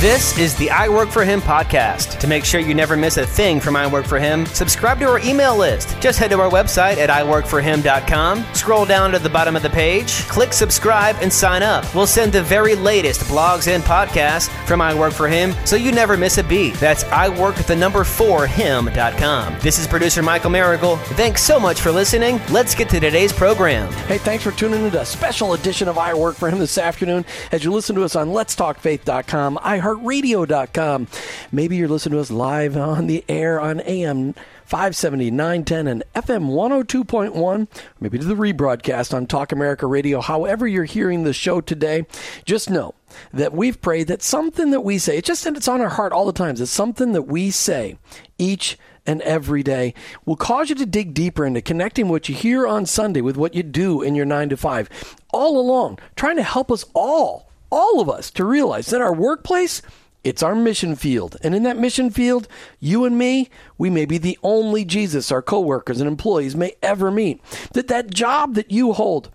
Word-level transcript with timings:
This 0.00 0.36
is 0.36 0.54
the 0.56 0.68
I 0.68 0.90
Work 0.90 1.08
for 1.08 1.24
Him 1.24 1.40
podcast. 1.40 2.18
To 2.18 2.26
make 2.26 2.44
sure 2.44 2.60
you 2.60 2.74
never 2.74 2.98
miss 2.98 3.16
a 3.16 3.26
thing 3.26 3.60
from 3.60 3.76
I 3.76 3.86
Work 3.86 4.04
for 4.04 4.18
Him, 4.18 4.44
subscribe 4.44 4.98
to 4.98 5.08
our 5.08 5.20
email 5.20 5.56
list. 5.56 5.98
Just 6.02 6.18
head 6.18 6.32
to 6.32 6.38
our 6.38 6.50
website 6.50 6.98
at 6.98 7.08
iworkforhim.com, 7.08 8.44
scroll 8.52 8.84
down 8.84 9.12
to 9.12 9.18
the 9.18 9.30
bottom 9.30 9.56
of 9.56 9.62
the 9.62 9.70
page, 9.70 10.28
click 10.28 10.52
subscribe, 10.52 11.16
and 11.22 11.32
sign 11.32 11.62
up. 11.62 11.82
We'll 11.94 12.06
send 12.06 12.34
the 12.34 12.42
very 12.42 12.74
latest 12.74 13.22
blogs 13.22 13.68
and 13.68 13.82
podcasts 13.82 14.50
from 14.66 14.82
I 14.82 14.92
Work 14.92 15.14
for 15.14 15.28
Him 15.28 15.54
so 15.64 15.76
you 15.76 15.92
never 15.92 16.18
miss 16.18 16.36
a 16.36 16.44
beat. 16.44 16.74
That's 16.74 17.04
iwork 17.04 17.54
the 17.66 17.74
number 17.74 18.04
4 18.04 18.46
him.com. 18.46 19.58
This 19.60 19.78
is 19.78 19.86
producer 19.86 20.22
Michael 20.22 20.50
Miracle. 20.50 20.98
Thanks 21.16 21.42
so 21.42 21.58
much 21.58 21.80
for 21.80 21.90
listening. 21.90 22.38
Let's 22.50 22.74
get 22.74 22.90
to 22.90 23.00
today's 23.00 23.32
program. 23.32 23.90
Hey, 24.04 24.18
thanks 24.18 24.44
for 24.44 24.50
tuning 24.52 24.84
in 24.84 24.90
to 24.90 25.00
a 25.00 25.06
special 25.06 25.54
edition 25.54 25.88
of 25.88 25.96
I 25.96 26.12
Work 26.12 26.36
for 26.36 26.50
Him 26.50 26.58
this 26.58 26.76
afternoon 26.76 27.24
as 27.50 27.64
you 27.64 27.72
listen 27.72 27.96
to 27.96 28.04
us 28.04 28.14
on 28.14 28.28
letstalkfaith.com, 28.28 29.58
iHeartRadio.com. 29.86 31.06
Maybe 31.52 31.76
you're 31.76 31.88
listening 31.88 32.16
to 32.16 32.20
us 32.20 32.30
live 32.30 32.76
on 32.76 33.06
the 33.06 33.24
air 33.28 33.60
on 33.60 33.80
AM 33.80 34.34
570, 34.64 35.30
910, 35.30 35.86
and 35.86 36.02
FM 36.14 36.48
102.1, 36.50 37.68
maybe 38.00 38.18
to 38.18 38.24
the 38.24 38.34
rebroadcast 38.34 39.14
on 39.14 39.26
Talk 39.26 39.52
America 39.52 39.86
Radio. 39.86 40.20
However, 40.20 40.66
you're 40.66 40.84
hearing 40.84 41.22
the 41.22 41.32
show 41.32 41.60
today, 41.60 42.04
just 42.44 42.68
know 42.68 42.94
that 43.32 43.52
we've 43.52 43.80
prayed 43.80 44.08
that 44.08 44.22
something 44.22 44.72
that 44.72 44.80
we 44.80 44.98
say, 44.98 45.18
it's 45.18 45.28
just 45.28 45.44
that 45.44 45.56
it's 45.56 45.68
on 45.68 45.80
our 45.80 45.90
heart 45.90 46.12
all 46.12 46.26
the 46.26 46.32
times, 46.32 46.60
it's 46.60 46.72
something 46.72 47.12
that 47.12 47.22
we 47.22 47.52
say 47.52 47.96
each 48.38 48.76
and 49.06 49.22
every 49.22 49.62
day 49.62 49.94
will 50.24 50.34
cause 50.34 50.68
you 50.68 50.74
to 50.74 50.84
dig 50.84 51.14
deeper 51.14 51.46
into 51.46 51.62
connecting 51.62 52.08
what 52.08 52.28
you 52.28 52.34
hear 52.34 52.66
on 52.66 52.84
Sunday 52.84 53.20
with 53.20 53.36
what 53.36 53.54
you 53.54 53.62
do 53.62 54.02
in 54.02 54.16
your 54.16 54.26
9 54.26 54.48
to 54.48 54.56
5 54.56 55.16
all 55.32 55.60
along 55.60 55.96
trying 56.16 56.34
to 56.34 56.42
help 56.42 56.72
us 56.72 56.84
all 56.92 57.45
all 57.70 58.00
of 58.00 58.08
us 58.08 58.30
to 58.32 58.44
realize 58.44 58.86
that 58.86 59.00
our 59.00 59.14
workplace 59.14 59.82
it's 60.26 60.42
our 60.42 60.56
mission 60.56 60.96
field. 60.96 61.36
And 61.44 61.54
in 61.54 61.62
that 61.62 61.78
mission 61.78 62.10
field, 62.10 62.48
you 62.80 63.04
and 63.04 63.16
me, 63.16 63.48
we 63.78 63.90
may 63.90 64.06
be 64.06 64.18
the 64.18 64.36
only 64.42 64.84
Jesus 64.84 65.30
our 65.30 65.40
coworkers 65.40 66.00
and 66.00 66.08
employees 66.08 66.56
may 66.56 66.74
ever 66.82 67.12
meet. 67.12 67.40
That 67.74 67.86
that 67.86 68.10
job 68.10 68.54
that 68.54 68.72
you 68.72 68.92
hold, 68.92 69.30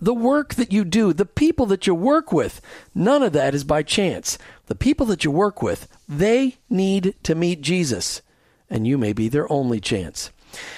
the 0.00 0.14
work 0.14 0.54
that 0.54 0.72
you 0.72 0.84
do, 0.84 1.12
the 1.12 1.26
people 1.26 1.66
that 1.66 1.88
you 1.88 1.94
work 1.96 2.32
with, 2.32 2.60
none 2.94 3.24
of 3.24 3.32
that 3.32 3.52
is 3.52 3.64
by 3.64 3.82
chance. 3.82 4.38
The 4.66 4.76
people 4.76 5.06
that 5.06 5.24
you 5.24 5.32
work 5.32 5.60
with, 5.60 5.88
they 6.08 6.58
need 6.70 7.16
to 7.24 7.34
meet 7.34 7.60
Jesus, 7.60 8.22
and 8.70 8.86
you 8.86 8.98
may 8.98 9.12
be 9.12 9.28
their 9.28 9.50
only 9.50 9.80
chance. 9.80 10.30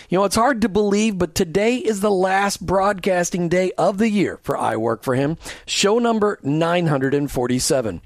You 0.08 0.18
know, 0.18 0.24
it's 0.24 0.36
hard 0.36 0.62
to 0.62 0.68
believe, 0.68 1.18
but 1.18 1.34
today 1.34 1.76
is 1.76 2.00
the 2.00 2.10
last 2.10 2.64
broadcasting 2.64 3.48
day 3.48 3.72
of 3.78 3.98
the 3.98 4.08
year 4.08 4.38
for 4.42 4.56
I 4.56 4.76
Work 4.76 5.02
for 5.02 5.14
Him, 5.14 5.36
show 5.66 5.98
number 5.98 6.38
947. 6.42 8.00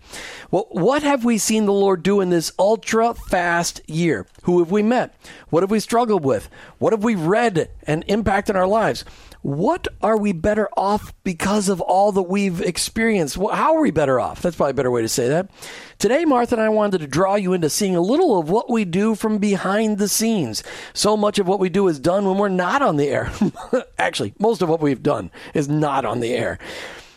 Well, 0.50 0.66
what 0.70 1.02
have 1.02 1.24
we 1.24 1.38
seen 1.38 1.66
the 1.66 1.72
Lord 1.72 2.02
do 2.02 2.20
in 2.20 2.30
this 2.30 2.52
ultra 2.58 3.14
fast 3.14 3.80
year? 3.88 4.26
Who 4.42 4.58
have 4.58 4.70
we 4.70 4.82
met? 4.82 5.14
What 5.50 5.62
have 5.62 5.70
we 5.70 5.80
struggled 5.80 6.24
with? 6.24 6.48
What 6.78 6.92
have 6.92 7.04
we 7.04 7.14
read 7.14 7.70
and 7.84 8.04
impacted 8.08 8.56
our 8.56 8.66
lives? 8.66 9.04
What 9.42 9.88
are 10.00 10.16
we 10.16 10.32
better 10.32 10.68
off 10.76 11.12
because 11.24 11.68
of 11.68 11.80
all 11.80 12.12
that 12.12 12.22
we've 12.22 12.60
experienced? 12.60 13.36
How 13.36 13.74
are 13.74 13.80
we 13.80 13.90
better 13.90 14.20
off? 14.20 14.40
That's 14.40 14.54
probably 14.54 14.70
a 14.70 14.74
better 14.74 14.90
way 14.90 15.02
to 15.02 15.08
say 15.08 15.28
that. 15.28 15.50
Today, 15.98 16.24
Martha 16.24 16.54
and 16.54 16.62
I 16.62 16.68
wanted 16.68 16.98
to 16.98 17.08
draw 17.08 17.34
you 17.34 17.52
into 17.52 17.68
seeing 17.68 17.96
a 17.96 18.00
little 18.00 18.38
of 18.38 18.50
what 18.50 18.70
we 18.70 18.84
do 18.84 19.16
from 19.16 19.38
behind 19.38 19.98
the 19.98 20.06
scenes. 20.06 20.62
So 20.94 21.16
much 21.16 21.40
of 21.40 21.48
what 21.48 21.58
we 21.58 21.68
do 21.68 21.88
is 21.88 21.98
done 21.98 22.24
when 22.24 22.38
we're 22.38 22.48
not 22.48 22.82
on 22.82 22.98
the 22.98 23.08
air. 23.08 23.32
Actually, 23.98 24.32
most 24.38 24.62
of 24.62 24.68
what 24.68 24.80
we've 24.80 25.02
done 25.02 25.32
is 25.54 25.68
not 25.68 26.04
on 26.04 26.20
the 26.20 26.34
air. 26.34 26.60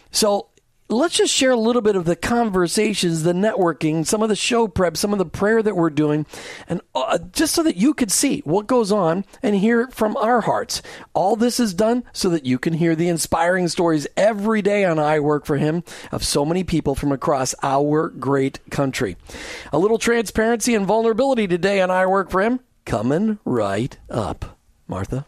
So 0.09 0.47
let's 0.89 1.17
just 1.17 1.33
share 1.33 1.51
a 1.51 1.57
little 1.57 1.81
bit 1.81 1.95
of 1.95 2.05
the 2.05 2.15
conversations, 2.15 3.23
the 3.23 3.33
networking, 3.33 4.05
some 4.05 4.21
of 4.21 4.29
the 4.29 4.35
show 4.35 4.67
prep, 4.67 4.95
some 4.95 5.13
of 5.13 5.19
the 5.19 5.25
prayer 5.25 5.63
that 5.63 5.75
we're 5.75 5.89
doing, 5.89 6.25
and 6.67 6.81
uh, 6.93 7.17
just 7.31 7.55
so 7.55 7.63
that 7.63 7.77
you 7.77 7.93
could 7.93 8.11
see 8.11 8.41
what 8.41 8.67
goes 8.67 8.91
on 8.91 9.25
and 9.41 9.55
hear 9.55 9.81
it 9.81 9.93
from 9.93 10.15
our 10.17 10.41
hearts. 10.41 10.81
All 11.13 11.35
this 11.35 11.59
is 11.59 11.73
done 11.73 12.03
so 12.13 12.29
that 12.29 12.45
you 12.45 12.59
can 12.59 12.73
hear 12.73 12.95
the 12.95 13.07
inspiring 13.07 13.67
stories 13.67 14.07
every 14.15 14.61
day 14.61 14.85
on 14.85 14.99
I 14.99 15.19
Work 15.19 15.45
for 15.45 15.57
Him 15.57 15.83
of 16.11 16.23
so 16.23 16.45
many 16.45 16.63
people 16.63 16.95
from 16.95 17.11
across 17.11 17.55
our 17.63 18.09
great 18.09 18.59
country. 18.69 19.17
A 19.73 19.79
little 19.79 19.97
transparency 19.97 20.75
and 20.75 20.85
vulnerability 20.85 21.47
today 21.47 21.81
on 21.81 21.89
I 21.89 22.05
Work 22.05 22.29
for 22.29 22.41
Him 22.41 22.59
coming 22.85 23.39
right 23.43 23.97
up. 24.09 24.57
Martha? 24.87 25.25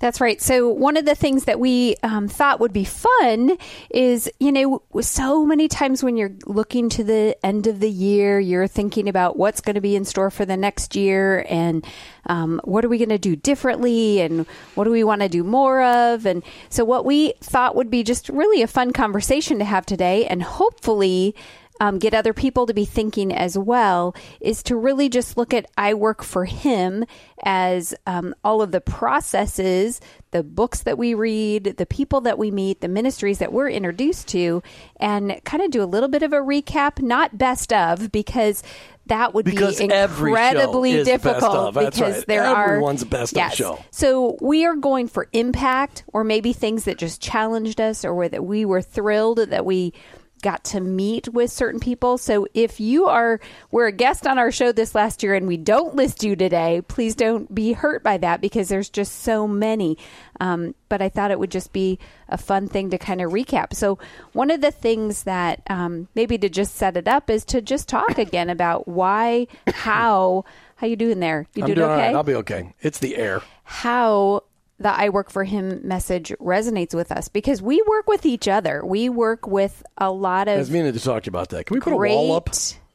That's 0.00 0.20
right. 0.20 0.40
So, 0.40 0.68
one 0.68 0.96
of 0.96 1.04
the 1.04 1.16
things 1.16 1.44
that 1.44 1.58
we 1.58 1.96
um, 2.04 2.28
thought 2.28 2.60
would 2.60 2.72
be 2.72 2.84
fun 2.84 3.58
is, 3.90 4.30
you 4.38 4.52
know, 4.52 4.82
so 5.00 5.44
many 5.44 5.66
times 5.66 6.04
when 6.04 6.16
you're 6.16 6.34
looking 6.46 6.88
to 6.90 7.02
the 7.02 7.36
end 7.44 7.66
of 7.66 7.80
the 7.80 7.90
year, 7.90 8.38
you're 8.38 8.68
thinking 8.68 9.08
about 9.08 9.36
what's 9.36 9.60
going 9.60 9.74
to 9.74 9.80
be 9.80 9.96
in 9.96 10.04
store 10.04 10.30
for 10.30 10.44
the 10.44 10.56
next 10.56 10.94
year 10.94 11.44
and 11.48 11.84
um, 12.26 12.60
what 12.62 12.84
are 12.84 12.88
we 12.88 12.98
going 12.98 13.08
to 13.08 13.18
do 13.18 13.34
differently 13.34 14.20
and 14.20 14.46
what 14.76 14.84
do 14.84 14.90
we 14.92 15.02
want 15.02 15.22
to 15.22 15.28
do 15.28 15.42
more 15.42 15.82
of. 15.82 16.26
And 16.26 16.44
so, 16.68 16.84
what 16.84 17.04
we 17.04 17.32
thought 17.40 17.74
would 17.74 17.90
be 17.90 18.04
just 18.04 18.28
really 18.28 18.62
a 18.62 18.68
fun 18.68 18.92
conversation 18.92 19.58
to 19.58 19.64
have 19.64 19.84
today 19.84 20.26
and 20.26 20.44
hopefully 20.44 21.34
um, 21.80 21.98
get 21.98 22.14
other 22.14 22.32
people 22.32 22.66
to 22.66 22.74
be 22.74 22.84
thinking 22.84 23.32
as 23.32 23.56
well 23.56 24.14
is 24.40 24.62
to 24.64 24.76
really 24.76 25.08
just 25.08 25.36
look 25.36 25.54
at 25.54 25.66
I 25.76 25.94
work 25.94 26.22
for 26.22 26.44
him 26.44 27.04
as 27.44 27.94
um, 28.06 28.34
all 28.44 28.62
of 28.62 28.72
the 28.72 28.80
processes, 28.80 30.00
the 30.30 30.42
books 30.42 30.82
that 30.82 30.98
we 30.98 31.14
read, 31.14 31.76
the 31.78 31.86
people 31.86 32.20
that 32.22 32.38
we 32.38 32.50
meet, 32.50 32.80
the 32.80 32.88
ministries 32.88 33.38
that 33.38 33.52
we're 33.52 33.70
introduced 33.70 34.28
to, 34.28 34.62
and 34.96 35.40
kind 35.44 35.62
of 35.62 35.70
do 35.70 35.82
a 35.82 35.86
little 35.86 36.08
bit 36.08 36.22
of 36.22 36.32
a 36.32 36.36
recap, 36.36 37.00
not 37.00 37.38
best 37.38 37.72
of, 37.72 38.10
because 38.10 38.62
that 39.08 39.32
would 39.34 39.44
because 39.44 39.78
be 39.78 39.84
incredibly 39.84 41.02
difficult 41.02 41.74
because 41.74 42.16
right. 42.18 42.26
there 42.26 42.44
Everyone's 42.44 42.58
are 42.58 42.72
everyone's 42.72 43.04
best 43.04 43.36
yes. 43.36 43.52
of 43.52 43.56
show. 43.56 43.84
So 43.90 44.36
we 44.40 44.66
are 44.66 44.76
going 44.76 45.08
for 45.08 45.28
impact 45.32 46.04
or 46.08 46.24
maybe 46.24 46.52
things 46.52 46.84
that 46.84 46.98
just 46.98 47.20
challenged 47.20 47.80
us 47.80 48.04
or 48.04 48.28
that 48.28 48.44
we 48.44 48.64
were 48.64 48.82
thrilled 48.82 49.38
that 49.38 49.64
we 49.64 49.94
got 50.42 50.64
to 50.64 50.80
meet 50.80 51.28
with 51.28 51.50
certain 51.50 51.80
people. 51.80 52.18
So 52.18 52.46
if 52.54 52.80
you 52.80 53.06
are 53.06 53.40
were 53.70 53.86
a 53.86 53.92
guest 53.92 54.26
on 54.26 54.38
our 54.38 54.50
show 54.50 54.72
this 54.72 54.94
last 54.94 55.22
year 55.22 55.34
and 55.34 55.46
we 55.46 55.56
don't 55.56 55.94
list 55.94 56.24
you 56.24 56.36
today, 56.36 56.82
please 56.88 57.14
don't 57.14 57.54
be 57.54 57.72
hurt 57.72 58.02
by 58.02 58.18
that 58.18 58.40
because 58.40 58.68
there's 58.68 58.90
just 58.90 59.22
so 59.22 59.48
many. 59.48 59.98
Um, 60.40 60.74
but 60.88 61.02
I 61.02 61.08
thought 61.08 61.30
it 61.30 61.38
would 61.38 61.50
just 61.50 61.72
be 61.72 61.98
a 62.28 62.38
fun 62.38 62.68
thing 62.68 62.90
to 62.90 62.98
kind 62.98 63.20
of 63.20 63.32
recap. 63.32 63.74
So 63.74 63.98
one 64.32 64.50
of 64.50 64.60
the 64.60 64.70
things 64.70 65.24
that 65.24 65.62
um, 65.68 66.08
maybe 66.14 66.38
to 66.38 66.48
just 66.48 66.76
set 66.76 66.96
it 66.96 67.08
up 67.08 67.28
is 67.28 67.44
to 67.46 67.60
just 67.60 67.88
talk 67.88 68.18
again 68.18 68.50
about 68.50 68.88
why, 68.88 69.46
how. 69.66 70.44
How 70.76 70.86
you 70.86 70.94
doing 70.94 71.18
there? 71.18 71.48
You 71.56 71.64
I'm 71.64 71.74
doing, 71.74 71.80
okay? 71.90 72.06
Right. 72.06 72.14
I'll 72.14 72.22
be 72.22 72.36
okay. 72.36 72.72
It's 72.80 73.00
the 73.00 73.16
air. 73.16 73.42
How 73.64 74.44
the 74.80 74.88
I 74.88 75.08
work 75.08 75.30
for 75.30 75.44
him 75.44 75.80
message 75.86 76.32
resonates 76.40 76.94
with 76.94 77.10
us 77.10 77.28
because 77.28 77.60
we 77.60 77.82
work 77.86 78.06
with 78.08 78.24
each 78.24 78.46
other. 78.46 78.84
We 78.84 79.08
work 79.08 79.46
with 79.46 79.82
a 79.96 80.10
lot 80.10 80.48
of 80.48 80.54
I 80.54 80.58
was 80.58 80.70
meaning 80.70 80.92
to 80.92 81.00
talk 81.00 81.24
to 81.24 81.26
you 81.26 81.30
about 81.30 81.48
that. 81.50 81.66
Can 81.66 81.74
we 81.74 81.80
put 81.80 81.92
a 81.92 81.96
wall 81.96 82.36
up? 82.36 82.50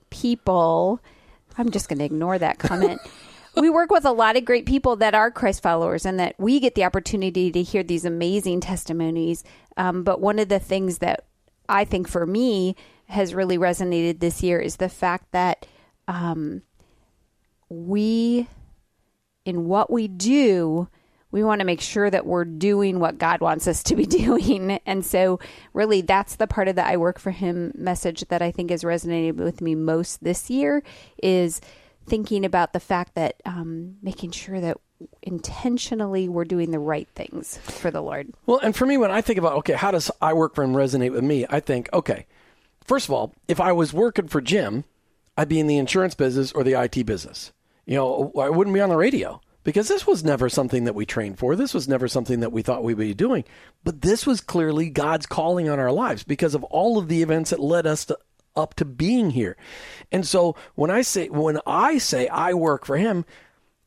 People. 0.09 1.01
I'm 1.57 1.71
just 1.71 1.89
going 1.89 1.99
to 1.99 2.05
ignore 2.05 2.39
that 2.39 2.57
comment. 2.57 3.01
we 3.55 3.69
work 3.69 3.91
with 3.91 4.05
a 4.05 4.11
lot 4.11 4.37
of 4.37 4.45
great 4.45 4.65
people 4.65 4.95
that 4.97 5.13
are 5.13 5.29
Christ 5.29 5.61
followers 5.61 6.05
and 6.05 6.19
that 6.19 6.35
we 6.39 6.59
get 6.59 6.75
the 6.75 6.85
opportunity 6.85 7.51
to 7.51 7.61
hear 7.61 7.83
these 7.83 8.05
amazing 8.05 8.61
testimonies. 8.61 9.43
Um, 9.77 10.03
but 10.03 10.21
one 10.21 10.39
of 10.39 10.49
the 10.49 10.59
things 10.59 10.99
that 10.99 11.25
I 11.69 11.85
think 11.85 12.07
for 12.07 12.25
me 12.25 12.75
has 13.07 13.35
really 13.35 13.57
resonated 13.57 14.19
this 14.19 14.41
year 14.41 14.59
is 14.59 14.77
the 14.77 14.89
fact 14.89 15.31
that 15.33 15.67
um, 16.07 16.61
we, 17.69 18.47
in 19.45 19.65
what 19.65 19.91
we 19.91 20.07
do, 20.07 20.87
we 21.33 21.43
want 21.43 21.59
to 21.59 21.65
make 21.65 21.81
sure 21.81 22.11
that 22.11 22.27
we're 22.27 22.45
doing 22.45 22.99
what 22.99 23.17
God 23.17 23.41
wants 23.41 23.67
us 23.67 23.81
to 23.83 23.95
be 23.95 24.05
doing. 24.05 24.79
And 24.85 25.03
so, 25.03 25.39
really, 25.73 26.01
that's 26.01 26.35
the 26.35 26.47
part 26.47 26.67
of 26.69 26.75
the 26.75 26.85
I 26.85 26.95
work 26.95 27.19
for 27.19 27.31
Him 27.31 27.73
message 27.75 28.21
that 28.29 28.41
I 28.41 28.51
think 28.51 28.69
has 28.69 28.83
resonated 28.83 29.35
with 29.35 29.59
me 29.59 29.75
most 29.75 30.23
this 30.23 30.49
year 30.49 30.83
is 31.21 31.59
thinking 32.05 32.45
about 32.45 32.71
the 32.71 32.79
fact 32.79 33.15
that 33.15 33.41
um, 33.45 33.95
making 34.01 34.31
sure 34.31 34.61
that 34.61 34.77
intentionally 35.23 36.29
we're 36.29 36.45
doing 36.45 36.69
the 36.69 36.79
right 36.79 37.07
things 37.15 37.57
for 37.57 37.89
the 37.89 38.01
Lord. 38.01 38.31
Well, 38.45 38.59
and 38.59 38.75
for 38.75 38.85
me, 38.85 38.97
when 38.97 39.11
I 39.11 39.21
think 39.21 39.39
about, 39.39 39.53
okay, 39.57 39.73
how 39.73 39.89
does 39.89 40.11
I 40.21 40.33
work 40.33 40.53
for 40.53 40.63
Him 40.63 40.73
resonate 40.73 41.11
with 41.11 41.23
me? 41.23 41.47
I 41.49 41.59
think, 41.59 41.89
okay, 41.93 42.27
first 42.85 43.07
of 43.07 43.13
all, 43.13 43.33
if 43.47 43.59
I 43.59 43.71
was 43.71 43.91
working 43.91 44.27
for 44.27 44.39
Jim, 44.39 44.83
I'd 45.35 45.49
be 45.49 45.59
in 45.59 45.65
the 45.65 45.77
insurance 45.77 46.13
business 46.13 46.51
or 46.51 46.63
the 46.63 46.79
IT 46.79 47.07
business. 47.07 47.51
You 47.87 47.95
know, 47.95 48.31
I 48.39 48.49
wouldn't 48.49 48.75
be 48.75 48.81
on 48.81 48.89
the 48.89 48.95
radio 48.95 49.41
because 49.63 49.87
this 49.87 50.05
was 50.05 50.23
never 50.23 50.49
something 50.49 50.83
that 50.85 50.95
we 50.95 51.05
trained 51.05 51.39
for. 51.39 51.55
This 51.55 51.73
was 51.73 51.87
never 51.87 52.07
something 52.07 52.41
that 52.41 52.51
we 52.51 52.61
thought 52.61 52.83
we'd 52.83 52.97
be 52.97 53.13
doing. 53.13 53.43
But 53.83 54.01
this 54.01 54.25
was 54.25 54.41
clearly 54.41 54.89
God's 54.89 55.25
calling 55.25 55.69
on 55.69 55.79
our 55.79 55.91
lives 55.91 56.23
because 56.23 56.55
of 56.55 56.63
all 56.65 56.97
of 56.97 57.07
the 57.07 57.21
events 57.21 57.49
that 57.51 57.59
led 57.59 57.87
us 57.87 58.05
to, 58.05 58.17
up 58.55 58.73
to 58.75 58.85
being 58.85 59.31
here. 59.31 59.57
And 60.11 60.27
so 60.27 60.55
when 60.75 60.91
I 60.91 61.01
say 61.01 61.29
when 61.29 61.59
I 61.65 61.97
say 61.97 62.27
I 62.27 62.53
work 62.53 62.85
for 62.85 62.97
him, 62.97 63.25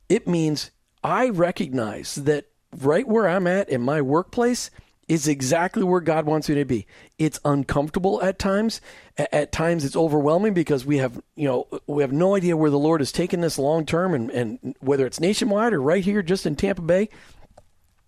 it 0.09 0.27
means 0.27 0.71
I 1.05 1.29
recognize 1.29 2.17
that 2.17 2.47
right 2.77 3.07
where 3.07 3.29
I'm 3.29 3.47
at 3.47 3.69
in 3.69 3.81
my 3.83 4.03
workplace 4.03 4.71
is 5.09 5.29
exactly 5.29 5.85
where 5.85 6.01
God 6.01 6.27
wants 6.27 6.49
you 6.49 6.55
to 6.57 6.65
be. 6.65 6.87
It's 7.19 7.39
uncomfortable 7.45 8.21
at 8.23 8.39
times. 8.39 8.81
At 9.17 9.53
times 9.53 9.85
it's 9.85 9.97
overwhelming 9.97 10.53
because 10.53 10.85
we 10.85 10.99
have, 10.99 11.21
you 11.37 11.47
know, 11.49 11.81
we 11.87 12.03
have 12.03 12.13
no 12.13 12.35
idea 12.35 12.57
where 12.57 12.71
the 12.71 12.79
Lord 12.79 13.01
is 13.01 13.13
taking 13.13 13.41
this 13.41 13.59
long 13.59 13.87
term 13.87 14.15
and, 14.15 14.31
and 14.31 14.75
whether 14.81 15.07
it's 15.07 15.21
nationwide 15.21 15.73
or 15.73 15.81
right 15.81 16.05
here 16.05 16.23
just 16.23 16.45
in 16.45 16.57
Tampa 16.57 16.83
Bay, 16.83 17.09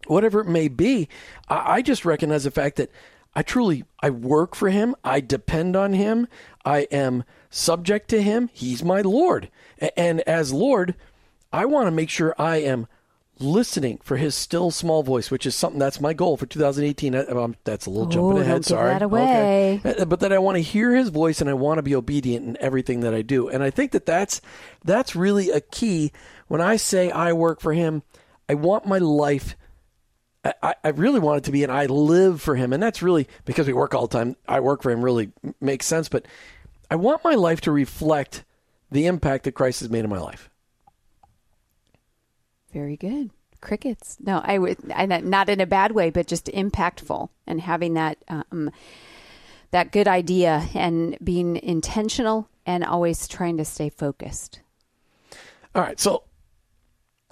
whatever 0.06 0.40
it 0.40 0.48
may 0.48 0.66
be. 0.66 1.08
I, 1.48 1.74
I 1.74 1.82
just 1.82 2.04
recognize 2.04 2.44
the 2.44 2.50
fact 2.50 2.76
that 2.76 2.90
I 3.34 3.42
truly 3.42 3.84
I 4.00 4.10
work 4.10 4.56
for 4.56 4.68
him, 4.68 4.96
I 5.04 5.20
depend 5.20 5.76
on 5.76 5.92
him, 5.92 6.26
I 6.64 6.80
am 6.90 7.22
subject 7.50 8.08
to 8.10 8.20
him. 8.20 8.50
He's 8.52 8.82
my 8.82 9.02
Lord. 9.02 9.50
And 9.96 10.20
as 10.22 10.52
Lord, 10.52 10.96
I 11.52 11.64
want 11.64 11.86
to 11.86 11.92
make 11.92 12.10
sure 12.10 12.34
I 12.38 12.56
am 12.56 12.88
listening 13.40 13.98
for 14.02 14.16
his 14.16 14.34
still 14.34 14.70
small 14.70 15.02
voice, 15.02 15.30
which 15.30 15.46
is 15.46 15.54
something 15.54 15.78
that's 15.78 16.00
my 16.00 16.12
goal 16.12 16.36
for 16.36 16.46
2018. 16.46 17.14
Um, 17.14 17.56
that's 17.64 17.86
a 17.86 17.90
little 17.90 18.06
jumping 18.06 18.38
ahead. 18.42 18.48
don't 18.48 18.56
give 18.58 18.64
Sorry. 18.66 18.90
that 18.90 19.02
away. 19.02 19.80
Okay. 19.84 20.00
Uh, 20.00 20.04
But 20.04 20.20
that 20.20 20.32
I 20.32 20.38
want 20.38 20.56
to 20.56 20.62
hear 20.62 20.94
his 20.94 21.08
voice 21.08 21.40
and 21.40 21.48
I 21.48 21.54
want 21.54 21.78
to 21.78 21.82
be 21.82 21.94
obedient 21.94 22.46
in 22.46 22.56
everything 22.60 23.00
that 23.00 23.14
I 23.14 23.22
do. 23.22 23.48
And 23.48 23.62
I 23.62 23.70
think 23.70 23.92
that 23.92 24.06
that's 24.06 24.40
that's 24.84 25.14
really 25.16 25.50
a 25.50 25.60
key. 25.60 26.12
When 26.48 26.60
I 26.60 26.76
say 26.76 27.10
I 27.10 27.32
work 27.32 27.60
for 27.60 27.72
him, 27.72 28.02
I 28.48 28.54
want 28.54 28.86
my 28.86 28.98
life. 28.98 29.56
I, 30.62 30.74
I 30.82 30.88
really 30.90 31.20
want 31.20 31.38
it 31.38 31.44
to 31.44 31.52
be, 31.52 31.62
and 31.62 31.72
I 31.72 31.86
live 31.86 32.40
for 32.40 32.54
him. 32.54 32.72
And 32.72 32.82
that's 32.82 33.02
really 33.02 33.28
because 33.44 33.66
we 33.66 33.72
work 33.72 33.94
all 33.94 34.06
the 34.06 34.16
time. 34.18 34.36
I 34.46 34.60
work 34.60 34.82
for 34.82 34.90
him 34.90 35.02
really 35.04 35.30
makes 35.60 35.84
sense. 35.84 36.08
But 36.08 36.26
I 36.90 36.96
want 36.96 37.24
my 37.24 37.34
life 37.34 37.60
to 37.62 37.72
reflect 37.72 38.44
the 38.90 39.06
impact 39.06 39.44
that 39.44 39.52
Christ 39.52 39.80
has 39.80 39.90
made 39.90 40.04
in 40.04 40.10
my 40.10 40.20
life. 40.20 40.47
Very 42.72 42.96
good. 42.96 43.30
Crickets. 43.60 44.18
No, 44.20 44.40
I 44.44 44.58
would, 44.58 44.78
I, 44.94 45.06
not 45.06 45.48
in 45.48 45.60
a 45.60 45.66
bad 45.66 45.92
way, 45.92 46.10
but 46.10 46.26
just 46.26 46.46
impactful 46.46 47.28
and 47.46 47.60
having 47.60 47.94
that, 47.94 48.18
um, 48.28 48.70
that 49.72 49.90
good 49.90 50.06
idea 50.06 50.68
and 50.74 51.16
being 51.22 51.56
intentional 51.56 52.48
and 52.64 52.84
always 52.84 53.26
trying 53.26 53.56
to 53.56 53.64
stay 53.64 53.88
focused. 53.88 54.60
All 55.74 55.82
right, 55.82 55.98
so 55.98 56.24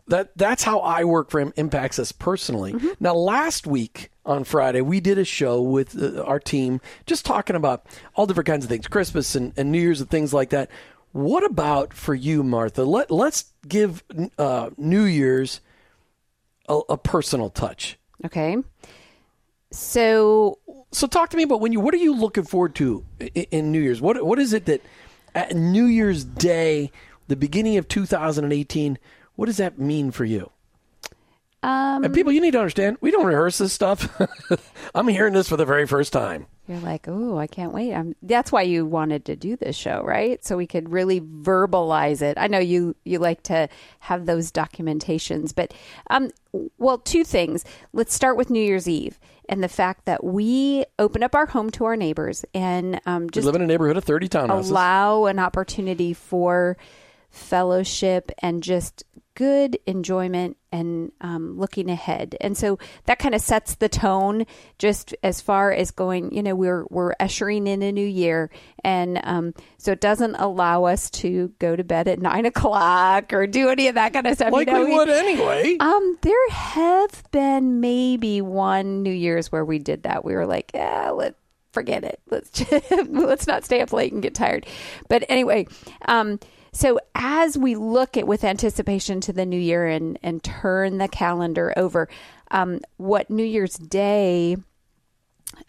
that 0.09 0.37
that's 0.37 0.63
how 0.63 0.81
I 0.81 1.05
work 1.05 1.31
for 1.31 1.41
him 1.41 1.53
impacts 1.57 1.99
us 1.99 2.13
personally. 2.13 2.75
Now, 3.01 3.15
last 3.15 3.67
week 3.67 4.11
on 4.25 4.45
Friday, 4.45 4.81
we 4.81 5.01
did 5.01 5.19
a 5.19 5.25
show 5.25 5.61
with 5.61 6.01
uh, 6.01 6.23
our 6.23 6.39
team, 6.39 6.81
just 7.07 7.25
talking 7.25 7.57
about 7.57 7.87
all 8.15 8.27
different 8.27 8.47
kinds 8.47 8.65
of 8.65 8.69
things, 8.69 8.87
Christmas 8.87 9.35
and, 9.35 9.53
and 9.57 9.73
New 9.73 9.81
Year's 9.81 10.01
and 10.01 10.11
things 10.11 10.33
like 10.33 10.51
that. 10.51 10.71
What 11.17 11.47
about 11.47 11.95
for 11.95 12.15
you, 12.15 12.43
Martha? 12.43 12.85
Let 12.85 13.11
let's 13.11 13.47
give 13.67 14.05
uh, 14.37 14.69
New 14.77 15.05
Year's 15.05 15.63
a, 16.69 16.79
a 16.91 16.99
personal 16.99 17.49
touch. 17.49 17.99
Okay. 18.27 18.59
So 19.71 20.59
So, 20.93 21.07
talk 21.07 21.31
to 21.31 21.39
me 21.39 21.45
about 21.45 21.63
when 21.63 21.73
you. 21.73 21.81
What 21.81 21.95
are 21.95 21.97
you 21.97 22.15
looking 22.15 22.45
forward 22.45 22.75
to 22.75 23.07
in, 23.19 23.47
in 23.51 23.73
New 23.73 23.81
Year's? 23.81 23.99
What 24.03 24.27
what 24.27 24.39
is 24.39 24.53
it 24.53 24.67
that 24.67 24.83
at 25.35 25.57
New 25.57 25.87
Year's 25.87 26.23
Day, 26.23 26.93
the 27.29 27.37
beginning 27.37 27.79
of 27.79 27.89
2018, 27.89 28.99
what 29.37 29.47
does 29.47 29.57
that 29.57 29.79
mean 29.79 30.11
for 30.11 30.27
you? 30.27 30.51
Um, 31.67 32.05
And 32.05 32.15
people, 32.15 32.33
you 32.33 32.41
need 32.41 32.53
to 32.53 32.59
understand, 32.59 32.97
we 33.01 33.11
don't 33.11 33.27
rehearse 33.27 33.59
this 33.59 33.73
stuff. 33.73 34.09
I'm 34.95 35.09
hearing 35.09 35.33
this 35.35 35.49
for 35.49 35.57
the 35.57 35.65
very 35.65 35.87
first 35.87 36.13
time. 36.13 36.47
you're 36.69 36.79
like, 36.79 37.07
oh, 37.09 37.39
I 37.39 37.47
can't 37.49 37.73
wait. 37.73 37.93
I'm, 37.93 38.15
that's 38.23 38.53
why 38.53 38.63
you 38.63 38.87
wanted 38.87 39.25
to 39.25 39.35
do 39.37 39.57
this 39.57 39.75
show, 39.75 40.03
right? 40.05 40.45
So 40.45 40.57
we 40.57 40.67
could 40.69 40.91
really 40.93 41.21
verbalize 41.21 42.23
it. 42.23 42.39
I 42.39 42.47
know 42.47 42.59
you 42.61 42.95
you 43.05 43.19
like 43.19 43.43
to 43.45 43.69
have 44.01 44.27
those 44.27 44.53
documentations, 44.53 45.53
but 45.55 45.75
um, 46.09 46.31
well, 46.79 46.99
two 46.99 47.25
things. 47.25 47.65
Let's 47.93 48.15
start 48.15 48.37
with 48.37 48.49
New 48.49 48.63
Year's 48.63 48.89
Eve 48.89 49.19
and 49.49 49.63
the 49.63 49.69
fact 49.69 50.05
that 50.05 50.23
we 50.23 50.85
open 50.99 51.23
up 51.23 51.35
our 51.35 51.47
home 51.47 51.71
to 51.71 51.85
our 51.85 51.97
neighbors 51.97 52.45
and 52.55 53.01
um, 53.07 53.25
We 53.25 53.31
just 53.31 53.45
live 53.47 53.57
in 53.57 53.63
a 53.63 53.67
neighborhood 53.67 53.97
of 53.97 54.05
30 54.05 54.29
townhouses. 54.29 54.71
allow 54.71 55.25
an 55.27 55.39
opportunity 55.41 56.13
for 56.13 56.77
fellowship 57.31 58.31
and 58.43 58.63
just 58.63 59.05
good 59.37 59.79
enjoyment 59.87 60.57
and 60.73 61.13
um, 61.21 61.59
looking 61.59 61.91
ahead. 61.91 62.35
And 62.41 62.57
so 62.57 62.79
that 63.05 63.19
kind 63.19 63.35
of 63.35 63.41
sets 63.43 63.77
the 63.77 63.89
tone 63.89 64.47
just 64.79 65.15
as 65.23 65.41
far 65.41 65.73
as 65.73 65.91
going, 65.91 66.35
you 66.35 66.43
know, 66.43 66.57
we're, 66.57 66.87
we're 66.89 67.13
ushering 67.21 67.67
in 67.67 67.83
a 67.83 67.93
new 67.93 68.07
year. 68.07 68.51
And 68.83 69.21
um, 69.23 69.55
so 69.77 69.93
it 69.93 70.01
doesn't 70.01 70.37
allow 70.37 70.85
us 70.85 71.11
to 71.11 71.53
go 71.59 71.77
to 71.77 71.85
bed 71.85 72.09
at 72.09 72.19
nine 72.31 72.47
o'clock 72.47 73.33
or 73.33 73.47
do 73.47 73.69
any 73.69 73.89
of 73.89 73.95
that 73.95 74.15
kind 74.15 74.27
of 74.27 74.35
stuff. 74.35 74.53
like 74.53 74.67
you 74.67 74.73
know, 74.73 74.85
we 74.85 74.97
would 74.97 75.09
anyway. 75.11 75.77
um, 75.79 76.19
there 76.23 76.51
have 76.51 77.23
been 77.31 77.81
maybe 77.81 78.41
one 78.41 79.03
New 79.03 79.13
Year's 79.13 79.53
where 79.53 79.65
we 79.65 79.79
did 79.79 80.05
that. 80.05 80.25
We 80.25 80.35
were 80.35 80.47
like, 80.47 80.73
yeah, 80.75 81.11
let's 81.11 81.37
forget 81.73 82.05
it. 82.05 82.21
Let's 82.31 82.49
just, 82.51 82.91
let's 83.11 83.47
not 83.47 83.67
stay 83.67 83.83
up 83.83 83.93
late 83.93 84.15
and 84.15 84.23
get 84.23 84.35
tired. 84.35 84.65
But 85.11 85.25
anyway, 85.29 85.67
um, 86.09 86.41
so 86.77 86.99
as 87.15 87.57
we 87.57 87.75
look 87.75 88.19
at 88.19 88.27
with 88.27 88.45
anticipation 88.45 89.23
to 89.23 89.33
the 89.33 89.47
new 89.47 89.59
year 89.59 89.87
and 89.87 90.19
and 90.23 90.43
turn 90.43 90.99
the 90.99 91.09
calendar 91.09 91.73
over, 91.75 92.07
um, 92.51 92.81
what 92.99 93.31
New 93.31 93.45
Year's 93.45 93.77
Day 93.77 94.59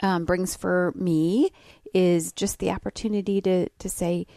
um, 0.01 0.25
brings 0.25 0.57
for 0.57 0.91
me 0.95 1.51
is 1.93 2.33
just 2.33 2.59
the 2.59 2.71
opportunity 2.71 3.39
to 3.39 3.69
to 3.69 3.89
say, 3.89 4.27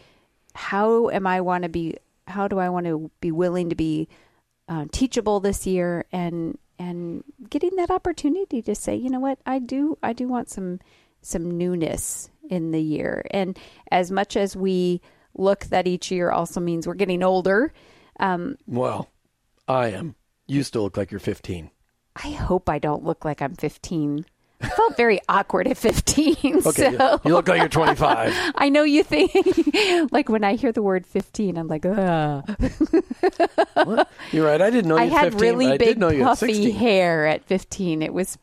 how 0.55 1.09
am 1.09 1.27
I 1.27 1.41
want 1.41 1.63
to 1.63 1.69
be? 1.69 1.97
How 2.25 2.47
do 2.47 2.57
I 2.57 2.69
want 2.69 2.85
to 2.85 3.11
be 3.19 3.33
willing 3.33 3.69
to 3.69 3.75
be 3.75 4.07
uh, 4.69 4.85
teachable 4.93 5.41
this 5.41 5.67
year 5.67 6.05
and 6.13 6.57
and 6.79 7.25
getting 7.49 7.75
that 7.75 7.91
opportunity 7.91 8.61
to 8.61 8.75
say, 8.75 8.95
you 8.95 9.09
know 9.09 9.19
what, 9.19 9.39
I 9.45 9.59
do 9.59 9.97
I 10.01 10.13
do 10.13 10.29
want 10.29 10.49
some 10.49 10.79
some 11.21 11.57
newness 11.57 12.29
in 12.49 12.71
the 12.71 12.81
year. 12.81 13.25
And 13.31 13.59
as 13.91 14.09
much 14.09 14.37
as 14.37 14.55
we 14.55 15.01
look 15.35 15.65
that 15.65 15.87
each 15.87 16.11
year 16.11 16.31
also 16.31 16.59
means 16.59 16.87
we're 16.87 16.93
getting 16.93 17.23
older, 17.23 17.73
um, 18.19 18.57
well, 18.67 19.09
I 19.67 19.87
am. 19.89 20.15
You 20.47 20.63
still 20.63 20.83
look 20.83 20.97
like 20.97 21.11
you're 21.11 21.19
15. 21.19 21.71
I 22.15 22.29
hope 22.31 22.67
I 22.69 22.77
don't 22.79 23.03
look 23.03 23.23
like 23.23 23.41
I'm 23.41 23.55
15. 23.55 24.25
I 24.61 24.69
felt 24.69 24.97
very 24.97 25.19
awkward 25.29 25.67
at 25.67 25.77
15. 25.77 26.35
Okay, 26.65 26.95
so 26.97 27.19
you 27.23 27.33
look 27.33 27.47
like 27.47 27.59
you're 27.59 27.69
25. 27.69 28.51
I 28.55 28.69
know 28.69 28.83
you 28.83 29.03
think, 29.03 29.31
like 30.11 30.29
when 30.29 30.43
I 30.43 30.55
hear 30.55 30.71
the 30.71 30.83
word 30.83 31.05
15, 31.05 31.57
I'm 31.57 31.67
like, 31.67 31.85
ugh. 31.85 32.45
You're 34.31 34.45
right. 34.45 34.61
I 34.61 34.69
didn't 34.69 34.87
know 34.87 34.97
you 34.97 35.03
I 35.03 35.05
had 35.05 35.33
15, 35.33 35.39
really 35.41 35.77
big 35.77 35.87
did 35.87 35.99
know 35.99 36.09
you 36.09 36.23
had 36.23 36.37
puffy 36.37 36.53
16. 36.53 36.75
hair 36.75 37.25
at 37.25 37.45
15. 37.45 38.01
It 38.01 38.13
was 38.13 38.37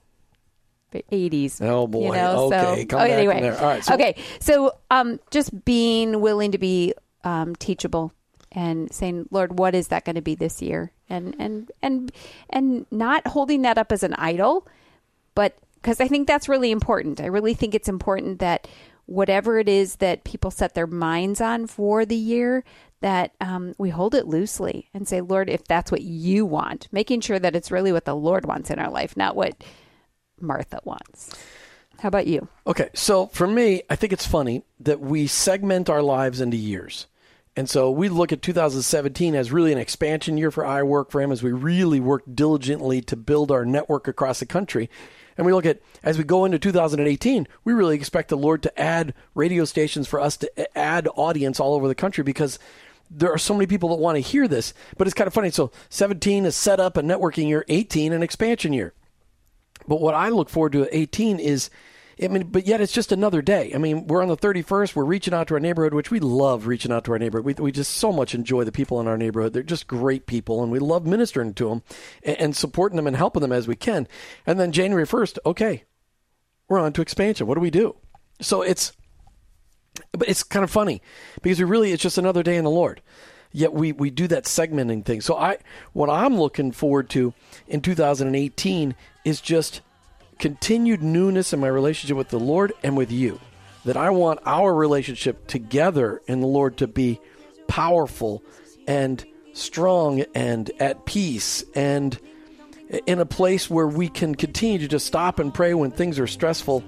80s. 0.93 1.61
Oh, 1.61 1.87
boy. 1.87 2.07
You 2.07 2.13
know, 2.13 2.47
Okay, 2.47 2.81
so 2.83 2.87
come 2.87 3.01
oh, 3.01 3.05
back 3.05 3.11
anyway. 3.11 3.49
All 3.49 3.65
right, 3.65 3.85
so- 3.85 3.95
okay, 3.95 4.17
so 4.41 4.73
um, 4.91 5.21
just 5.31 5.65
being 5.65 6.21
willing 6.21 6.53
to 6.53 6.59
be 6.59 6.95
um, 7.25 7.55
teachable 7.57 8.13
and 8.53 8.93
saying, 8.93 9.29
Lord, 9.31 9.59
what 9.59 9.75
is 9.75 9.89
that 9.89 10.05
going 10.05 10.17
to 10.17 10.23
be 10.23 10.35
this 10.35 10.63
year? 10.63 10.93
And 11.11 11.35
and 11.39 11.71
and 11.83 12.13
and 12.51 12.87
not 12.91 13.27
holding 13.27 13.63
that 13.63 13.79
up 13.79 13.93
as 13.93 14.03
an 14.03 14.15
idol, 14.15 14.67
but 15.35 15.57
because 15.77 16.01
I 16.01 16.09
think 16.09 16.27
that's 16.27 16.49
really 16.49 16.71
important. 16.71 17.21
I 17.21 17.27
really 17.27 17.55
think 17.55 17.75
it's 17.75 17.89
important 17.89 18.41
that 18.41 18.69
whatever 19.07 19.59
it 19.59 19.69
is 19.69 19.97
that 19.97 20.25
people 20.25 20.51
set 20.51 20.75
their 20.75 20.87
minds 20.87 21.41
on 21.41 21.67
for 21.67 22.05
the 22.05 22.17
year, 22.17 22.63
that 23.01 23.33
um, 23.41 23.75
we 23.79 23.89
hold 23.89 24.15
it 24.15 24.27
loosely 24.27 24.91
and 24.93 25.09
say, 25.09 25.21
Lord, 25.21 25.49
if 25.49 25.65
that's 25.65 25.91
what 25.91 26.03
you 26.03 26.45
want, 26.45 26.89
making 26.93 27.23
sure 27.23 27.39
that 27.39 27.57
it's 27.57 27.71
really 27.71 27.93
what 27.93 28.05
the 28.05 28.17
Lord 28.17 28.45
wants 28.45 28.71
in 28.71 28.79
our 28.79 28.91
life, 28.91 29.17
not 29.17 29.37
what 29.37 29.65
Martha 30.41 30.81
wants. 30.85 31.35
How 32.01 32.09
about 32.09 32.27
you? 32.27 32.49
Okay, 32.67 32.91
so 32.95 33.27
for 33.27 33.47
me, 33.47 33.83
I 33.91 33.97
think 33.97 34.13
it's 34.13 34.27
funny 34.27 34.63
that 34.81 35.01
we 35.01 35.27
segment 35.27 35.91
our 35.91 36.03
lives 36.03 36.41
into 36.41 36.57
years. 36.57 37.07
And 37.57 37.69
so 37.69 37.91
we 37.91 38.09
look 38.09 38.33
at 38.33 38.41
2017 38.41 39.35
as 39.35 39.51
really 39.51 39.73
an 39.73 39.79
expansion 39.79 40.39
year 40.39 40.53
for 40.53 40.65
I 40.65 40.85
Work 40.85 41.11
for 41.11 41.21
Him 41.21 41.33
as 41.33 41.43
we 41.43 41.51
really 41.51 41.99
work 41.99 42.23
diligently 42.33 43.01
to 43.03 43.17
build 43.17 43.51
our 43.51 43.65
network 43.65 44.07
across 44.07 44.39
the 44.39 44.47
country. 44.47 44.89
And 45.37 45.45
we 45.45 45.53
look 45.53 45.67
at, 45.67 45.81
as 46.05 46.17
we 46.17 46.23
go 46.23 46.45
into 46.45 46.61
2018, 46.61 47.49
we 47.65 47.73
really 47.73 47.97
expect 47.97 48.29
the 48.29 48.37
Lord 48.37 48.63
to 48.63 48.81
add 48.81 49.13
radio 49.35 49.65
stations 49.65 50.07
for 50.07 50.21
us 50.21 50.37
to 50.37 50.79
add 50.79 51.09
audience 51.17 51.59
all 51.59 51.75
over 51.75 51.89
the 51.89 51.97
country 51.97 52.23
because 52.23 52.61
there 53.11 53.33
are 53.33 53.39
so 53.39 53.55
many 53.55 53.67
people 53.67 53.89
that 53.89 53.97
want 53.97 54.15
to 54.15 54.21
hear 54.21 54.47
this. 54.47 54.73
But 54.97 55.09
it's 55.09 55.15
kind 55.15 55.27
of 55.27 55.35
funny. 55.35 55.51
So 55.51 55.73
17 55.89 56.45
is 56.45 56.55
set 56.55 56.79
up 56.79 56.97
a 56.97 57.03
networking 57.03 57.49
year, 57.49 57.65
18 57.69 58.13
an 58.13 58.23
expansion 58.23 58.73
year. 58.73 58.95
But 59.89 60.03
what 60.03 60.15
I 60.15 60.29
look 60.29 60.51
forward 60.51 60.73
to 60.73 60.83
at 60.83 60.91
18 60.93 61.41
is, 61.41 61.71
I 62.23 62.29
mean, 62.29 62.49
but 62.49 62.67
yet 62.67 62.81
it's 62.81 62.93
just 62.93 63.11
another 63.11 63.41
day. 63.41 63.73
I 63.75 63.79
mean, 63.79 64.07
we're 64.07 64.23
on 64.23 64.29
the 64.29 64.37
31st. 64.37 64.95
We're 64.95 65.05
reaching 65.05 65.33
out 65.33 65.49
to 65.49 65.55
our 65.55 65.61
neighborhood, 65.61 65.95
which 65.95 66.11
we 66.11 66.21
love 66.21 66.67
reaching 66.67 66.93
out 66.93 67.05
to 67.05 67.13
our 67.13 67.19
neighborhood. 67.19 67.47
We, 67.47 67.55
we 67.55 67.73
just 67.73 67.95
so 67.95 68.13
much 68.13 68.35
enjoy 68.35 68.65
the 68.65 68.73
people 68.73 69.01
in 69.01 69.09
our 69.09 69.17
neighborhood. 69.17 69.55
They're 69.55 69.63
just 69.63 69.87
great 69.87 70.27
people, 70.27 70.63
and 70.63 70.71
we 70.71 70.79
love 70.79 71.07
ministering 71.07 71.55
to 71.55 71.71
them 71.71 71.83
and, 72.23 72.37
and 72.39 72.57
supporting 72.57 72.97
them 72.97 73.07
and 73.07 73.17
helping 73.17 73.41
them 73.41 73.53
as 73.53 73.67
we 73.67 73.77
can. 73.77 74.07
And 74.47 74.61
then 74.61 74.73
January 74.73 75.07
1st, 75.07 75.39
okay, 75.47 75.85
we're 76.69 76.79
on 76.79 76.93
to 76.93 77.03
expansion. 77.03 77.47
What 77.47 77.55
do 77.55 77.61
we 77.61 77.71
do? 77.71 77.97
So 78.41 78.63
it's, 78.63 78.93
but 80.13 80.29
it's 80.29 80.43
kind 80.43 80.65
of 80.65 80.71
funny 80.71 81.01
because 81.41 81.59
we 81.59 81.65
really, 81.65 81.93
it's 81.93 82.03
just 82.03 82.19
another 82.19 82.43
day 82.43 82.57
in 82.57 82.65
the 82.65 82.71
Lord 82.71 83.01
yet 83.53 83.73
we, 83.73 83.93
we 83.93 84.11
do 84.11 84.27
that 84.29 84.45
segmenting 84.45 85.05
thing. 85.05 85.21
So 85.21 85.37
I 85.37 85.59
what 85.93 86.11
I'm 86.11 86.37
looking 86.37 86.73
forward 86.73 87.09
to 87.11 87.33
in 87.67 87.81
2018 87.81 88.95
is 89.29 89.41
just 89.41 89.83
continued 90.39 91.03
newness 91.03 91.53
in 91.53 91.61
my 91.61 91.69
relationship 91.69 92.17
with 92.17 92.29
the 92.29 92.41
Lord 92.41 92.73
and 92.83 92.97
with 92.97 93.13
you. 93.13 93.41
That 93.85 93.97
I 93.97 94.11
want 94.11 94.41
our 94.45 94.75
relationship 94.75 95.47
together 95.47 96.23
in 96.27 96.41
the 96.41 96.47
Lord 96.47 96.79
to 96.79 96.87
be 96.87 97.21
powerful 97.67 98.43
and 98.87 99.25
strong 99.53 100.21
and 100.35 100.71
at 100.81 101.05
peace 101.05 101.65
and 101.75 102.19
in 103.07 103.19
a 103.19 103.27
place 103.27 103.69
where 103.69 103.87
we 103.87 104.09
can 104.09 104.35
continue 104.35 104.79
to 104.79 104.89
just 104.89 105.07
stop 105.07 105.39
and 105.39 105.53
pray 105.53 105.75
when 105.75 105.91
things 105.91 106.19
are 106.19 106.27
stressful. 106.27 106.83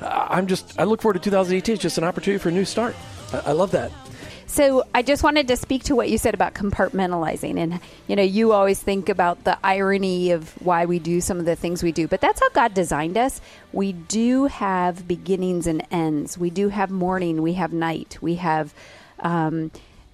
Uh, 0.00 0.26
I'm 0.30 0.46
just, 0.46 0.78
I 0.78 0.84
look 0.84 1.02
forward 1.02 1.14
to 1.14 1.20
2018. 1.20 1.74
It's 1.74 1.82
just 1.82 1.98
an 1.98 2.04
opportunity 2.04 2.42
for 2.42 2.48
a 2.48 2.52
new 2.52 2.64
start. 2.64 2.96
I 3.32 3.52
love 3.52 3.72
that. 3.72 3.90
So 4.54 4.84
I 4.94 5.02
just 5.02 5.24
wanted 5.24 5.48
to 5.48 5.56
speak 5.56 5.82
to 5.84 5.96
what 5.96 6.08
you 6.08 6.16
said 6.16 6.32
about 6.32 6.54
compartmentalizing. 6.54 7.58
And, 7.58 7.80
you 8.06 8.14
know, 8.14 8.22
you 8.22 8.52
always 8.52 8.80
think 8.80 9.08
about 9.08 9.42
the 9.42 9.58
irony 9.64 10.30
of 10.30 10.50
why 10.64 10.84
we 10.84 11.00
do 11.00 11.20
some 11.20 11.40
of 11.40 11.44
the 11.44 11.56
things 11.56 11.82
we 11.82 11.90
do, 11.90 12.06
but 12.06 12.20
that's 12.20 12.38
how 12.38 12.48
God 12.50 12.72
designed 12.72 13.18
us. 13.18 13.40
We 13.72 13.90
do 13.92 14.44
have 14.44 15.08
beginnings 15.08 15.66
and 15.66 15.84
ends. 15.90 16.38
We 16.38 16.50
do 16.50 16.68
have 16.68 16.92
morning, 16.92 17.42
we 17.42 17.54
have 17.54 17.72
night, 17.72 18.18
we 18.20 18.36
have, 18.36 18.72
um, 19.18 19.72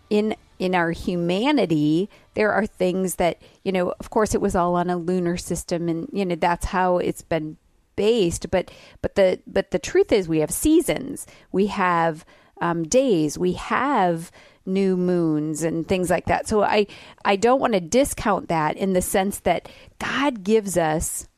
in 0.09 0.35
in 0.59 0.75
our 0.75 0.93
humanity, 0.93 2.09
there 2.33 2.51
are 2.51 2.65
things 2.65 3.17
that, 3.17 3.43
you 3.63 3.73
know, 3.73 3.93
of 4.01 4.09
course 4.09 4.35
it 4.35 4.41
was 4.41 4.57
all 4.57 4.75
on 4.75 4.89
a 4.89 4.97
lunar 4.97 5.37
system 5.37 5.87
and, 5.87 6.09
you 6.15 6.25
know, 6.25 6.35
that's 6.35 6.65
how 6.65 6.97
it's 6.97 7.21
been 7.21 7.59
based. 7.95 8.51
But, 8.51 8.71
but 9.03 9.17
the, 9.17 9.41
but 9.47 9.71
the 9.71 9.79
truth 9.79 10.13
is 10.13 10.29
we 10.29 10.39
have 10.39 10.51
seasons, 10.51 11.27
we 11.53 11.67
have 11.67 12.25
um, 12.61 12.85
days, 12.85 13.39
we 13.39 13.55
have 13.55 14.31
new 14.67 14.97
moons 14.97 15.63
and 15.63 15.87
things 15.87 16.11
like 16.11 16.27
that. 16.27 16.47
So 16.47 16.63
I, 16.63 16.87
I 17.25 17.37
don't 17.37 17.61
want 17.61 17.73
to 17.73 17.81
discount 17.81 18.49
that 18.49 18.77
in 18.77 18.93
the 18.93 19.03
sense 19.03 19.41
that 19.41 19.69
God 19.99 20.45
gives 20.45 20.77
us 20.77 21.29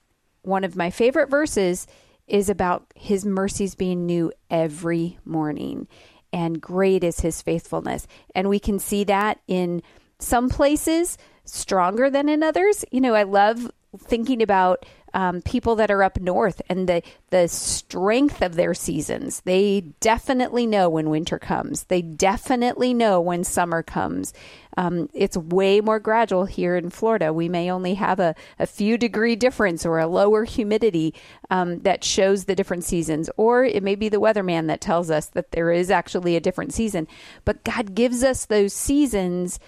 one 0.42 0.64
of 0.64 0.76
my 0.76 0.90
favorite 0.90 1.30
verses 1.30 1.86
is 2.26 2.48
about 2.48 2.92
his 2.94 3.24
mercies 3.24 3.74
being 3.74 4.06
new 4.06 4.32
every 4.50 5.18
morning 5.24 5.86
and 6.32 6.60
great 6.60 7.04
is 7.04 7.20
his 7.20 7.42
faithfulness. 7.42 8.06
And 8.34 8.48
we 8.48 8.58
can 8.58 8.78
see 8.78 9.04
that 9.04 9.40
in 9.46 9.82
some 10.18 10.48
places 10.48 11.18
stronger 11.44 12.08
than 12.08 12.28
in 12.28 12.42
others. 12.42 12.84
You 12.90 13.00
know, 13.00 13.14
I 13.14 13.24
love 13.24 13.70
thinking 13.98 14.42
about 14.42 14.84
um, 15.14 15.42
people 15.42 15.76
that 15.76 15.90
are 15.90 16.02
up 16.02 16.18
north 16.18 16.62
and 16.68 16.88
the 16.88 17.02
the 17.30 17.48
strength 17.48 18.40
of 18.42 18.54
their 18.54 18.74
seasons. 18.74 19.40
They 19.42 19.82
definitely 20.00 20.66
know 20.66 20.88
when 20.88 21.10
winter 21.10 21.38
comes. 21.38 21.84
They 21.84 22.02
definitely 22.02 22.94
know 22.94 23.20
when 23.20 23.44
summer 23.44 23.82
comes. 23.82 24.32
Um, 24.76 25.10
it's 25.12 25.36
way 25.36 25.82
more 25.82 26.00
gradual 26.00 26.46
here 26.46 26.76
in 26.76 26.88
Florida. 26.88 27.32
We 27.32 27.48
may 27.48 27.70
only 27.70 27.94
have 27.94 28.18
a, 28.20 28.34
a 28.58 28.66
few 28.66 28.96
degree 28.96 29.36
difference 29.36 29.84
or 29.84 29.98
a 29.98 30.06
lower 30.06 30.44
humidity 30.44 31.14
um, 31.50 31.80
that 31.80 32.04
shows 32.04 32.44
the 32.44 32.54
different 32.54 32.84
seasons, 32.84 33.28
or 33.36 33.64
it 33.64 33.82
may 33.82 33.94
be 33.94 34.08
the 34.08 34.20
weatherman 34.20 34.68
that 34.68 34.80
tells 34.80 35.10
us 35.10 35.26
that 35.26 35.52
there 35.52 35.70
is 35.70 35.90
actually 35.90 36.36
a 36.36 36.40
different 36.40 36.72
season. 36.72 37.06
But 37.44 37.64
God 37.64 37.94
gives 37.94 38.24
us 38.24 38.46
those 38.46 38.72
seasons 38.72 39.60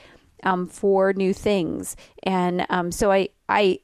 um, 0.42 0.68
for 0.68 1.12
new 1.12 1.34
things, 1.34 1.96
and 2.22 2.66
um, 2.70 2.90
so 2.90 3.12
I 3.12 3.28
I 3.48 3.80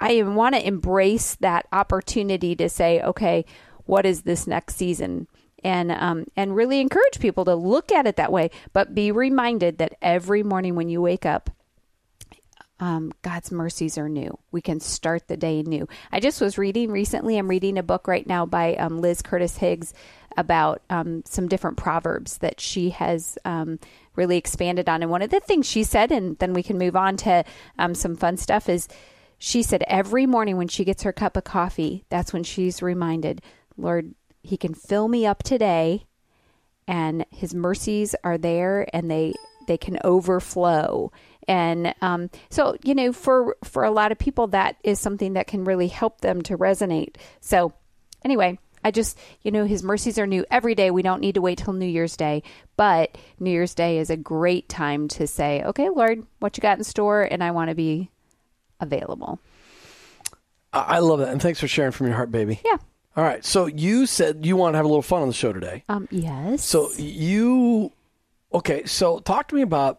I 0.00 0.22
want 0.22 0.54
to 0.54 0.66
embrace 0.66 1.34
that 1.36 1.66
opportunity 1.72 2.56
to 2.56 2.68
say, 2.68 3.02
okay, 3.02 3.44
what 3.84 4.06
is 4.06 4.22
this 4.22 4.46
next 4.46 4.76
season? 4.76 5.28
And 5.62 5.92
um, 5.92 6.24
and 6.36 6.56
really 6.56 6.80
encourage 6.80 7.20
people 7.20 7.44
to 7.44 7.54
look 7.54 7.92
at 7.92 8.06
it 8.06 8.16
that 8.16 8.32
way, 8.32 8.50
but 8.72 8.94
be 8.94 9.12
reminded 9.12 9.76
that 9.76 9.94
every 10.00 10.42
morning 10.42 10.74
when 10.74 10.88
you 10.88 11.02
wake 11.02 11.26
up, 11.26 11.50
um, 12.80 13.12
God's 13.20 13.52
mercies 13.52 13.98
are 13.98 14.08
new. 14.08 14.38
We 14.52 14.62
can 14.62 14.80
start 14.80 15.28
the 15.28 15.36
day 15.36 15.62
new. 15.62 15.86
I 16.10 16.18
just 16.18 16.40
was 16.40 16.56
reading 16.56 16.90
recently. 16.90 17.36
I'm 17.36 17.48
reading 17.48 17.76
a 17.76 17.82
book 17.82 18.08
right 18.08 18.26
now 18.26 18.46
by 18.46 18.74
um, 18.76 19.02
Liz 19.02 19.20
Curtis 19.20 19.58
Higgs 19.58 19.92
about 20.36 20.80
um, 20.88 21.22
some 21.26 21.46
different 21.46 21.76
proverbs 21.76 22.38
that 22.38 22.58
she 22.58 22.90
has 22.90 23.36
um, 23.44 23.78
really 24.16 24.38
expanded 24.38 24.88
on. 24.88 25.02
And 25.02 25.10
one 25.10 25.20
of 25.20 25.30
the 25.30 25.40
things 25.40 25.66
she 25.66 25.84
said, 25.84 26.10
and 26.10 26.38
then 26.38 26.54
we 26.54 26.62
can 26.62 26.78
move 26.78 26.96
on 26.96 27.18
to 27.18 27.44
um, 27.78 27.94
some 27.94 28.16
fun 28.16 28.38
stuff, 28.38 28.68
is 28.68 28.88
she 29.42 29.62
said 29.62 29.82
every 29.86 30.26
morning 30.26 30.58
when 30.58 30.68
she 30.68 30.84
gets 30.84 31.02
her 31.02 31.14
cup 31.14 31.34
of 31.34 31.44
coffee, 31.44 32.04
that's 32.10 32.30
when 32.30 32.44
she's 32.44 32.82
reminded, 32.82 33.40
Lord, 33.78 34.14
He 34.42 34.58
can 34.58 34.74
fill 34.74 35.08
me 35.08 35.24
up 35.24 35.42
today, 35.42 36.04
and 36.86 37.24
His 37.30 37.54
mercies 37.54 38.14
are 38.22 38.36
there, 38.36 38.86
and 38.92 39.10
they 39.10 39.32
they 39.66 39.78
can 39.78 39.98
overflow. 40.04 41.10
And 41.48 41.94
um, 42.02 42.28
so, 42.50 42.76
you 42.84 42.94
know, 42.94 43.14
for 43.14 43.56
for 43.64 43.82
a 43.82 43.90
lot 43.90 44.12
of 44.12 44.18
people, 44.18 44.48
that 44.48 44.76
is 44.84 45.00
something 45.00 45.32
that 45.32 45.46
can 45.46 45.64
really 45.64 45.88
help 45.88 46.20
them 46.20 46.42
to 46.42 46.58
resonate. 46.58 47.16
So, 47.40 47.72
anyway. 48.22 48.58
I 48.82 48.90
just, 48.90 49.18
you 49.42 49.50
know, 49.50 49.66
his 49.66 49.82
mercies 49.82 50.18
are 50.18 50.26
new 50.26 50.46
every 50.50 50.74
day. 50.74 50.90
We 50.90 51.02
don't 51.02 51.20
need 51.20 51.34
to 51.34 51.42
wait 51.42 51.58
till 51.58 51.74
New 51.74 51.84
Year's 51.84 52.16
Day, 52.16 52.42
but 52.78 53.18
New 53.38 53.50
Year's 53.50 53.74
Day 53.74 53.98
is 53.98 54.08
a 54.08 54.16
great 54.16 54.70
time 54.70 55.06
to 55.08 55.26
say, 55.26 55.62
okay, 55.64 55.90
Lord, 55.90 56.26
what 56.38 56.56
you 56.56 56.62
got 56.62 56.78
in 56.78 56.84
store? 56.84 57.20
And 57.20 57.44
I 57.44 57.50
want 57.50 57.68
to 57.68 57.74
be 57.74 58.08
available. 58.80 59.38
I 60.72 61.00
love 61.00 61.18
that. 61.18 61.28
And 61.30 61.42
thanks 61.42 61.58
for 61.58 61.66
sharing 61.66 61.90
from 61.92 62.06
your 62.06 62.14
heart, 62.16 62.30
baby. 62.30 62.60
Yeah. 62.64 62.76
All 63.16 63.24
right. 63.24 63.44
So 63.44 63.66
you 63.66 64.06
said 64.06 64.46
you 64.46 64.56
want 64.56 64.74
to 64.74 64.76
have 64.76 64.84
a 64.84 64.88
little 64.88 65.02
fun 65.02 65.22
on 65.22 65.28
the 65.28 65.34
show 65.34 65.52
today. 65.52 65.82
Um, 65.88 66.06
yes. 66.12 66.64
So 66.64 66.90
you, 66.96 67.92
okay. 68.54 68.84
So 68.84 69.18
talk 69.18 69.48
to 69.48 69.56
me 69.56 69.62
about 69.62 69.98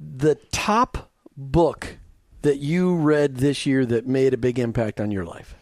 the 0.00 0.36
top 0.52 1.10
book 1.36 1.98
that 2.42 2.58
you 2.58 2.96
read 2.96 3.36
this 3.36 3.66
year 3.66 3.84
that 3.86 4.06
made 4.06 4.32
a 4.32 4.38
big 4.38 4.58
impact 4.58 5.00
on 5.00 5.10
your 5.10 5.24
life. 5.26 5.54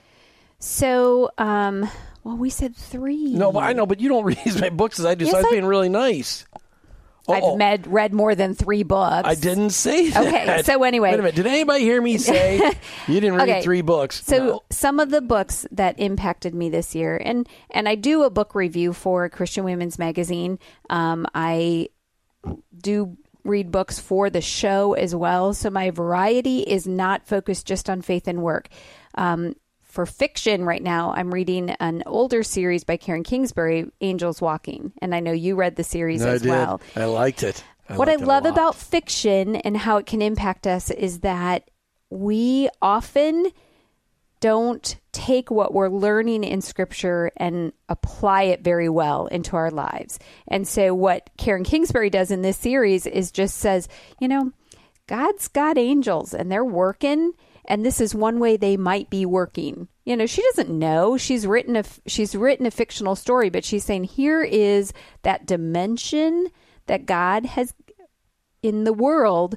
So, 0.61 1.31
um, 1.37 1.89
well, 2.23 2.37
we 2.37 2.49
said 2.49 2.77
three. 2.77 3.35
No, 3.35 3.51
but 3.53 3.65
I 3.65 3.73
know, 3.73 3.87
but 3.87 4.01
you 4.01 4.09
don't 4.09 4.25
read 4.25 4.39
as 4.47 4.61
many 4.61 4.75
books 4.75 5.01
as 5.01 5.05
I 5.07 5.15
do. 5.17 5.25
Yes, 5.25 5.33
so 5.33 5.39
I 5.39 5.41
was 5.41 5.47
I- 5.49 5.51
being 5.51 5.67
really 5.67 5.89
nice. 5.89 6.47
I've 7.29 7.43
Uh-oh. 7.43 7.57
med- 7.57 7.87
read 7.87 8.13
more 8.13 8.35
than 8.35 8.55
three 8.55 8.83
books. 8.83 9.27
I 9.27 9.35
didn't 9.35 9.71
say 9.71 10.11
that. 10.11 10.27
Okay, 10.27 10.63
so 10.63 10.83
anyway. 10.83 11.11
Wait 11.11 11.21
a 11.21 11.23
minute. 11.23 11.35
Did 11.37 11.47
anybody 11.47 11.83
hear 11.85 12.03
me 12.03 12.19
say 12.19 12.59
you 13.09 13.15
didn't 13.21 13.35
read 13.37 13.49
Okay, 13.49 13.63
three 13.63 13.81
books? 13.81 14.23
So 14.25 14.39
No. 14.39 14.61
some 14.71 15.01
of 15.01 15.11
the 15.11 15.21
books 15.23 15.67
that 15.73 15.99
impacted 15.99 16.55
me 16.55 16.69
this 16.69 16.95
year, 16.95 17.17
and 17.25 17.49
and 17.71 17.89
I 17.89 17.95
do 17.95 18.25
a 18.25 18.31
book 18.31 18.55
review 18.55 18.93
for 18.93 19.29
Christian 19.31 19.65
Women's 19.65 19.99
Magazine. 19.99 20.59
Um, 20.91 21.27
I 21.35 21.89
do 22.77 23.17
read 23.45 23.71
books 23.71 23.99
for 23.99 24.31
the 24.31 24.41
show 24.41 24.95
as 24.95 25.15
well, 25.15 25.53
so 25.55 25.71
my 25.71 25.91
variety 25.91 26.61
is 26.61 26.87
not 26.87 27.27
focused 27.27 27.67
just 27.67 27.89
on 27.91 28.01
faith 28.03 28.27
and 28.29 28.43
work. 28.43 28.69
Um, 29.17 29.55
for 29.95 30.05
fiction 30.07 30.65
right 30.65 30.83
now, 30.83 31.13
I'm 31.13 31.33
reading 31.33 31.71
an 31.71 32.03
older 32.05 32.43
series 32.43 32.83
by 32.83 32.97
Karen 32.97 33.23
Kingsbury, 33.23 33.87
Angels 34.01 34.43
Walking, 34.43 34.93
and 35.01 35.15
I 35.15 35.21
know 35.21 35.31
you 35.31 35.55
read 35.55 35.77
the 35.77 35.85
series 35.85 36.23
I 36.23 36.31
as 36.31 36.43
did. 36.43 36.51
well 36.51 36.81
I 36.97 37.05
liked 37.05 37.45
it. 37.45 37.63
I 37.89 37.97
what 37.97 38.09
I 38.09 38.13
liked 38.13 38.23
it 38.23 38.27
love 38.27 38.45
about 38.45 38.75
fiction 38.75 39.55
and 39.55 39.77
how 39.77 39.99
it 39.99 40.07
can 40.07 40.21
impact 40.21 40.67
us 40.67 40.91
is 40.91 41.21
that 41.21 41.71
we 42.11 42.69
often 42.83 43.47
don't 44.41 44.97
take 45.13 45.49
what 45.49 45.73
we're 45.73 45.89
learning 45.89 46.43
in 46.43 46.61
scripture 46.61 47.31
and 47.37 47.73
apply 47.89 48.43
it 48.43 48.63
very 48.63 48.89
well 48.89 49.27
into 49.29 49.55
our 49.55 49.71
lives. 49.71 50.19
And 50.49 50.67
so 50.67 50.93
what 50.93 51.31
Karen 51.39 51.63
Kingsbury 51.63 52.11
does 52.11 52.33
in 52.33 52.43
this 52.43 52.57
series 52.57 53.07
is 53.07 53.31
just 53.31 53.59
says, 53.59 53.89
you 54.21 54.27
know, 54.27 54.51
God's 55.07 55.47
got 55.47 55.79
angels 55.79 56.35
and 56.35 56.51
they're 56.51 56.65
working 56.65 57.33
and 57.67 57.85
this 57.85 58.01
is 58.01 58.15
one 58.15 58.41
way 58.41 58.57
they 58.57 58.77
might 58.77 59.11
be 59.11 59.25
working. 59.25 59.89
You 60.05 60.17
know, 60.17 60.27
she 60.27 60.43
doesn't 60.43 60.71
know. 60.71 61.17
She's 61.17 61.47
written 61.47 61.77
a 61.77 61.85
she's 62.07 62.35
written 62.35 62.67
a 62.67 62.71
fictional 62.71 63.17
story, 63.17 63.51
but 63.51 63.65
she's 63.65 63.85
saying 63.85 64.05
here 64.05 64.43
is 64.43 64.93
that 65.23 65.47
dimension 65.47 66.49
that 66.87 67.07
God 67.07 67.47
has 67.47 67.75
in 68.63 68.85
the 68.85 68.93
world 68.93 69.57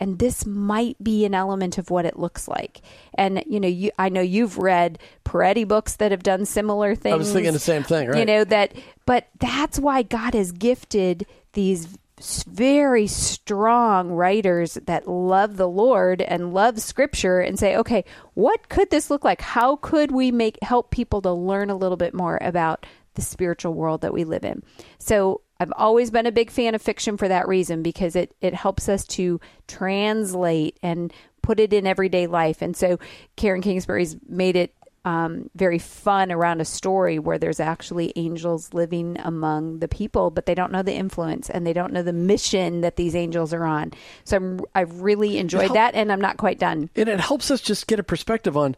and 0.00 0.18
this 0.18 0.46
might 0.46 0.96
be 1.02 1.26
an 1.26 1.34
element 1.34 1.76
of 1.76 1.90
what 1.90 2.06
it 2.06 2.18
looks 2.18 2.48
like. 2.48 2.80
And 3.14 3.44
you 3.46 3.60
know, 3.60 3.68
you 3.68 3.90
I 3.98 4.08
know 4.08 4.22
you've 4.22 4.56
read 4.56 4.98
Peretti 5.24 5.68
books 5.68 5.96
that 5.96 6.10
have 6.10 6.22
done 6.22 6.46
similar 6.46 6.94
things. 6.94 7.14
I 7.14 7.18
was 7.18 7.32
thinking 7.32 7.52
the 7.52 7.58
same 7.58 7.82
thing, 7.82 8.08
right? 8.08 8.18
You 8.18 8.24
know 8.24 8.44
that 8.44 8.72
but 9.04 9.28
that's 9.38 9.78
why 9.78 10.02
God 10.02 10.34
has 10.34 10.52
gifted 10.52 11.26
these 11.52 11.98
very 12.20 13.06
strong 13.06 14.10
writers 14.10 14.74
that 14.86 15.08
love 15.08 15.56
the 15.56 15.68
Lord 15.68 16.22
and 16.22 16.52
love 16.52 16.80
scripture 16.80 17.40
and 17.40 17.58
say, 17.58 17.76
"Okay, 17.76 18.04
what 18.34 18.68
could 18.68 18.90
this 18.90 19.10
look 19.10 19.24
like? 19.24 19.40
How 19.40 19.76
could 19.76 20.10
we 20.12 20.30
make 20.30 20.58
help 20.62 20.90
people 20.90 21.22
to 21.22 21.32
learn 21.32 21.70
a 21.70 21.76
little 21.76 21.96
bit 21.96 22.14
more 22.14 22.38
about 22.40 22.86
the 23.14 23.22
spiritual 23.22 23.74
world 23.74 24.02
that 24.02 24.12
we 24.12 24.24
live 24.24 24.44
in?" 24.44 24.62
So, 24.98 25.40
I've 25.58 25.72
always 25.76 26.10
been 26.10 26.24
a 26.24 26.32
big 26.32 26.50
fan 26.50 26.74
of 26.74 26.80
fiction 26.80 27.18
for 27.18 27.28
that 27.28 27.46
reason 27.46 27.82
because 27.82 28.16
it 28.16 28.34
it 28.40 28.54
helps 28.54 28.88
us 28.88 29.04
to 29.08 29.40
translate 29.68 30.78
and 30.82 31.12
put 31.42 31.60
it 31.60 31.72
in 31.72 31.86
everyday 31.86 32.26
life. 32.26 32.62
And 32.62 32.76
so 32.76 32.98
Karen 33.36 33.62
Kingsbury's 33.62 34.16
made 34.28 34.56
it 34.56 34.74
um, 35.04 35.48
very 35.54 35.78
fun 35.78 36.30
around 36.30 36.60
a 36.60 36.64
story 36.64 37.18
where 37.18 37.38
there's 37.38 37.60
actually 37.60 38.12
angels 38.16 38.74
living 38.74 39.16
among 39.20 39.78
the 39.78 39.88
people, 39.88 40.30
but 40.30 40.46
they 40.46 40.54
don't 40.54 40.72
know 40.72 40.82
the 40.82 40.94
influence 40.94 41.48
and 41.48 41.66
they 41.66 41.72
don't 41.72 41.92
know 41.92 42.02
the 42.02 42.12
mission 42.12 42.82
that 42.82 42.96
these 42.96 43.14
angels 43.16 43.54
are 43.54 43.64
on. 43.64 43.92
So 44.24 44.36
I'm, 44.36 44.60
I've 44.74 45.00
really 45.00 45.38
enjoyed 45.38 45.62
help- 45.62 45.74
that, 45.74 45.94
and 45.94 46.12
I'm 46.12 46.20
not 46.20 46.36
quite 46.36 46.58
done. 46.58 46.90
and 46.96 47.08
it 47.08 47.20
helps 47.20 47.50
us 47.50 47.60
just 47.60 47.86
get 47.86 47.98
a 47.98 48.02
perspective 48.04 48.56
on 48.56 48.76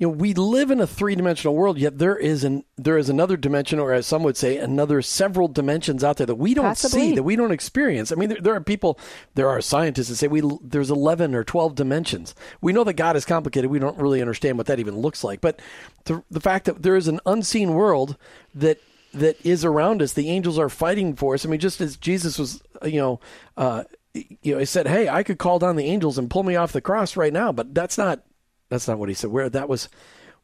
you 0.00 0.06
know, 0.06 0.14
we 0.14 0.32
live 0.32 0.70
in 0.70 0.80
a 0.80 0.86
three 0.86 1.14
dimensional 1.14 1.54
world, 1.54 1.76
yet 1.76 1.98
there 1.98 2.16
is 2.16 2.42
an 2.42 2.64
there 2.78 2.96
is 2.96 3.10
another 3.10 3.36
dimension, 3.36 3.78
or 3.78 3.92
as 3.92 4.06
some 4.06 4.22
would 4.22 4.36
say, 4.38 4.56
another 4.56 5.02
several 5.02 5.46
dimensions 5.46 6.02
out 6.02 6.16
there 6.16 6.26
that 6.26 6.36
we 6.36 6.54
don't 6.54 6.64
Possibly. 6.64 7.00
see, 7.10 7.14
that 7.16 7.22
we 7.22 7.36
don't 7.36 7.50
experience. 7.52 8.10
I 8.10 8.14
mean, 8.14 8.30
there, 8.30 8.40
there 8.40 8.54
are 8.54 8.62
people, 8.62 8.98
there 9.34 9.50
are 9.50 9.60
scientists 9.60 10.08
that 10.08 10.16
say 10.16 10.26
we 10.26 10.40
there's 10.62 10.90
eleven 10.90 11.34
or 11.34 11.44
twelve 11.44 11.74
dimensions. 11.74 12.34
We 12.62 12.72
know 12.72 12.82
that 12.84 12.94
God 12.94 13.14
is 13.14 13.26
complicated. 13.26 13.70
We 13.70 13.78
don't 13.78 13.98
really 13.98 14.22
understand 14.22 14.56
what 14.56 14.68
that 14.68 14.80
even 14.80 14.96
looks 14.98 15.22
like. 15.22 15.42
But 15.42 15.60
the 16.04 16.24
the 16.30 16.40
fact 16.40 16.64
that 16.64 16.82
there 16.82 16.96
is 16.96 17.06
an 17.06 17.20
unseen 17.26 17.74
world 17.74 18.16
that 18.54 18.80
that 19.12 19.36
is 19.44 19.66
around 19.66 20.00
us, 20.00 20.14
the 20.14 20.30
angels 20.30 20.58
are 20.58 20.70
fighting 20.70 21.14
for 21.14 21.34
us. 21.34 21.44
I 21.44 21.50
mean, 21.50 21.60
just 21.60 21.78
as 21.82 21.98
Jesus 21.98 22.38
was, 22.38 22.62
you 22.82 23.00
know. 23.00 23.20
Uh, 23.54 23.84
you 24.14 24.54
know, 24.54 24.58
he 24.58 24.64
said, 24.64 24.88
"Hey, 24.88 25.08
I 25.08 25.22
could 25.22 25.38
call 25.38 25.60
down 25.60 25.76
the 25.76 25.84
angels 25.84 26.18
and 26.18 26.28
pull 26.28 26.42
me 26.42 26.56
off 26.56 26.72
the 26.72 26.80
cross 26.80 27.16
right 27.16 27.32
now," 27.32 27.52
but 27.52 27.74
that's 27.76 27.96
not 27.96 28.24
that's 28.70 28.88
not 28.88 28.98
what 28.98 29.10
he 29.10 29.14
said. 29.14 29.30
Where 29.30 29.50
that 29.50 29.68
was, 29.68 29.90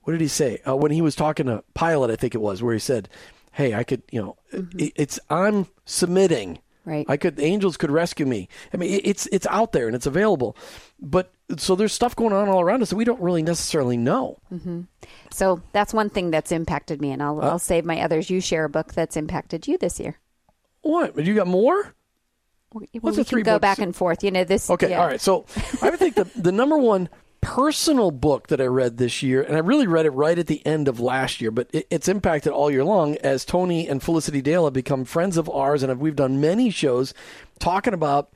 what 0.02 0.12
did 0.12 0.20
he 0.20 0.28
say? 0.28 0.60
Uh, 0.68 0.76
when 0.76 0.92
he 0.92 1.00
was 1.00 1.14
talking 1.14 1.46
to 1.46 1.64
Pilate, 1.74 2.10
I 2.10 2.16
think 2.16 2.34
it 2.34 2.40
was, 2.42 2.62
where 2.62 2.74
he 2.74 2.78
said, 2.78 3.08
"Hey, 3.52 3.72
I 3.74 3.82
could, 3.84 4.02
you 4.12 4.20
know, 4.20 4.36
it, 4.52 4.92
it's 4.96 5.18
I'm 5.30 5.66
submitting. 5.86 6.58
Right. 6.84 7.04
I 7.08 7.16
could, 7.16 7.34
the 7.34 7.42
angels 7.44 7.76
could 7.76 7.90
rescue 7.90 8.26
me. 8.26 8.48
I 8.72 8.76
mean, 8.76 8.92
it, 8.92 9.02
it's 9.04 9.26
it's 9.32 9.46
out 9.48 9.72
there 9.72 9.88
and 9.88 9.96
it's 9.96 10.06
available, 10.06 10.56
but 11.00 11.32
so 11.56 11.74
there's 11.74 11.92
stuff 11.92 12.14
going 12.14 12.32
on 12.32 12.48
all 12.48 12.60
around 12.60 12.80
us 12.82 12.90
that 12.90 12.96
we 12.96 13.04
don't 13.04 13.20
really 13.20 13.42
necessarily 13.42 13.96
know. 13.96 14.38
So 15.32 15.60
that's 15.72 15.92
one 15.92 16.10
thing 16.10 16.30
that's 16.30 16.52
impacted 16.52 17.00
me, 17.00 17.10
and 17.10 17.20
I'll, 17.22 17.40
Uh. 17.40 17.48
I'll 17.50 17.58
save 17.58 17.84
my 17.84 18.00
others. 18.02 18.30
You 18.30 18.40
share 18.40 18.64
a 18.64 18.68
book 18.68 18.92
that's 18.94 19.16
impacted 19.16 19.66
you 19.66 19.78
this 19.78 19.98
year. 19.98 20.18
What? 20.82 21.18
You 21.18 21.34
got 21.34 21.48
more? 21.48 21.92
Well, 22.72 22.84
What's 23.00 23.16
we 23.16 23.22
the 23.22 23.28
three 23.28 23.42
can 23.42 23.46
go 23.46 23.54
books? 23.54 23.62
back 23.62 23.78
and 23.78 23.94
forth. 23.96 24.22
You 24.22 24.30
know 24.30 24.44
this. 24.44 24.70
Okay, 24.70 24.90
yeah. 24.90 25.00
all 25.00 25.06
right. 25.08 25.20
So 25.20 25.46
I 25.82 25.90
would 25.90 25.98
think 25.98 26.14
the 26.14 26.24
the 26.36 26.52
number 26.52 26.78
one 26.78 27.08
personal 27.46 28.10
book 28.10 28.48
that 28.48 28.60
I 28.60 28.64
read 28.64 28.96
this 28.96 29.22
year, 29.22 29.40
and 29.40 29.54
I 29.54 29.60
really 29.60 29.86
read 29.86 30.04
it 30.04 30.10
right 30.10 30.36
at 30.36 30.48
the 30.48 30.66
end 30.66 30.88
of 30.88 30.98
last 30.98 31.40
year, 31.40 31.52
but 31.52 31.70
it, 31.72 31.86
it's 31.90 32.08
impacted 32.08 32.52
all 32.52 32.72
year 32.72 32.82
long 32.82 33.16
as 33.18 33.44
Tony 33.44 33.88
and 33.88 34.02
Felicity 34.02 34.42
Dale 34.42 34.64
have 34.64 34.72
become 34.72 35.04
friends 35.04 35.36
of 35.36 35.48
ours, 35.48 35.84
and 35.84 36.00
we've 36.00 36.16
done 36.16 36.40
many 36.40 36.70
shows 36.70 37.14
talking 37.60 37.94
about 37.94 38.32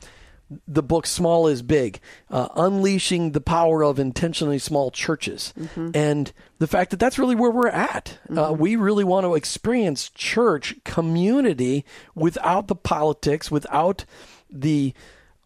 the 0.69 0.83
book 0.83 1.07
Small 1.07 1.49
is 1.49 1.61
Big, 1.63 1.99
uh, 2.31 2.49
unleashing 2.55 3.33
the 3.33 3.41
power 3.41 3.83
of 3.83 3.99
intentionally 3.99 4.61
small 4.61 4.93
churches. 4.93 5.53
And 5.95 6.33
the 6.59 6.69
fact 6.69 6.93
that 6.93 6.99
that's 7.01 7.19
really 7.19 7.35
where 7.37 7.51
we're 7.51 7.69
at. 7.69 8.19
Uh, 8.37 8.53
we 8.53 8.77
really 8.77 9.05
want 9.05 9.25
to 9.25 9.35
experience 9.35 10.09
church 10.11 10.77
community 10.85 11.85
without 12.15 12.69
the 12.69 12.77
politics, 12.77 13.51
without 13.51 14.05
the 14.49 14.95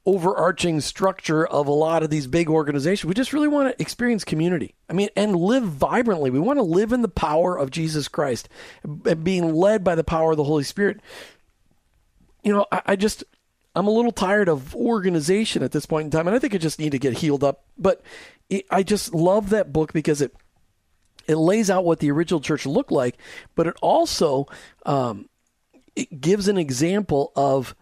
overarching 0.06 0.80
structure 0.80 1.46
of 1.46 1.66
a 1.66 1.72
lot 1.72 2.02
of 2.02 2.10
these 2.10 2.26
big 2.26 2.50
organizations. 2.50 3.08
We 3.08 3.14
just 3.14 3.32
really 3.32 3.48
want 3.48 3.70
to 3.70 3.82
experience 3.82 4.22
community. 4.24 4.74
I 4.88 4.92
mean, 4.92 5.08
and 5.16 5.34
live 5.34 5.64
vibrantly. 5.64 6.30
We 6.30 6.40
want 6.40 6.58
to 6.58 6.62
live 6.62 6.92
in 6.92 7.02
the 7.02 7.08
power 7.08 7.56
of 7.56 7.70
Jesus 7.70 8.08
Christ 8.08 8.48
and 8.82 9.24
being 9.24 9.54
led 9.54 9.82
by 9.82 9.94
the 9.94 10.04
power 10.04 10.32
of 10.32 10.36
the 10.36 10.44
Holy 10.44 10.64
Spirit. 10.64 11.00
You 12.42 12.52
know, 12.52 12.66
I, 12.70 12.82
I 12.86 12.96
just, 12.96 13.24
I'm 13.74 13.86
a 13.86 13.90
little 13.90 14.12
tired 14.12 14.48
of 14.48 14.76
organization 14.76 15.62
at 15.62 15.72
this 15.72 15.86
point 15.86 16.04
in 16.04 16.10
time, 16.10 16.26
and 16.26 16.36
I 16.36 16.38
think 16.38 16.54
I 16.54 16.58
just 16.58 16.78
need 16.78 16.92
to 16.92 16.98
get 16.98 17.18
healed 17.18 17.42
up. 17.42 17.64
But 17.78 18.02
it, 18.50 18.66
I 18.70 18.82
just 18.82 19.14
love 19.14 19.50
that 19.50 19.72
book 19.72 19.92
because 19.92 20.20
it 20.20 20.34
it 21.26 21.36
lays 21.36 21.70
out 21.70 21.86
what 21.86 22.00
the 22.00 22.10
original 22.10 22.40
church 22.40 22.66
looked 22.66 22.92
like, 22.92 23.16
but 23.54 23.66
it 23.66 23.76
also 23.80 24.46
um, 24.84 25.30
it 25.96 26.20
gives 26.20 26.48
an 26.48 26.58
example 26.58 27.32
of 27.34 27.74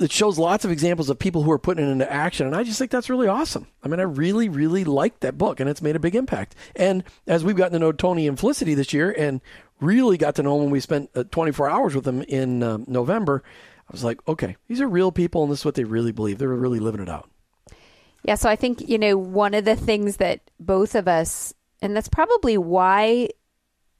it 0.00 0.12
shows 0.12 0.38
lots 0.38 0.64
of 0.64 0.70
examples 0.70 1.10
of 1.10 1.18
people 1.18 1.42
who 1.42 1.50
are 1.50 1.58
putting 1.58 1.86
it 1.86 1.90
into 1.90 2.10
action 2.10 2.46
and 2.46 2.56
i 2.56 2.62
just 2.62 2.78
think 2.78 2.90
that's 2.90 3.10
really 3.10 3.28
awesome. 3.28 3.66
I 3.82 3.88
mean 3.88 4.00
i 4.00 4.04
really 4.04 4.48
really 4.48 4.84
like 4.84 5.20
that 5.20 5.38
book 5.38 5.60
and 5.60 5.68
it's 5.68 5.82
made 5.82 5.96
a 5.96 6.00
big 6.00 6.14
impact. 6.14 6.54
And 6.76 7.04
as 7.26 7.44
we've 7.44 7.56
gotten 7.56 7.72
to 7.72 7.78
know 7.78 7.92
tony 7.92 8.26
and 8.26 8.38
felicity 8.38 8.74
this 8.74 8.92
year 8.92 9.10
and 9.10 9.40
really 9.80 10.16
got 10.16 10.36
to 10.36 10.42
know 10.42 10.54
them 10.54 10.64
when 10.64 10.70
we 10.70 10.80
spent 10.80 11.10
uh, 11.14 11.24
24 11.24 11.68
hours 11.68 11.94
with 11.94 12.04
them 12.04 12.22
in 12.22 12.62
um, 12.62 12.84
november 12.86 13.42
i 13.88 13.92
was 13.92 14.04
like 14.04 14.20
okay 14.28 14.56
these 14.68 14.80
are 14.80 14.88
real 14.88 15.10
people 15.10 15.42
and 15.42 15.52
this 15.52 15.60
is 15.60 15.64
what 15.64 15.74
they 15.74 15.84
really 15.84 16.12
believe. 16.12 16.38
They're 16.38 16.48
really 16.48 16.80
living 16.80 17.02
it 17.02 17.08
out. 17.08 17.28
Yeah, 18.24 18.36
so 18.36 18.48
I 18.48 18.56
think, 18.56 18.88
you 18.88 18.98
know, 18.98 19.16
one 19.16 19.54
of 19.54 19.64
the 19.64 19.76
things 19.76 20.18
that 20.18 20.40
both 20.60 20.94
of 20.94 21.08
us, 21.08 21.52
and 21.80 21.96
that's 21.96 22.08
probably 22.08 22.56
why 22.56 23.30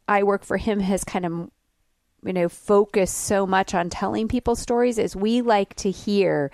I 0.06 0.22
work 0.22 0.44
for 0.44 0.56
him, 0.56 0.80
has 0.80 1.02
kind 1.02 1.26
of, 1.26 1.50
you 2.24 2.32
know, 2.32 2.48
focus 2.48 3.10
so 3.10 3.46
much 3.46 3.74
on 3.74 3.90
telling 3.90 4.28
people 4.28 4.54
stories, 4.56 4.98
is 4.98 5.16
we 5.16 5.42
like 5.42 5.74
to 5.76 5.90
hear 5.90 6.50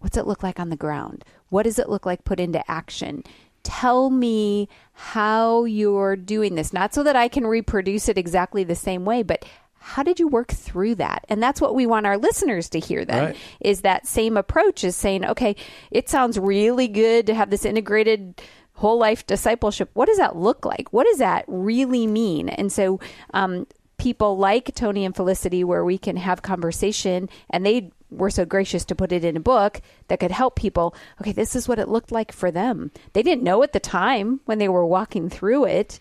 what's 0.00 0.16
it 0.16 0.26
look 0.26 0.42
like 0.42 0.60
on 0.60 0.70
the 0.70 0.76
ground? 0.76 1.24
What 1.48 1.64
does 1.64 1.78
it 1.78 1.88
look 1.88 2.04
like 2.06 2.24
put 2.24 2.40
into 2.40 2.68
action? 2.70 3.24
Tell 3.62 4.10
me 4.10 4.68
how 4.92 5.64
you're 5.64 6.16
doing 6.16 6.54
this, 6.54 6.72
not 6.72 6.92
so 6.94 7.02
that 7.02 7.16
I 7.16 7.28
can 7.28 7.46
reproduce 7.46 8.08
it 8.08 8.18
exactly 8.18 8.64
the 8.64 8.74
same 8.74 9.04
way, 9.04 9.22
but 9.22 9.44
how 9.78 10.02
did 10.02 10.18
you 10.18 10.28
work 10.28 10.50
through 10.52 10.94
that? 10.96 11.24
And 11.28 11.42
that's 11.42 11.60
what 11.60 11.74
we 11.74 11.86
want 11.86 12.06
our 12.06 12.16
listeners 12.18 12.68
to 12.70 12.80
hear 12.80 13.04
then 13.04 13.24
Right. 13.26 13.36
is 13.60 13.82
that 13.82 14.06
same 14.06 14.36
approach 14.36 14.84
is 14.84 14.96
saying, 14.96 15.24
okay, 15.24 15.56
it 15.90 16.08
sounds 16.08 16.38
really 16.38 16.88
good 16.88 17.26
to 17.26 17.34
have 17.34 17.50
this 17.50 17.64
integrated 17.66 18.40
whole 18.74 18.98
life 18.98 19.26
discipleship. 19.26 19.90
What 19.94 20.06
does 20.06 20.18
that 20.18 20.36
look 20.36 20.64
like? 20.64 20.92
What 20.92 21.06
does 21.06 21.18
that 21.18 21.44
really 21.48 22.06
mean? 22.06 22.48
And 22.48 22.72
so, 22.72 22.98
um, 23.34 23.66
people 24.04 24.36
like 24.36 24.74
Tony 24.74 25.04
and 25.04 25.16
Felicity, 25.16 25.64
where 25.64 25.84
we 25.84 25.98
can 25.98 26.16
have 26.16 26.42
conversation 26.42 27.28
and 27.50 27.64
they 27.64 27.90
were 28.10 28.30
so 28.30 28.44
gracious 28.44 28.84
to 28.84 28.94
put 28.94 29.10
it 29.12 29.24
in 29.24 29.36
a 29.36 29.40
book 29.40 29.80
that 30.08 30.20
could 30.20 30.30
help 30.30 30.54
people. 30.56 30.94
Okay, 31.20 31.32
this 31.32 31.56
is 31.56 31.66
what 31.66 31.78
it 31.80 31.88
looked 31.88 32.12
like 32.12 32.30
for 32.30 32.50
them. 32.52 32.90
They 33.14 33.22
didn't 33.22 33.42
know 33.42 33.62
at 33.62 33.72
the 33.72 33.80
time 33.80 34.40
when 34.44 34.58
they 34.58 34.68
were 34.68 34.86
walking 34.86 35.28
through 35.30 35.64
it 35.64 35.98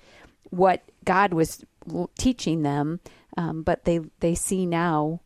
what 0.51 0.83
God 1.05 1.33
was 1.33 1.63
teaching 2.17 2.61
them, 2.61 2.99
um, 3.37 3.63
but 3.63 3.85
they 3.85 3.99
they 4.19 4.35
see 4.35 4.65
now 4.65 5.21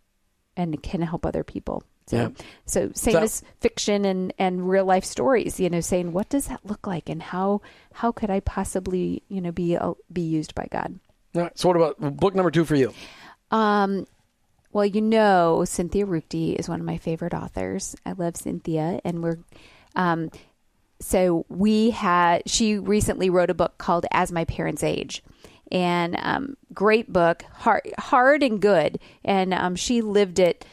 and 0.55 0.81
can 0.81 1.01
help 1.01 1.25
other 1.25 1.43
people. 1.43 1.83
So, 2.07 2.15
Yeah. 2.17 2.29
so 2.65 2.91
same 2.93 3.13
So- 3.13 3.21
as 3.23 3.43
fiction 3.59 4.05
and, 4.05 4.33
and 4.39 4.69
real 4.69 4.85
life 4.85 5.03
stories, 5.03 5.59
you 5.59 5.69
know, 5.69 5.81
saying 5.81 6.13
what 6.13 6.29
does 6.29 6.47
that 6.47 6.65
look 6.65 6.87
like 6.87 7.09
and 7.09 7.21
how 7.21 7.61
how 7.93 8.11
could 8.13 8.29
I 8.29 8.39
possibly 8.39 9.23
you 9.27 9.41
know 9.41 9.51
be 9.51 9.75
uh, 9.75 9.93
be 10.13 10.21
used 10.21 10.55
by 10.55 10.67
God? 10.71 10.99
So 11.55 11.67
what 11.67 11.77
about 11.77 12.17
book 12.17 12.35
number 12.35 12.51
two 12.51 12.65
for 12.65 12.75
you 12.75 12.93
Um, 13.51 14.05
well, 14.71 14.85
you 14.85 15.01
know, 15.01 15.63
Cynthia 15.65 16.05
Ruchti 16.05 16.55
is 16.55 16.69
one 16.69 16.79
of 16.79 16.85
my 16.85 16.97
favorite 16.97 17.33
authors. 17.33 17.95
I 18.05 18.11
love 18.11 18.35
Cynthia, 18.35 18.99
and 19.03 19.23
we're, 19.23 19.39
um, 19.95 20.29
so 20.99 21.45
we 21.49 21.91
had. 21.91 22.43
She 22.47 22.77
recently 22.77 23.29
wrote 23.29 23.49
a 23.49 23.55
book 23.55 23.77
called 23.77 24.05
"As 24.11 24.31
My 24.31 24.45
Parents 24.45 24.83
Age," 24.83 25.23
and 25.71 26.15
um, 26.21 26.57
great 26.73 27.11
book, 27.11 27.43
hard, 27.53 27.91
hard 27.97 28.43
and 28.43 28.61
good. 28.61 28.99
And 29.23 29.53
um, 29.53 29.75
she 29.75 30.01
lived 30.01 30.39
it 30.39 30.65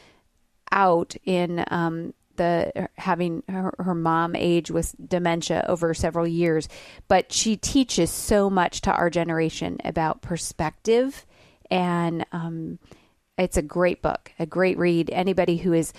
out 0.73 1.15
in 1.25 1.65
um, 1.69 2.15
the 2.37 2.89
having 2.97 3.43
her, 3.49 3.75
her 3.79 3.95
mom 3.95 4.35
age 4.37 4.71
with 4.71 4.95
dementia 5.09 5.65
over 5.69 5.95
several 5.95 6.27
years 6.27 6.69
but 7.09 7.33
she 7.33 7.57
teaches 7.57 8.11
so 8.11 8.49
much 8.49 8.81
to 8.81 8.93
our 8.93 9.11
generation 9.11 9.79
about 9.85 10.23
perspective 10.23 11.27
and 11.71 12.25
um, 12.33 12.79
it's 13.39 13.57
a 13.57 13.63
great 13.63 14.03
book 14.03 14.33
a 14.39 14.47
great 14.47 14.79
read. 14.79 15.11
Anybody 15.11 15.57
who 15.57 15.73
is 15.73 15.93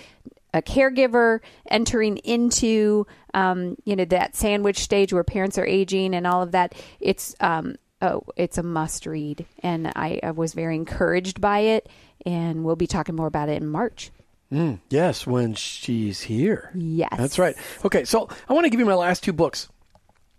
a 0.54 0.62
caregiver 0.62 1.40
entering 1.70 2.16
into 2.18 3.06
um, 3.34 3.76
you 3.84 3.96
know 3.96 4.04
that 4.06 4.36
sandwich 4.36 4.78
stage 4.78 5.12
where 5.12 5.24
parents 5.24 5.58
are 5.58 5.66
aging 5.66 6.14
and 6.14 6.26
all 6.26 6.42
of 6.42 6.52
that 6.52 6.74
it's 7.00 7.34
um, 7.40 7.76
oh 8.00 8.22
it's 8.36 8.58
a 8.58 8.62
must 8.62 9.06
read. 9.06 9.46
And 9.62 9.92
I, 9.94 10.20
I 10.22 10.30
was 10.30 10.54
very 10.54 10.76
encouraged 10.76 11.40
by 11.40 11.60
it 11.60 11.88
and 12.24 12.64
we'll 12.64 12.76
be 12.76 12.86
talking 12.86 13.14
more 13.14 13.26
about 13.26 13.48
it 13.48 13.60
in 13.60 13.68
march 13.68 14.10
Mm, 14.56 14.80
yes, 14.88 15.26
when 15.26 15.52
she's 15.52 16.22
here. 16.22 16.70
Yes. 16.74 17.12
That's 17.18 17.38
right. 17.38 17.54
Okay, 17.84 18.06
so 18.06 18.30
I 18.48 18.54
want 18.54 18.64
to 18.64 18.70
give 18.70 18.80
you 18.80 18.86
my 18.86 18.94
last 18.94 19.22
two 19.22 19.34
books. 19.34 19.68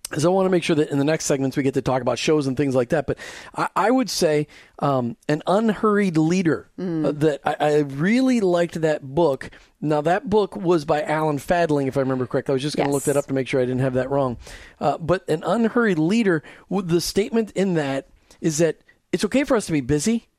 Because 0.10 0.26
I 0.26 0.30
want 0.30 0.46
to 0.46 0.50
make 0.50 0.64
sure 0.64 0.76
that 0.78 0.90
in 0.90 0.98
the 0.98 1.04
next 1.04 1.26
segments 1.26 1.58
we 1.58 1.64
get 1.64 1.74
to 1.74 1.82
talk 1.82 2.02
about 2.02 2.18
shows 2.18 2.48
and 2.48 2.56
things 2.56 2.74
like 2.74 2.90
that. 2.90 3.06
But 3.06 3.20
I, 3.54 3.68
I 3.76 3.92
would 3.92 4.10
say 4.10 4.48
um, 4.80 5.18
An 5.28 5.44
Unhurried 5.46 6.18
Leader. 6.18 6.72
uh, 6.80 7.12
that 7.12 7.42
I, 7.44 7.56
I 7.60 7.78
really 7.80 8.40
liked 8.40 8.82
that 8.82 9.04
book. 9.04 9.52
Now, 9.82 10.02
that 10.02 10.30
book 10.30 10.56
was 10.56 10.86
by 10.86 11.04
Alan 11.04 11.38
Fadling, 11.38 11.88
if 11.88 11.98
I 11.98 12.00
remember 12.00 12.26
correctly. 12.26 12.54
I 12.54 12.56
was 12.56 12.64
just 12.64 12.78
going 12.78 12.88
to 12.88 12.94
look 12.94 13.04
that 13.04 13.18
up 13.18 13.28
to 13.28 13.34
make 13.34 13.48
sure 13.48 13.62
I 13.62 13.66
didn't 13.66 13.82
have 13.82 13.96
that 13.96 14.10
wrong. 14.10 14.38
Uh, 14.80 14.98
but 14.98 15.28
An 15.30 15.44
Unhurried 15.44 16.00
Leader, 16.00 16.42
the 16.72 17.02
statement 17.02 17.52
in 17.52 17.76
that 17.76 18.08
is 18.42 18.58
that 18.58 18.80
it's 19.12 19.26
okay 19.26 19.44
for 19.44 19.58
us 19.58 19.68
to 19.68 19.74
be 19.74 19.82
busy 19.82 20.30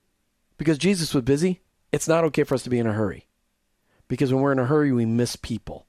because 0.56 0.78
Jesus 0.78 1.14
was 1.14 1.22
busy. 1.22 1.60
It's 1.92 2.08
not 2.08 2.24
okay 2.24 2.42
for 2.42 2.54
us 2.54 2.62
to 2.62 2.70
be 2.70 2.78
in 2.78 2.86
a 2.86 2.92
hurry 2.92 3.27
because 4.08 4.32
when 4.32 4.42
we're 4.42 4.52
in 4.52 4.58
a 4.58 4.66
hurry, 4.66 4.92
we 4.92 5.06
miss 5.06 5.36
people. 5.36 5.86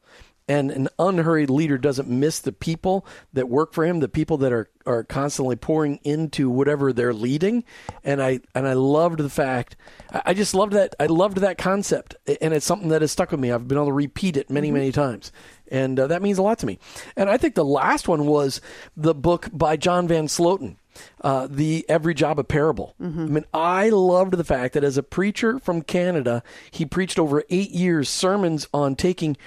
And 0.50 0.72
an 0.72 0.90
unhurried 0.98 1.52
leader 1.52 1.78
doesn't 1.78 2.10
miss 2.10 2.40
the 2.40 2.52
people 2.52 3.06
that 3.34 3.48
work 3.48 3.72
for 3.72 3.86
him, 3.86 4.00
the 4.00 4.10
people 4.10 4.38
that 4.38 4.52
are, 4.52 4.68
are 4.84 5.04
constantly 5.04 5.56
pouring 5.56 6.00
into 6.04 6.50
whatever 6.50 6.92
they're 6.92 7.14
leading. 7.14 7.64
And 8.04 8.20
I 8.20 8.40
and 8.56 8.68
I 8.68 8.74
loved 8.74 9.20
the 9.20 9.30
fact 9.30 9.76
I 10.12 10.34
just 10.34 10.56
loved 10.56 10.74
that 10.74 10.96
I 11.00 11.06
loved 11.06 11.38
that 11.38 11.60
concept. 11.60 12.16
And 12.42 12.52
it's 12.52 12.66
something 12.66 12.90
that 12.90 13.02
has 13.02 13.12
stuck 13.12 13.30
with 13.30 13.40
me. 13.40 13.52
I've 13.52 13.68
been 13.68 13.78
able 13.78 13.88
to 13.88 13.94
repeat 13.94 14.38
it 14.38 14.50
many, 14.50 14.72
many 14.72 14.92
times. 14.92 15.32
And 15.68 16.00
uh, 16.00 16.08
that 16.08 16.24
means 16.24 16.40
a 16.40 16.42
lot 16.42 16.58
to 16.60 16.66
me. 16.66 16.80
And 17.16 17.30
I 17.30 17.38
think 17.38 17.54
the 17.54 17.64
last 17.64 18.08
one 18.08 18.26
was 18.26 18.60
the 18.98 19.14
book 19.14 19.50
by 19.54 19.78
John 19.78 20.08
Van 20.08 20.26
Sloten 20.26 20.78
uh, 21.22 21.48
the 21.50 21.86
Every 21.90 22.14
Job 22.14 22.40
a 22.40 22.44
Parable. 22.44 22.96
Mm-hmm. 23.02 23.22
I 23.22 23.26
mean, 23.28 23.46
I 23.54 23.90
loved 23.90 24.34
the 24.34 24.44
fact 24.44 24.74
that 24.74 24.84
as 24.84 24.98
a 24.98 25.04
preacher 25.04 25.60
from 25.60 25.82
Canada, 25.82 26.44
he 26.72 26.86
preached 26.86 27.20
over 27.20 27.44
eight 27.50 27.72
years 27.72 28.10
sermons 28.10 28.68
on 28.74 28.96
taking 28.96 29.38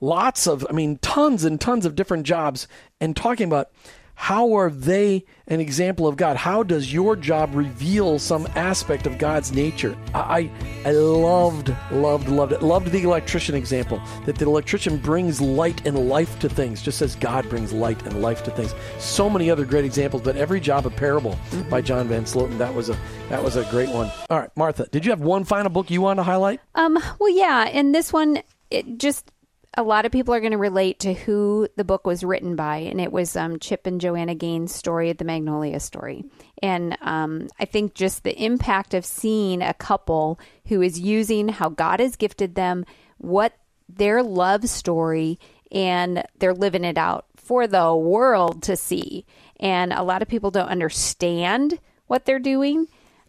lots 0.00 0.46
of, 0.46 0.66
I 0.68 0.72
mean, 0.72 0.98
tons 0.98 1.44
and 1.44 1.60
tons 1.60 1.86
of 1.86 1.94
different 1.94 2.24
jobs 2.24 2.68
and 3.00 3.16
talking 3.16 3.46
about 3.46 3.70
how 4.14 4.54
are 4.54 4.70
they 4.70 5.24
an 5.48 5.60
example 5.60 6.06
of 6.06 6.16
God? 6.16 6.36
How 6.36 6.62
does 6.62 6.92
your 6.92 7.16
job 7.16 7.54
reveal 7.54 8.18
some 8.18 8.46
aspect 8.54 9.06
of 9.06 9.18
God's 9.18 9.52
nature? 9.52 9.96
I, 10.14 10.50
I 10.84 10.92
loved, 10.92 11.74
loved, 11.90 12.28
loved 12.28 12.52
it. 12.52 12.62
Loved 12.62 12.90
the 12.90 13.02
electrician 13.02 13.54
example 13.54 14.00
that 14.24 14.36
the 14.36 14.46
electrician 14.46 14.96
brings 14.98 15.40
light 15.40 15.86
and 15.86 16.08
life 16.08 16.38
to 16.38 16.48
things, 16.48 16.80
just 16.80 17.02
as 17.02 17.16
God 17.16 17.48
brings 17.50 17.72
light 17.72 18.02
and 18.06 18.22
life 18.22 18.42
to 18.44 18.50
things. 18.50 18.74
So 18.98 19.28
many 19.28 19.50
other 19.50 19.64
great 19.64 19.84
examples, 19.84 20.22
but 20.22 20.36
every 20.36 20.60
job 20.60 20.86
a 20.86 20.90
parable 20.90 21.32
mm-hmm. 21.50 21.68
by 21.68 21.80
John 21.80 22.08
Van 22.08 22.24
Sloten. 22.24 22.58
That 22.58 22.74
was 22.74 22.88
a 22.88 22.98
that 23.28 23.42
was 23.42 23.56
a 23.56 23.64
great 23.64 23.88
one. 23.90 24.10
All 24.30 24.38
right, 24.38 24.50
Martha, 24.56 24.86
did 24.90 25.04
you 25.04 25.10
have 25.10 25.20
one 25.20 25.44
final 25.44 25.70
book 25.70 25.90
you 25.90 26.00
wanted 26.00 26.20
to 26.20 26.22
highlight? 26.24 26.60
Um, 26.74 26.98
well, 27.18 27.36
yeah, 27.36 27.68
and 27.72 27.94
this 27.94 28.12
one 28.12 28.42
it 28.70 28.98
just 28.98 29.30
a 29.76 29.82
lot 29.82 30.06
of 30.06 30.12
people 30.12 30.34
are 30.34 30.40
going 30.40 30.52
to 30.52 30.58
relate 30.58 31.00
to 31.00 31.14
who 31.14 31.68
the 31.76 31.84
book 31.84 32.06
was 32.06 32.24
written 32.24 32.56
by, 32.56 32.76
and 32.76 33.00
it 33.00 33.12
was 33.12 33.36
um, 33.36 33.58
Chip 33.58 33.86
and 33.86 34.00
Joanna 34.00 34.34
Gaines' 34.34 34.74
story, 34.74 35.12
the 35.12 35.24
Magnolia 35.24 35.80
story. 35.80 36.24
And 36.62 36.96
um, 37.00 37.48
I 37.58 37.64
think 37.64 37.94
just 37.94 38.22
the 38.22 38.40
impact 38.42 38.94
of 38.94 39.04
seeing 39.04 39.62
a 39.62 39.74
couple 39.74 40.38
who 40.68 40.80
is 40.80 41.00
using 41.00 41.48
how 41.48 41.68
God 41.68 42.00
has 42.00 42.16
gifted 42.16 42.54
them, 42.54 42.84
what 43.18 43.54
their 43.88 44.22
love 44.22 44.68
story, 44.68 45.38
and 45.72 46.24
they're 46.38 46.54
living 46.54 46.84
it 46.84 46.98
out 46.98 47.26
for 47.36 47.66
the 47.66 47.94
world 47.94 48.62
to 48.64 48.76
see. 48.76 49.26
And 49.60 49.92
a 49.92 50.02
lot 50.02 50.22
of 50.22 50.28
people 50.28 50.50
don't 50.50 50.68
understand 50.68 51.78
what 52.06 52.24
they're 52.24 52.38
doing. 52.38 52.86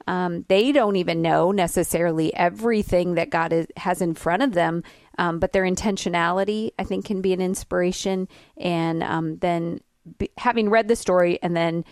Um, 0.08 0.46
they 0.48 0.72
don't 0.72 0.98
even 0.98 1.22
know 1.22 1.52
necessarily 1.52 2.34
everything 2.36 3.16
that 3.16 3.32
God 3.32 3.52
is, 3.52 3.68
has 3.78 4.02
in 4.02 4.14
front 4.14 4.44
of 4.44 4.54
them 4.54 4.84
um, 5.18 5.40
but 5.40 5.54
their 5.54 5.64
intentionality, 5.64 6.72
I 6.78 6.84
think, 6.84 7.06
can 7.06 7.22
be 7.22 7.34
an 7.34 7.42
inspiration. 7.42 8.28
And 8.58 9.04
um, 9.04 9.38
then 9.38 9.82
be, 10.18 10.30
having 10.38 10.70
read 10.70 10.88
the 10.88 10.96
story 10.96 11.40
and 11.42 11.56
then 11.56 11.86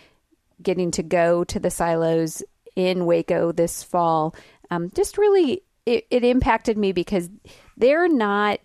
getting 0.62 0.90
to 0.92 1.02
go 1.02 1.44
to 1.44 1.58
the 1.58 1.70
silos 1.70 2.42
in 2.76 3.06
Waco 3.06 3.52
this 3.52 3.82
fall, 3.82 4.34
um, 4.70 4.90
just 4.94 5.18
really 5.18 5.62
it, 5.86 6.06
it 6.10 6.24
impacted 6.24 6.78
me 6.78 6.92
because 6.92 7.28
they're 7.76 8.08
not. 8.08 8.60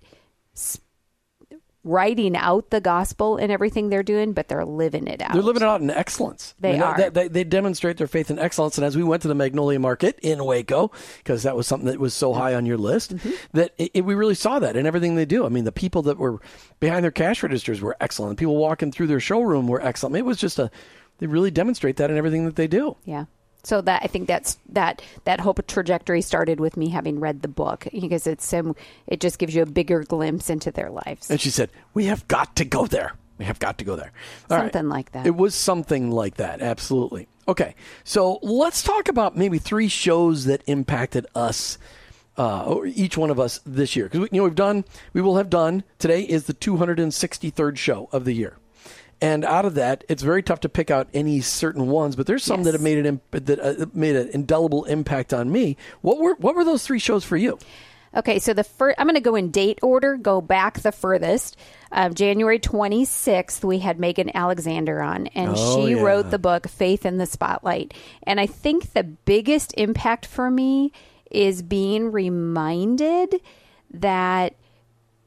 Sp- 0.56 0.84
writing 1.84 2.36
out 2.36 2.70
the 2.72 2.82
gospel 2.82 3.38
and 3.38 3.52
everything 3.52 3.89
they're 3.89 4.04
doing, 4.04 4.34
but 4.34 4.48
they're 4.50 4.65
living 4.65 5.08
it 5.08 5.22
out. 5.22 5.34
They're 5.34 5.42
living 5.42 5.62
it 5.62 5.68
out 5.68 5.82
in 5.82 5.89
excellence. 5.89 6.54
They 6.60 6.72
I 6.72 6.74
mean, 6.74 6.82
are. 6.82 7.10
They, 7.10 7.28
they, 7.28 7.44
demonstrate 7.44 7.98
their 7.98 8.08
faith 8.08 8.30
in 8.30 8.38
excellence. 8.38 8.78
And 8.78 8.86
as 8.86 8.98
we 8.98 9.04
went 9.04 9.22
to 9.22 9.28
the 9.28 9.36
Magnolia 9.36 9.80
Market 9.80 10.20
in 10.22 10.44
Waco, 10.44 10.92
because 11.18 11.44
that 11.44 11.56
was 11.56 11.68
something 11.68 11.88
that 11.88 12.00
was 12.00 12.13
so 12.13 12.34
high 12.34 12.54
on 12.54 12.65
your 12.65 12.78
list, 12.78 13.15
mm-hmm. 13.15 13.32
that 13.54 13.74
it, 13.78 13.92
it, 13.94 14.06
we 14.06 14.13
really 14.13 14.36
saw 14.36 14.60
that 14.60 14.76
in 14.76 14.86
everything 14.86 15.15
they 15.15 15.26
do. 15.26 15.46
I 15.46 15.50
mean, 15.50 15.63
the 15.63 15.72
people 15.72 16.02
that 16.04 16.18
were 16.18 16.39
behind 16.80 17.04
their 17.04 17.12
cash 17.12 17.42
registers 17.42 17.82
were 17.82 17.96
excellent. 18.02 18.38
The 18.38 18.42
people 18.42 18.58
walking 18.58 18.92
through 18.92 19.08
their 19.08 19.22
showroom 19.22 19.68
were 19.68 19.82
excellent. 19.82 20.18
It 20.18 20.26
was 20.26 20.38
just 20.38 20.60
a, 20.60 20.70
they 21.20 21.28
really 21.28 21.52
demonstrate 21.52 21.96
that 21.98 22.12
in 22.12 22.18
everything 22.18 22.46
that 22.46 22.56
they 22.56 22.68
do. 22.68 22.98
Yeah. 23.06 23.26
So 23.63 23.82
that 23.82 24.02
I 24.04 24.08
think 24.08 24.28
that's 24.28 24.58
that 24.69 25.02
that 25.26 25.41
hope 25.41 25.65
trajectory 25.67 26.22
started 26.22 26.60
with 26.60 26.78
me 26.78 26.89
having 26.89 27.19
read 27.19 27.41
the 27.41 27.48
book 27.48 27.88
because 27.91 28.26
it's 28.26 28.45
some 28.45 28.76
it 29.08 29.19
just 29.19 29.38
gives 29.38 29.54
you 29.54 29.63
a 29.63 29.65
bigger 29.65 30.04
glimpse 30.04 30.50
into 30.50 30.72
their 30.72 30.89
lives. 30.89 31.30
And 31.30 31.41
she 31.41 31.50
said, 31.50 31.69
"We 31.93 32.06
have 32.06 32.28
got 32.28 32.56
to 32.58 32.65
go 32.65 32.88
there. 32.88 33.13
We 33.38 33.45
have 33.45 33.60
got 33.60 33.78
to 33.80 33.86
go 33.86 33.95
there." 33.95 34.12
All 34.50 34.58
something 34.58 34.86
right. 34.86 34.95
like 34.95 35.12
that. 35.12 35.28
It 35.28 35.36
was 35.36 35.56
something 35.56 36.12
like 36.12 36.36
that. 36.36 36.62
Absolutely. 36.62 37.28
Okay, 37.48 37.76
so 38.04 38.39
let's 38.41 38.84
talk 38.84 39.10
about 39.10 39.36
maybe 39.36 39.58
three 39.58 39.88
shows 39.88 40.45
that 40.45 40.63
impacted 40.67 41.26
us. 41.36 41.78
Uh, 42.38 42.84
each 42.86 43.17
one 43.17 43.30
of 43.30 43.38
us 43.38 43.60
this 43.65 43.98
year, 43.98 44.06
because 44.06 44.30
you 44.32 44.38
know 44.38 44.45
we've 44.45 44.56
done, 44.56 44.86
we 45.12 45.19
will 45.19 45.36
have 45.36 45.50
done. 45.50 45.84
Today 45.98 46.22
is 46.22 46.45
the 46.45 46.54
263rd 46.54 47.76
show 47.76 48.08
of 48.13 48.24
the 48.24 48.32
year. 48.32 48.56
And 49.21 49.43
out 49.43 49.65
of 49.65 49.75
that, 49.75 50.05
it's 50.08 50.23
very 50.23 50.41
tough 50.41 50.62
to 50.62 50.69
pick 50.69 50.89
out 50.89 51.10
any 51.13 51.41
certain 51.41 51.88
ones, 51.88 52.15
but 52.15 52.25
there's 52.25 52.43
some 52.43 52.62
yes. 52.62 52.65
that 52.65 52.73
have 52.73 52.82
made 52.82 53.05
an 53.05 53.21
that 53.32 53.60
uh, 53.60 53.86
made 53.93 54.15
an 54.15 54.29
indelible 54.29 54.86
impact 54.86 55.34
on 55.34 55.51
me. 55.51 55.75
What 56.01 56.19
were 56.19 56.36
what 56.36 56.55
were 56.55 56.63
those 56.63 56.86
three 56.86 56.99
shows 56.99 57.25
for 57.25 57.36
you? 57.36 57.60
Okay, 58.15 58.39
so 58.39 58.53
the 58.53 58.63
first, 58.63 58.95
I'm 58.99 59.05
going 59.05 59.15
to 59.15 59.21
go 59.21 59.36
in 59.36 59.51
date 59.51 59.79
order, 59.84 60.17
go 60.17 60.41
back 60.41 60.79
the 60.79 60.91
furthest. 60.91 61.58
Uh, 61.91 62.10
January 62.10 62.60
26th, 62.60 63.63
we 63.63 63.79
had 63.79 63.99
Megan 63.99 64.36
Alexander 64.36 65.01
on, 65.01 65.27
and 65.27 65.53
oh, 65.55 65.75
she 65.86 65.91
yeah. 65.91 66.01
wrote 66.01 66.32
the 66.32 66.39
book 66.39 66.67
Faith 66.67 67.05
in 67.05 67.17
the 67.17 67.27
Spotlight. 67.27 67.93
And 68.23 68.39
I 68.39 68.47
think 68.47 68.93
the 68.93 69.03
biggest 69.03 69.75
impact 69.77 70.25
for 70.25 70.49
me 70.49 70.91
is 71.29 71.62
being 71.62 72.12
reminded 72.12 73.41
that 73.91 74.55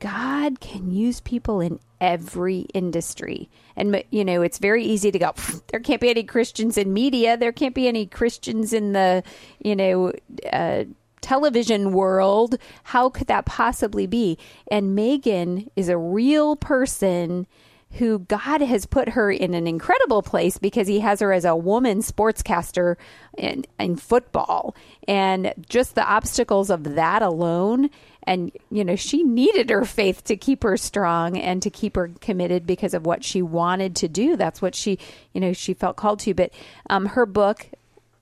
God 0.03 0.59
can 0.59 0.91
use 0.91 1.21
people 1.21 1.61
in 1.61 1.79
every 2.01 2.62
industry. 2.75 3.49
And, 3.77 4.03
you 4.11 4.25
know, 4.25 4.43
it's 4.43 4.59
very 4.59 4.83
easy 4.83 5.12
to 5.12 5.19
go, 5.19 5.33
there 5.69 5.79
can't 5.79 6.01
be 6.01 6.11
any 6.11 6.25
Christians 6.25 6.77
in 6.77 6.93
media. 6.93 7.37
There 7.37 7.53
can't 7.53 7.75
be 7.75 7.87
any 7.87 8.07
Christians 8.07 8.73
in 8.73 8.95
the, 8.95 9.23
you 9.61 9.77
know, 9.77 10.12
uh, 10.53 10.85
television 11.21 11.93
world. 11.93 12.59
How 12.83 13.11
could 13.11 13.29
that 13.29 13.47
possibly 13.47 14.09
be? 14.09 14.38
And 14.69 14.97
Megan 14.97 15.71
is 15.77 15.88
a 15.88 15.97
real 15.97 16.57
person 16.57 17.47
who 17.93 18.21
God 18.21 18.61
has 18.61 18.87
put 18.87 19.11
her 19.11 19.31
in 19.31 19.55
an 19.55 19.69
incredible 19.69 20.23
place 20.23 20.59
because 20.59 20.88
he 20.88 20.99
has 21.01 21.21
her 21.21 21.33
as 21.33 21.45
a 21.45 21.55
woman 21.55 21.99
sportscaster 21.99 22.97
in, 23.38 23.65
in 23.79 23.97
football. 23.97 24.75
And 25.07 25.55
just 25.69 25.95
the 25.95 26.05
obstacles 26.05 26.71
of 26.71 26.95
that 26.95 27.23
alone 27.23 27.91
and 28.24 28.52
you 28.70 28.85
know 28.85 28.96
she 28.96 29.22
needed 29.22 29.70
her 29.70 29.85
faith 29.85 30.24
to 30.24 30.37
keep 30.37 30.62
her 30.62 30.76
strong 30.76 31.37
and 31.37 31.62
to 31.62 31.70
keep 31.70 31.96
her 31.96 32.11
committed 32.20 32.66
because 32.66 32.94
of 32.94 33.06
what 33.06 33.24
she 33.24 33.42
wanted 33.42 33.96
to 33.96 34.08
do. 34.08 34.37
That's 34.37 34.62
what 34.62 34.74
she 34.74 34.98
you 35.32 35.40
know 35.40 35.52
she 35.52 35.74
felt 35.74 35.96
called 35.96 36.20
to. 36.20 36.35
But 36.35 36.52
um, 36.90 37.06
her 37.06 37.26
book 37.26 37.66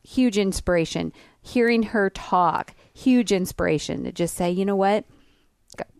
huge 0.03 0.39
inspiration. 0.39 1.13
Hearing 1.43 1.85
her 1.85 2.11
talk 2.11 2.75
huge 2.93 3.33
inspiration 3.33 4.05
to 4.05 4.13
just 4.13 4.35
say 4.35 4.51
you 4.51 4.65
know 4.65 4.77
what? 4.77 5.05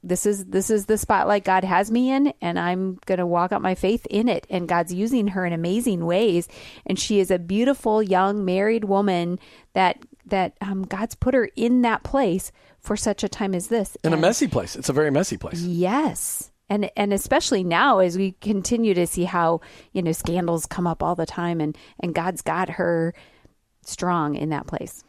This 0.03 0.27
is 0.27 0.47
this 0.47 0.69
is 0.69 0.87
the 0.87 0.99
spotlight 0.99 1.45
God 1.45 1.65
has 1.65 1.91
me 1.91 2.11
in 2.11 2.35
and 2.43 2.59
I'm 2.59 2.99
going 3.07 3.19
to 3.19 3.27
walk 3.27 3.53
out 3.53 3.63
my 3.63 3.75
faith 3.75 4.07
in 4.11 4.29
it. 4.29 4.47
And 4.51 4.69
God's 4.69 4.93
using 4.93 5.29
her 5.29 5.47
in 5.47 5.53
amazing 5.53 6.05
ways. 6.05 6.49
And 6.85 6.99
she 6.99 7.21
is 7.21 7.31
a 7.31 7.39
beautiful 7.39 8.03
young 8.03 8.45
married 8.45 8.85
woman 8.85 9.39
that 9.73 9.99
that 10.27 10.57
um, 10.61 10.83
God's 10.83 11.15
put 11.15 11.35
her 11.35 11.51
in 11.57 11.83
that 11.83 12.03
place 12.03 12.53
for 12.79 12.97
such 12.97 13.25
a 13.25 13.29
time 13.29 13.55
as 13.55 13.69
this. 13.69 13.97
In 14.05 14.13
and, 14.13 14.15
a 14.15 14.27
messy 14.27 14.49
place. 14.49 14.77
It's 14.77 14.89
a 14.89 14.93
very 14.93 15.11
messy 15.11 15.37
place. 15.37 15.61
Yes. 15.61 16.51
And 16.69 16.91
and 16.97 17.13
especially 17.13 17.65
now 17.65 17.99
as 17.99 18.17
we 18.17 18.33
continue 18.41 18.95
to 18.95 19.07
see 19.07 19.25
how, 19.25 19.61
you 19.93 20.03
know, 20.03 20.13
scandals 20.13 20.67
come 20.67 20.87
up 20.87 21.03
all 21.03 21.17
the 21.17 21.27
time 21.27 21.61
and 21.61 21.77
and 21.99 22.15
God's 22.15 22.43
got 22.43 22.71
her 22.71 23.13
strong 23.85 24.37
in 24.37 24.51
that 24.51 24.67
place. 24.67 25.03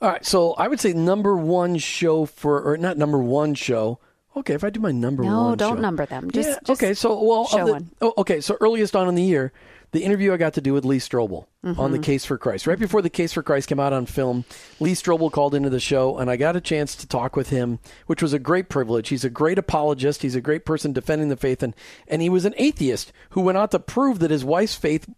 All 0.00 0.08
right, 0.08 0.26
so 0.26 0.54
I 0.54 0.66
would 0.66 0.80
say 0.80 0.92
number 0.92 1.36
one 1.36 1.78
show 1.78 2.26
for, 2.26 2.60
or 2.60 2.76
not 2.76 2.98
number 2.98 3.18
one 3.18 3.54
show. 3.54 4.00
Okay, 4.36 4.54
if 4.54 4.64
I 4.64 4.70
do 4.70 4.80
my 4.80 4.90
number 4.90 5.22
no, 5.22 5.28
one, 5.28 5.50
no, 5.50 5.54
don't 5.54 5.80
number 5.80 6.06
them. 6.06 6.28
Just, 6.28 6.48
yeah, 6.48 6.58
just 6.64 6.82
okay. 6.82 6.94
So 6.94 7.22
well, 7.22 7.46
show 7.46 7.66
the, 7.66 7.72
one. 7.72 7.90
Oh, 8.00 8.12
okay, 8.18 8.40
so 8.40 8.56
earliest 8.60 8.96
on 8.96 9.08
in 9.08 9.14
the 9.14 9.22
year, 9.22 9.52
the 9.92 10.02
interview 10.02 10.32
I 10.32 10.38
got 10.38 10.54
to 10.54 10.60
do 10.60 10.72
with 10.72 10.84
Lee 10.84 10.98
Strobel 10.98 11.46
mm-hmm. 11.64 11.78
on 11.78 11.92
the 11.92 11.98
Case 11.98 12.24
for 12.24 12.38
Christ. 12.38 12.66
Right 12.66 12.78
before 12.78 13.02
the 13.02 13.10
Case 13.10 13.32
for 13.32 13.42
Christ 13.42 13.68
came 13.68 13.78
out 13.78 13.92
on 13.92 14.06
film, 14.06 14.44
Lee 14.80 14.94
Strobel 14.94 15.30
called 15.30 15.54
into 15.54 15.70
the 15.70 15.80
show, 15.80 16.18
and 16.18 16.30
I 16.30 16.36
got 16.36 16.56
a 16.56 16.60
chance 16.60 16.96
to 16.96 17.06
talk 17.06 17.36
with 17.36 17.50
him, 17.50 17.78
which 18.06 18.22
was 18.22 18.32
a 18.32 18.38
great 18.38 18.68
privilege. 18.68 19.10
He's 19.10 19.24
a 19.24 19.30
great 19.30 19.58
apologist. 19.58 20.22
He's 20.22 20.34
a 20.34 20.40
great 20.40 20.64
person 20.64 20.92
defending 20.92 21.28
the 21.28 21.36
faith, 21.36 21.62
and 21.62 21.74
and 22.08 22.22
he 22.22 22.28
was 22.28 22.44
an 22.44 22.54
atheist 22.56 23.12
who 23.30 23.42
went 23.42 23.58
out 23.58 23.70
to 23.70 23.78
prove 23.78 24.18
that 24.18 24.30
his 24.30 24.44
wife's 24.44 24.74
faith 24.74 25.08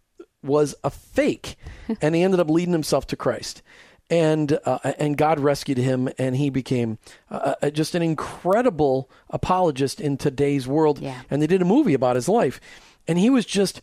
was 0.43 0.75
a 0.85 0.91
fake, 0.91 1.57
and 2.01 2.15
he 2.15 2.23
ended 2.23 2.41
up 2.41 2.51
leading 2.51 2.73
himself 2.73 3.07
to 3.09 3.17
Christ 3.17 3.63
and 4.11 4.59
uh, 4.65 4.79
and 4.99 5.17
God 5.17 5.41
rescued 5.41 5.79
him, 5.79 6.09
and 6.19 6.37
he 6.37 6.51
became 6.51 6.99
uh, 7.31 7.55
uh, 7.63 7.71
just 7.71 7.95
an 7.95 8.03
incredible 8.03 9.11
apologist 9.31 10.01
in 10.01 10.17
today's 10.17 10.67
world. 10.67 10.99
Yeah. 10.99 11.23
And 11.31 11.41
they 11.41 11.47
did 11.47 11.63
a 11.63 11.65
movie 11.65 11.95
about 11.95 12.17
his 12.17 12.29
life, 12.29 12.61
and 13.07 13.19
he 13.19 13.31
was 13.31 13.47
just, 13.47 13.81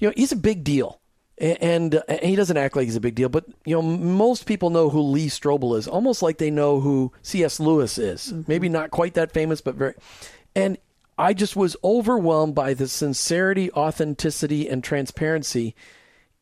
you 0.00 0.08
know, 0.08 0.14
he's 0.16 0.32
a 0.32 0.36
big 0.36 0.64
deal, 0.64 1.00
and, 1.38 1.94
uh, 1.94 2.02
and 2.08 2.22
he 2.22 2.34
doesn't 2.34 2.56
act 2.56 2.74
like 2.74 2.86
he's 2.86 2.96
a 2.96 3.00
big 3.00 3.14
deal, 3.14 3.28
but 3.28 3.44
you 3.64 3.74
know, 3.74 3.82
most 3.82 4.46
people 4.46 4.70
know 4.70 4.90
who 4.90 5.00
Lee 5.00 5.28
Strobel 5.28 5.78
is, 5.78 5.86
almost 5.86 6.22
like 6.22 6.38
they 6.38 6.50
know 6.50 6.80
who 6.80 7.12
C.S. 7.22 7.60
Lewis 7.60 7.98
is. 7.98 8.32
Mm-hmm. 8.32 8.42
Maybe 8.48 8.68
not 8.68 8.90
quite 8.90 9.14
that 9.14 9.32
famous, 9.32 9.60
but 9.60 9.76
very, 9.76 9.94
and 10.56 10.78
I 11.16 11.34
just 11.34 11.54
was 11.54 11.76
overwhelmed 11.84 12.54
by 12.54 12.74
the 12.74 12.88
sincerity, 12.88 13.70
authenticity, 13.72 14.68
and 14.68 14.82
transparency 14.82 15.74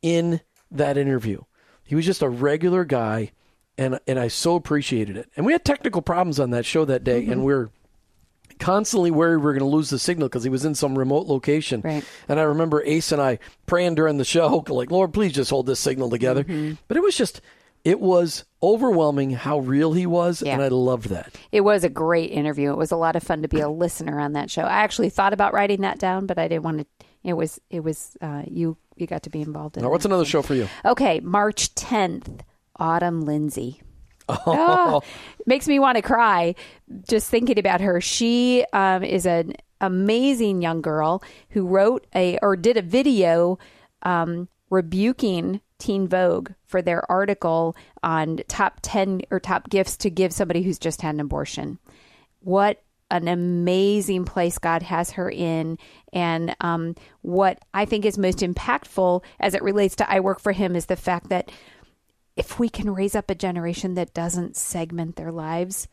in 0.02 0.40
that 0.70 0.96
interview. 0.96 1.42
He 1.84 1.96
was 1.96 2.06
just 2.06 2.22
a 2.22 2.28
regular 2.28 2.84
guy, 2.84 3.32
and 3.76 3.98
and 4.06 4.20
I 4.20 4.28
so 4.28 4.54
appreciated 4.54 5.16
it. 5.16 5.30
And 5.36 5.44
we 5.44 5.52
had 5.52 5.64
technical 5.64 6.00
problems 6.00 6.38
on 6.38 6.50
that 6.50 6.64
show 6.64 6.84
that 6.84 7.02
day, 7.02 7.26
and 7.26 7.44
we're 7.44 7.70
constantly 8.58 9.10
worried 9.10 9.36
we 9.38 9.42
were 9.44 9.52
going 9.52 9.68
to 9.70 9.76
lose 9.76 9.90
the 9.90 9.98
signal 9.98 10.28
because 10.28 10.44
he 10.44 10.50
was 10.50 10.64
in 10.64 10.74
some 10.74 10.98
remote 10.98 11.26
location. 11.26 11.80
Right. 11.82 12.04
And 12.28 12.38
I 12.38 12.42
remember 12.44 12.82
Ace 12.84 13.12
and 13.12 13.20
I 13.22 13.38
praying 13.66 13.94
during 13.94 14.18
the 14.18 14.24
show, 14.24 14.64
like, 14.68 14.90
Lord, 14.90 15.12
please 15.14 15.32
just 15.32 15.50
hold 15.50 15.66
this 15.66 15.80
signal 15.80 16.10
together. 16.10 16.44
But 16.88 16.96
it 16.96 17.02
was 17.02 17.16
just, 17.16 17.40
it 17.84 18.00
was 18.00 18.44
overwhelming 18.62 19.30
how 19.30 19.60
real 19.60 19.92
he 19.92 20.04
was, 20.06 20.42
Yeah. 20.42 20.54
and 20.54 20.62
I 20.62 20.68
loved 20.68 21.08
that. 21.10 21.34
It 21.52 21.60
was 21.62 21.84
a 21.84 21.88
great 21.88 22.30
interview. 22.32 22.70
It 22.72 22.76
was 22.76 22.90
a 22.90 22.96
lot 22.96 23.16
of 23.16 23.22
fun 23.22 23.42
to 23.42 23.48
be 23.48 23.60
a 23.60 23.68
listener 23.68 24.18
on 24.20 24.32
that 24.32 24.50
show. 24.50 24.62
I 24.62 24.78
actually 24.82 25.10
thought 25.10 25.32
about 25.32 25.54
writing 25.54 25.82
that 25.82 25.98
down, 25.98 26.26
but 26.26 26.38
I 26.38 26.48
didn't 26.48 26.64
want 26.64 26.78
to. 26.80 26.86
It 27.24 27.32
was 27.34 27.60
it 27.70 27.80
was 27.80 28.16
uh, 28.20 28.42
you 28.46 28.76
you 28.96 29.06
got 29.06 29.24
to 29.24 29.30
be 29.30 29.40
involved 29.42 29.76
in. 29.76 29.82
Now, 29.82 29.90
what's 29.90 30.04
another 30.04 30.24
show 30.24 30.40
for 30.42 30.54
you? 30.54 30.68
Okay, 30.84 31.20
March 31.20 31.74
tenth, 31.74 32.42
Autumn 32.76 33.22
Lindsay. 33.22 33.80
Ah, 34.28 35.00
makes 35.46 35.66
me 35.68 35.78
want 35.78 35.96
to 35.96 36.02
cry 36.02 36.54
just 37.08 37.30
thinking 37.30 37.58
about 37.58 37.80
her. 37.80 38.00
She 38.00 38.64
um, 38.72 39.02
is 39.02 39.26
an 39.26 39.54
amazing 39.80 40.62
young 40.62 40.80
girl 40.80 41.22
who 41.50 41.66
wrote 41.66 42.06
a 42.14 42.38
or 42.42 42.56
did 42.56 42.76
a 42.76 42.82
video 42.82 43.58
um, 44.02 44.48
rebuking 44.70 45.60
Teen 45.78 46.08
Vogue 46.08 46.50
for 46.66 46.82
their 46.82 47.10
article 47.10 47.76
on 48.02 48.40
top 48.48 48.80
ten 48.82 49.22
or 49.30 49.40
top 49.40 49.70
gifts 49.70 49.96
to 49.98 50.10
give 50.10 50.32
somebody 50.32 50.62
who's 50.62 50.78
just 50.78 51.02
had 51.02 51.14
an 51.14 51.20
abortion. 51.20 51.78
What 52.40 52.82
an 53.10 53.28
amazing 53.28 54.24
place 54.24 54.58
God 54.58 54.82
has 54.82 55.12
her 55.12 55.30
in. 55.30 55.78
And 56.12 56.54
um, 56.60 56.94
what 57.22 57.64
I 57.72 57.84
think 57.84 58.04
is 58.04 58.18
most 58.18 58.38
impactful 58.38 59.22
as 59.40 59.54
it 59.54 59.62
relates 59.62 59.96
to 59.96 60.10
I 60.10 60.20
Work 60.20 60.40
for 60.40 60.52
Him 60.52 60.76
is 60.76 60.86
the 60.86 60.96
fact 60.96 61.28
that 61.30 61.50
if 62.38 62.58
we 62.58 62.68
can 62.68 62.88
raise 62.94 63.14
up 63.14 63.30
a 63.30 63.34
generation 63.34 63.94
that 63.94 64.14
doesn't 64.14 64.56
segment 64.56 65.16
their 65.16 65.32
lives, 65.32 65.88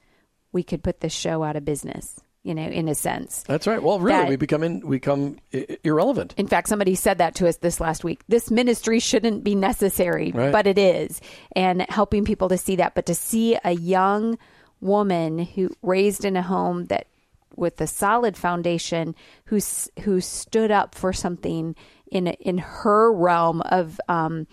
we 0.51 0.63
could 0.63 0.83
put 0.83 0.99
this 1.01 1.11
show 1.13 1.43
out 1.43 1.55
of 1.55 1.65
business, 1.65 2.19
you 2.43 2.53
know, 2.55 2.61
in 2.63 2.87
a 2.87 2.95
sense. 2.95 3.43
That's 3.47 3.67
right. 3.67 3.81
Well, 3.83 3.99
really, 3.99 4.19
That- 4.19 4.29
we 4.29 4.35
become 4.35 4.63
in, 4.63 4.79
we 4.87 4.97
become 4.97 5.37
i- 5.53 5.77
irrelevant. 5.83 6.33
In 6.37 6.47
fact, 6.47 6.69
somebody 6.69 6.95
said 6.95 7.17
that 7.17 7.35
to 7.35 7.47
us 7.49 7.57
this 7.57 7.81
last 7.81 8.03
week. 8.03 8.21
This 8.29 8.51
ministry 8.51 8.99
shouldn't 8.99 9.43
be 9.43 9.55
necessary, 9.55 10.31
Right. 10.31 10.51
but 10.51 10.67
it 10.67 10.77
is. 10.77 11.19
And 11.55 11.81
helping 11.89 12.23
people 12.23 12.47
to 12.49 12.57
see 12.57 12.75
that, 12.77 12.93
but 12.95 13.07
to 13.07 13.15
see 13.15 13.57
a 13.63 13.71
young 13.73 14.37
woman 14.81 15.39
who 15.39 15.71
raised 15.81 16.23
in 16.25 16.37
a 16.37 16.41
home 16.43 16.85
that 16.85 17.07
with 17.55 17.79
a 17.81 17.87
solid 17.87 18.35
foundation 18.37 19.15
who 19.45 19.59
who 20.01 20.19
stood 20.21 20.69
up 20.71 20.93
for 20.93 21.13
something 21.13 21.73
in 22.11 22.27
in 22.27 22.57
her 22.57 23.11
realm 23.11 23.61
of 23.61 23.99
um, 24.09 24.45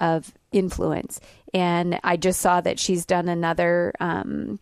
of 0.00 0.32
influence. 0.52 1.20
And 1.54 1.98
I 2.04 2.16
just 2.16 2.40
saw 2.40 2.60
that 2.60 2.78
she's 2.78 3.04
done 3.06 3.28
another 3.28 3.92
um, 4.00 4.60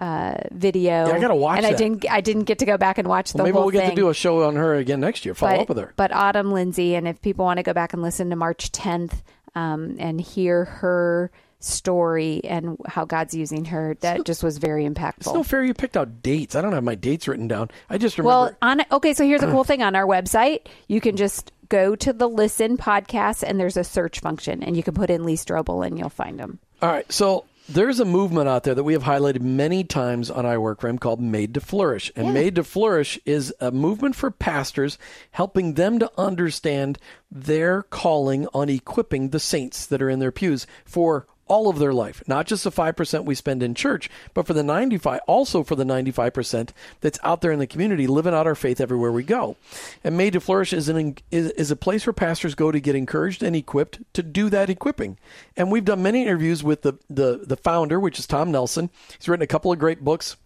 uh, 0.00 0.34
video. 0.50 1.08
Yeah, 1.08 1.14
I 1.14 1.20
gotta 1.20 1.34
watch 1.34 1.58
And 1.58 1.66
I 1.66 1.72
didn't 1.72 2.04
I 2.10 2.20
didn't 2.20 2.44
get 2.44 2.58
to 2.58 2.66
go 2.66 2.76
back 2.76 2.98
and 2.98 3.08
watch 3.08 3.32
the 3.32 3.38
Well, 3.38 3.44
maybe 3.44 3.54
whole 3.54 3.64
we'll 3.64 3.72
get 3.72 3.86
thing 3.86 3.90
to 3.90 3.96
do 3.96 4.08
a 4.08 4.14
show 4.14 4.44
on 4.44 4.56
her 4.56 4.74
again 4.74 5.00
next 5.00 5.24
year. 5.24 5.34
Follow 5.34 5.52
but, 5.52 5.60
up 5.60 5.68
with 5.68 5.78
her. 5.78 5.92
But 5.96 6.12
Autumn 6.12 6.52
Lindsay, 6.52 6.94
and 6.94 7.08
if 7.08 7.20
people 7.22 7.44
want 7.44 7.58
to 7.58 7.62
go 7.62 7.72
back 7.72 7.92
and 7.92 8.02
listen 8.02 8.30
to 8.30 8.36
March 8.36 8.72
10th 8.72 9.22
um, 9.54 9.96
and 9.98 10.20
hear 10.20 10.66
her 10.66 11.30
story 11.58 12.42
and 12.44 12.76
how 12.86 13.06
God's 13.06 13.34
using 13.34 13.64
her, 13.66 13.96
that 14.00 14.26
just 14.26 14.42
was 14.42 14.58
very 14.58 14.84
impactful. 14.84 15.18
It's 15.18 15.32
no 15.32 15.42
fair 15.42 15.64
you 15.64 15.72
picked 15.72 15.96
out 15.96 16.22
dates. 16.22 16.54
I 16.54 16.60
don't 16.60 16.72
have 16.72 16.84
my 16.84 16.94
dates 16.94 17.26
written 17.26 17.48
down. 17.48 17.70
I 17.88 17.96
just 17.96 18.18
remember. 18.18 18.28
well, 18.28 18.56
on 18.60 18.82
okay, 18.92 19.14
so 19.14 19.24
here's 19.24 19.42
a 19.42 19.50
cool 19.50 19.64
thing 19.64 19.82
on 19.82 19.96
our 19.96 20.06
website. 20.06 20.66
You 20.88 21.00
can 21.00 21.16
just 21.16 21.52
go 21.68 21.96
to 21.96 22.12
the 22.12 22.28
listen 22.28 22.76
podcast, 22.76 23.42
and 23.42 23.58
there's 23.58 23.76
a 23.76 23.84
search 23.84 24.20
function, 24.20 24.62
and 24.62 24.76
you 24.76 24.82
can 24.82 24.94
put 24.94 25.10
in 25.10 25.24
Lee 25.24 25.36
Strobel, 25.36 25.86
and 25.86 25.98
you'll 25.98 26.08
find 26.08 26.38
them. 26.38 26.58
All 26.82 26.90
right, 26.90 27.10
so 27.10 27.44
there's 27.68 27.98
a 27.98 28.04
movement 28.04 28.48
out 28.48 28.62
there 28.62 28.74
that 28.74 28.84
we 28.84 28.92
have 28.92 29.02
highlighted 29.02 29.40
many 29.40 29.82
times 29.82 30.30
on 30.30 30.46
I 30.46 30.56
Work 30.56 30.80
for 30.82 30.98
called 30.98 31.20
Made 31.20 31.54
to 31.54 31.60
Flourish. 31.60 32.12
And 32.14 32.28
Yeah. 32.28 32.32
Made 32.32 32.54
to 32.56 32.64
Flourish 32.64 33.18
is 33.24 33.52
a 33.60 33.72
movement 33.72 34.14
for 34.14 34.30
pastors 34.30 34.98
helping 35.32 35.74
them 35.74 35.98
to 35.98 36.10
understand 36.16 36.98
their 37.30 37.82
calling 37.82 38.46
on 38.54 38.68
equipping 38.68 39.30
the 39.30 39.40
saints 39.40 39.84
that 39.86 40.00
are 40.00 40.10
in 40.10 40.20
their 40.20 40.30
pews 40.30 40.66
for 40.84 41.26
all 41.48 41.68
of 41.68 41.78
their 41.78 41.92
life, 41.92 42.22
not 42.26 42.46
just 42.46 42.64
the 42.64 42.72
5% 42.72 43.24
we 43.24 43.34
spend 43.34 43.62
in 43.62 43.74
church, 43.74 44.10
but 44.34 44.46
for 44.46 44.52
the 44.52 44.62
95 44.62 45.20
also 45.26 45.62
for 45.62 45.76
the 45.76 45.84
95% 45.84 46.70
that's 47.00 47.18
out 47.22 47.40
there 47.40 47.52
in 47.52 47.58
the 47.58 47.66
community 47.66 48.06
living 48.06 48.34
out 48.34 48.46
our 48.46 48.54
faith 48.54 48.80
everywhere 48.80 49.12
we 49.12 49.22
go. 49.22 49.56
And 50.02 50.16
Made 50.16 50.32
to 50.32 50.40
Flourish 50.40 50.72
is 50.72 50.88
an 50.88 51.16
is, 51.30 51.50
is 51.52 51.70
a 51.70 51.76
place 51.76 52.06
where 52.06 52.12
pastors 52.12 52.54
go 52.54 52.72
to 52.72 52.80
get 52.80 52.96
encouraged 52.96 53.42
and 53.42 53.54
equipped 53.54 54.00
to 54.14 54.22
do 54.22 54.50
that 54.50 54.70
equipping. 54.70 55.18
And 55.56 55.70
we've 55.70 55.84
done 55.84 56.02
many 56.02 56.22
interviews 56.22 56.64
with 56.64 56.82
the 56.82 56.94
the 57.08 57.44
the 57.46 57.56
founder, 57.56 58.00
which 58.00 58.18
is 58.18 58.26
Tom 58.26 58.50
Nelson. 58.50 58.90
He's 59.16 59.28
written 59.28 59.44
a 59.44 59.48
couple 59.48 59.72
of 59.72 59.78
great 59.78 60.02
books. 60.02 60.36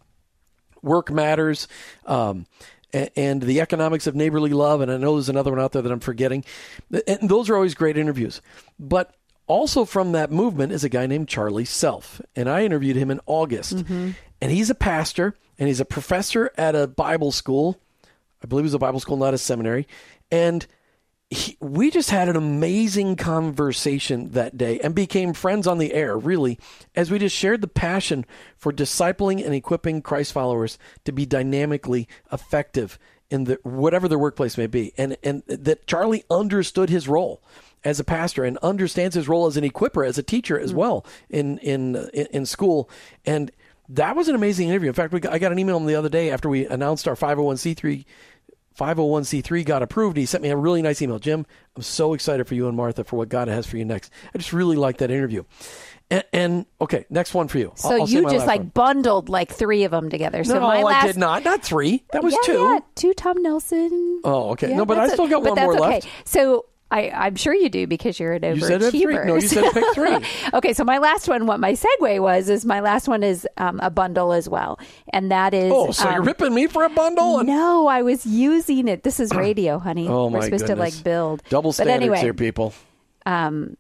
Work 0.83 1.11
Matters, 1.11 1.69
um, 2.07 2.47
and 2.93 3.43
The 3.43 3.61
Economics 3.61 4.07
of 4.07 4.15
Neighborly 4.15 4.51
Love. 4.51 4.81
And 4.81 4.91
I 4.91 4.97
know 4.97 5.15
there's 5.15 5.29
another 5.29 5.51
one 5.51 5.61
out 5.61 5.73
there 5.73 5.83
that 5.83 5.93
I'm 5.93 6.01
forgetting. 6.01 6.45
And 7.07 7.29
those 7.29 7.49
are 7.49 7.55
always 7.55 7.75
great 7.75 7.97
interviews. 7.97 8.41
But 8.79 9.15
also 9.51 9.85
from 9.85 10.13
that 10.13 10.31
movement 10.31 10.71
is 10.71 10.85
a 10.85 10.89
guy 10.89 11.07
named 11.07 11.29
Charlie 11.29 11.65
Self. 11.65 12.21
And 12.37 12.49
I 12.49 12.65
interviewed 12.65 12.97
him 12.97 13.11
in 13.11 13.21
August. 13.27 13.77
Mm-hmm. 13.77 14.11
And 14.41 14.53
he's 14.53 14.71
a 14.71 14.75
pastor 14.77 15.35
and 15.59 15.67
he's 15.67 15.81
a 15.81 15.85
professor 15.85 16.53
at 16.57 16.77
a 16.77 16.87
Bible 16.87 17.33
school. 17.33 17.81
I 18.43 18.47
believe 18.47 18.63
it 18.63 18.67
was 18.67 18.75
a 18.75 18.79
Bible 18.79 19.01
school, 19.01 19.17
not 19.17 19.35
a 19.35 19.39
seminary. 19.39 19.89
And 20.31 20.67
he, 21.29 21.57
we 21.61 21.91
just 21.91 22.11
had 22.11 22.29
an 22.29 22.37
amazing 22.37 23.17
conversation 23.17 24.31
that 24.31 24.57
day 24.57 24.79
and 24.81 24.95
became 24.95 25.33
friends 25.33 25.67
on 25.67 25.79
the 25.79 25.95
air, 25.95 26.17
really, 26.17 26.59
as 26.95 27.11
we 27.11 27.19
just 27.19 27.37
shared 27.37 27.61
the 27.61 27.69
passion 27.69 28.25
for 28.57 28.73
discipling 28.73 29.45
and 29.45 29.53
equipping 29.53 30.01
Christ 30.01 30.33
followers 30.33 30.79
to 31.05 31.13
be 31.13 31.27
dynamically 31.27 32.09
effective 32.33 32.99
in 33.31 33.45
the, 33.45 33.59
whatever 33.65 34.09
their 34.09 34.19
workplace 34.19 34.57
may 34.57 34.67
be. 34.69 34.93
And, 34.97 35.17
and 35.23 35.43
that 35.47 35.87
Charlie 35.87 36.25
understood 36.31 36.89
his 36.89 37.09
role 37.09 37.43
as 37.85 38.01
a 38.01 38.05
pastor 38.05 38.45
and 38.45 38.59
understands 38.59 39.15
his 39.15 39.29
role 39.29 39.47
as 39.47 39.57
an 39.57 39.65
equipper, 39.65 40.05
as 40.05 40.19
a 40.19 40.23
teacher 40.23 40.59
as 40.59 40.73
mm. 40.73 40.77
well 40.77 41.07
in, 41.29 41.59
in, 41.59 41.97
in, 42.13 42.47
school. 42.47 42.91
And 43.25 43.51
that 43.89 44.17
was 44.17 44.29
an 44.29 44.35
amazing 44.35 44.69
interview. 44.69 44.89
In 44.89 44.95
fact, 44.95 45.13
we 45.13 45.21
got, 45.21 45.33
I 45.33 45.39
got 45.39 45.53
an 45.53 45.59
email 45.59 45.81
the 45.81 45.95
other 45.95 46.09
day 46.09 46.31
after 46.31 46.49
we 46.49 46.67
announced 46.67 47.09
our 47.09 47.15
501c3 47.15 48.05
501c3 48.79 49.65
got 49.65 49.83
approved. 49.83 50.17
He 50.17 50.25
sent 50.25 50.43
me 50.43 50.49
a 50.49 50.57
really 50.57 50.81
nice 50.81 51.03
email. 51.03 51.19
Jim, 51.19 51.45
I'm 51.77 51.83
so 51.83 52.15
excited 52.15 52.47
for 52.47 52.55
you 52.55 52.67
and 52.67 52.77
Martha 52.77 53.05
for 53.05 53.17
what 53.17 53.29
God 53.29 53.49
has 53.49 53.67
for 53.67 53.77
you 53.77 53.85
next. 53.85 54.11
I 54.35 54.39
just 54.39 54.53
really 54.53 54.77
like 54.77 54.99
that 54.99 55.11
interview. 55.11 55.45
And, 56.11 56.25
and 56.33 56.67
okay, 56.81 57.05
next 57.09 57.35
one 57.35 57.47
for 57.47 57.59
you. 57.59 57.73
So 57.77 57.91
I'll- 57.91 58.03
I'll 58.03 58.09
you 58.09 58.23
just 58.31 58.47
like 58.47 58.61
one. 58.61 58.69
bundled 58.69 59.29
like 59.29 59.53
three 59.53 59.85
of 59.85 59.91
them 59.93 60.09
together. 60.09 60.43
So 60.45 60.55
no, 60.55 60.61
my 60.61 60.83
last 60.83 61.05
I 61.05 61.07
did 61.09 61.19
not. 61.19 61.45
Not 61.45 61.63
three. 61.63 62.05
That 62.13 62.25
was 62.25 62.33
yeah, 62.33 62.39
two. 62.47 62.59
yeah, 62.59 62.79
two 62.97 63.13
Tom 63.15 63.41
Nelson. 63.43 64.21
Oh, 64.25 64.51
okay. 64.51 64.71
Yeah, 64.71 64.77
no, 64.77 64.87
but 64.87 64.99
I 64.99 65.09
still 65.09 65.29
got 65.29 65.43
one 65.43 65.55
more 65.55 65.75
okay. 65.75 65.81
left. 65.81 66.09
So 66.25 66.65
I, 66.93 67.11
I'm 67.11 67.37
sure 67.37 67.55
you 67.55 67.69
do 67.69 67.87
because 67.87 68.19
you're 68.19 68.33
an 68.33 68.43
overachiever. 68.43 68.55
You 68.57 68.81
said 68.81 68.91
three. 68.91 69.25
No, 69.25 69.35
you 69.37 69.41
said 69.43 69.73
pick 69.73 69.85
three. 69.95 70.17
okay, 70.55 70.73
so 70.73 70.83
my 70.83 70.99
last 70.99 71.29
one, 71.29 71.47
what 71.47 71.61
my 71.61 71.73
segue 71.75 72.21
was, 72.21 72.49
is 72.49 72.65
my 72.67 72.81
last 72.81 73.07
one 73.07 73.23
is 73.23 73.47
um, 73.59 73.79
a 73.83 73.91
bundle 73.91 74.33
as 74.33 74.49
well, 74.49 74.79
and 75.13 75.31
that 75.31 75.55
is. 75.55 75.73
Oh, 75.73 75.93
so 75.93 76.09
you're 76.11 76.21
um, 76.21 76.27
ripping 76.27 76.53
me 76.55 76.67
for 76.67 76.85
a 76.85 76.89
bundle? 76.91 77.39
And, 77.39 77.47
No, 77.49 77.87
I 77.87 78.03
was 78.03 78.27
using 78.27 78.89
it. 78.89 79.03
This 79.05 79.21
is 79.21 79.33
radio, 79.33 79.79
honey. 79.79 80.09
oh, 80.09 80.27
We're 80.27 80.39
my 80.41 80.45
supposed 80.47 80.67
goodness. 80.67 80.91
to 80.93 80.97
like 80.99 81.05
build 81.05 81.43
Double 81.49 81.71
But 81.71 81.75
standards 81.75 82.03
anyway, 82.03 82.21
here, 82.21 82.35
people. 82.35 82.75
um, 83.25 83.77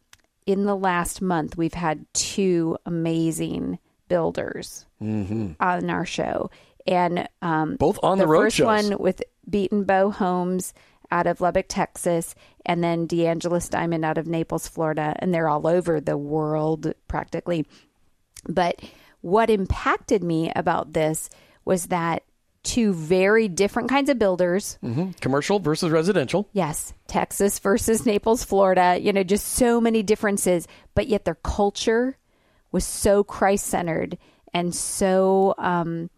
in 0.46 0.64
the 0.64 0.76
last 0.76 1.20
month, 1.20 1.56
we've 1.56 1.74
had 1.74 2.06
two 2.14 2.76
amazing 2.86 3.78
builders 4.08 4.86
on 5.00 5.56
our 5.90 6.04
show, 6.06 6.50
and 6.86 7.28
um, 7.42 7.76
Both 7.76 7.98
on 8.02 8.18
the, 8.18 8.26
road 8.26 8.42
first 8.44 8.56
shows. 8.56 8.66
one 8.66 8.98
with 8.98 9.22
Betenbough 9.48 10.12
Homes 10.14 10.74
out 11.10 11.26
of 11.26 11.40
Lubbock, 11.40 11.66
Texas, 11.68 12.34
and 12.64 12.82
then 12.82 13.06
DeAngelis 13.08 13.68
Diamond 13.70 14.04
out 14.04 14.18
of 14.18 14.26
Naples, 14.26 14.68
Florida, 14.68 15.14
and 15.18 15.32
they're 15.34 15.48
all 15.48 15.66
over 15.66 16.00
the 16.00 16.16
world 16.16 16.92
practically. 17.08 17.66
But 18.48 18.80
what 19.20 19.50
impacted 19.50 20.22
me 20.22 20.50
about 20.54 20.92
this 20.92 21.28
was 21.64 21.86
that 21.86 22.22
two 22.62 22.92
very 22.92 23.48
different 23.48 23.88
kinds 23.88 24.10
of 24.10 24.18
builders 24.18 24.78
Mhm. 24.82 25.18
Commercial 25.20 25.58
versus 25.60 25.90
residential. 25.90 26.48
Yes, 26.52 26.92
Texas 27.06 27.58
versus 27.58 28.04
Naples, 28.04 28.44
Florida, 28.44 28.98
you 29.00 29.12
know, 29.12 29.22
just 29.22 29.46
so 29.48 29.80
many 29.80 30.02
differences, 30.02 30.68
but 30.94 31.06
yet 31.08 31.24
their 31.24 31.36
culture 31.36 32.18
was 32.70 32.84
so 32.84 33.24
Christ 33.24 33.66
centered 33.66 34.18
and 34.52 34.74
so 34.74 35.54
um, 35.58 36.10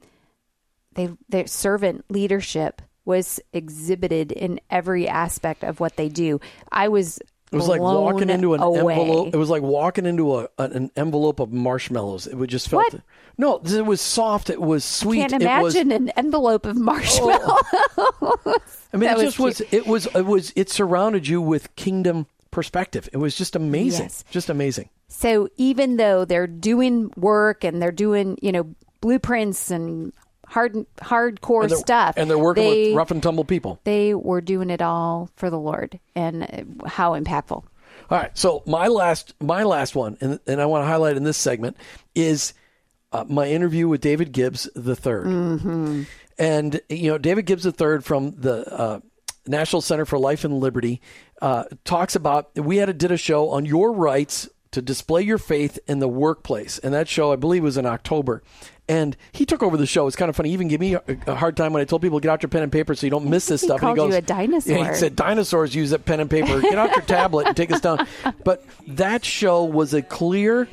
they 0.95 1.11
their 1.29 1.47
servant 1.47 2.05
leadership 2.11 2.83
was 3.05 3.41
exhibited 3.53 4.33
in 4.33 4.61
every 4.71 5.09
aspect 5.09 5.65
of 5.65 5.81
what 5.81 5.97
they 5.97 6.09
do. 6.09 6.41
I 6.71 6.89
was 6.89 7.19
It 7.51 7.57
was 7.57 7.69
like 7.69 7.81
walking 7.81 8.31
into 8.31 8.55
an 8.55 8.61
away. 8.61 8.95
envelope. 8.95 9.35
It 9.35 9.37
was 9.37 9.51
like 9.51 9.63
walking 9.63 10.07
into 10.07 10.39
a, 10.39 10.49
an 10.59 10.91
envelope 10.97 11.41
of 11.41 11.53
marshmallows. 11.53 12.27
It 12.27 12.37
would 12.37 12.51
just 12.51 12.69
felt. 12.69 12.93
What? 12.93 13.03
No, 13.39 13.61
it 13.65 13.87
was 13.87 14.01
soft. 14.01 14.51
It 14.51 14.61
was 14.61 14.85
sweet. 14.85 15.29
Can't 15.29 15.43
it 15.43 15.63
was, 15.63 15.75
imagine 15.75 15.91
an 15.93 16.09
envelope 16.11 16.67
of 16.67 16.77
marshmallow. 16.77 17.59
Oh. 17.99 18.37
I 18.93 18.97
mean, 18.97 19.01
That 19.09 19.19
it 19.19 19.25
was 19.25 19.25
just 19.25 19.39
was. 19.39 19.61
It 19.73 19.87
was. 19.87 20.07
It 20.15 20.27
was. 20.27 20.53
It 20.55 20.71
surrounded 20.71 21.27
you 21.27 21.41
with 21.41 21.75
kingdom 21.77 22.27
perspective. 22.51 23.09
It 23.13 23.17
was 23.17 23.35
just 23.35 23.57
amazing. 23.57 24.05
Yes. 24.05 24.25
Just 24.31 24.49
amazing. 24.51 24.91
So 25.09 25.49
even 25.57 25.97
though 25.97 26.25
they're 26.25 26.47
doing 26.47 27.11
work 27.17 27.65
and 27.65 27.83
they're 27.83 27.91
doing, 27.93 28.39
you 28.41 28.53
know, 28.53 28.75
blueprints 29.01 29.71
and 29.71 30.13
hard 30.53 30.87
hardcore 30.99 31.65
And 31.65 31.73
stuff, 31.73 32.15
and 32.17 32.29
they're 32.29 32.39
working 32.39 32.65
they, 32.65 32.89
with 32.89 32.97
rough 32.97 33.11
and 33.11 33.23
tumble 33.23 33.45
people. 33.45 33.81
they 33.85 34.15
were 34.15 34.41
doing 34.41 34.71
it 34.71 34.83
all 34.83 35.31
for 35.37 35.51
the 35.51 35.59
Lord, 35.59 35.99
and 36.15 36.83
how 36.87 37.13
impactful. 37.19 37.65
All 38.11 38.19
right. 38.19 38.37
So 38.37 38.63
my 38.67 38.89
last, 38.89 39.35
my 39.41 39.63
last 39.63 39.95
one, 39.95 40.19
and, 40.21 40.39
and 40.47 40.61
I 40.61 40.67
want 40.67 40.83
to 40.83 40.87
highlight 40.87 41.17
in 41.17 41.25
this 41.25 41.39
segment 41.39 41.77
is 42.15 42.53
uh, 43.13 43.25
my 43.27 43.49
interview 43.49 43.89
with 43.89 44.01
David 44.01 44.33
Gibbs 44.33 44.69
the 44.75 44.95
3rd 44.95 45.25
Mm-hmm. 45.25 46.03
And 46.39 46.81
you 46.89 47.11
know, 47.11 47.19
David 47.19 47.47
Gibbs 47.47 47.63
the 47.63 47.73
third 47.73 48.05
from 48.05 48.35
the 48.39 48.67
uh, 48.73 49.01
National 49.47 49.81
Center 49.81 50.05
for 50.05 50.19
Life 50.19 50.45
and 50.45 50.61
Liberty 50.61 51.01
uh, 51.41 51.65
talks 51.85 52.17
about 52.17 52.55
we 52.57 52.79
had 52.79 52.89
a, 52.89 52.93
did 52.93 53.13
a 53.13 53.17
show 53.17 53.51
on 53.51 53.65
your 53.65 53.93
rights 53.93 54.49
to 54.73 54.81
display 54.81 55.23
your 55.23 55.39
faith 55.39 55.79
in 55.87 55.99
the 55.99 56.09
workplace, 56.09 56.79
and 56.79 56.95
that 56.95 57.07
show 57.07 57.33
I 57.33 57.37
believe 57.37 57.63
was 57.63 57.77
in 57.77 57.87
October. 57.87 58.43
And 58.89 59.17
he 59.31 59.47
took 59.47 59.63
over 59.63 59.77
the 59.77 59.87
show. 59.87 60.07
It's 60.07 60.17
kind 60.17 60.29
of 60.29 60.35
funny. 60.37 60.49
He 60.51 60.55
even 60.55 60.69
gave 60.69 60.81
me 60.81 60.95
a, 60.95 61.03
a 61.29 61.35
hard 61.37 61.57
time 61.57 61.73
when 61.73 61.81
I 61.81 61.85
told 61.85 62.03
people 62.03 62.19
get 62.21 62.31
out 62.31 62.43
your 62.43 62.51
pen 62.51 62.63
and 62.63 62.73
paper 62.73 62.95
so 62.95 63.07
you 63.07 63.11
don't 63.11 63.27
miss 63.27 63.47
this 63.47 63.61
He 63.61 63.67
stuff. 63.69 63.81
called 63.81 63.97
and 63.99 64.13
he 64.13 64.17
you 64.17 64.21
goes, 64.21 64.31
a 64.31 64.35
dinosaur. 64.35 64.77
Yeah, 64.79 64.89
he 64.91 64.95
said 64.97 65.15
dinosaurs 65.17 65.75
use 65.75 65.91
that 65.91 66.05
pen 66.05 66.19
and 66.21 66.29
paper. 66.29 66.61
Get 66.61 66.77
out 66.79 66.91
your 66.91 67.03
tablet 67.03 67.47
and 67.47 67.57
take 67.57 67.71
us 67.71 67.81
down. 67.81 68.07
But 68.45 68.65
that 68.89 69.25
show 69.25 69.65
was 69.65 69.95
a 69.95 70.03
clear, 70.03 70.69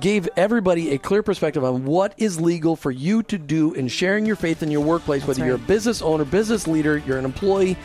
gave 0.00 0.28
everybody 0.36 0.90
a 0.90 0.98
clear 0.98 1.22
perspective 1.22 1.62
on 1.64 1.84
what 1.84 2.12
is 2.18 2.40
legal 2.40 2.74
for 2.74 2.90
you 2.90 3.22
to 3.24 3.38
do 3.38 3.72
in 3.72 3.86
sharing 3.88 4.26
your 4.26 4.36
faith 4.36 4.62
in 4.62 4.70
your 4.70 4.82
workplace, 4.82 5.24
whether 5.26 5.44
you're 5.46 5.54
a 5.54 5.58
business 5.58 6.02
owner, 6.02 6.24
business 6.24 6.66
leader, 6.66 6.98
you're 6.98 7.18
an 7.18 7.24
employee. 7.24 7.76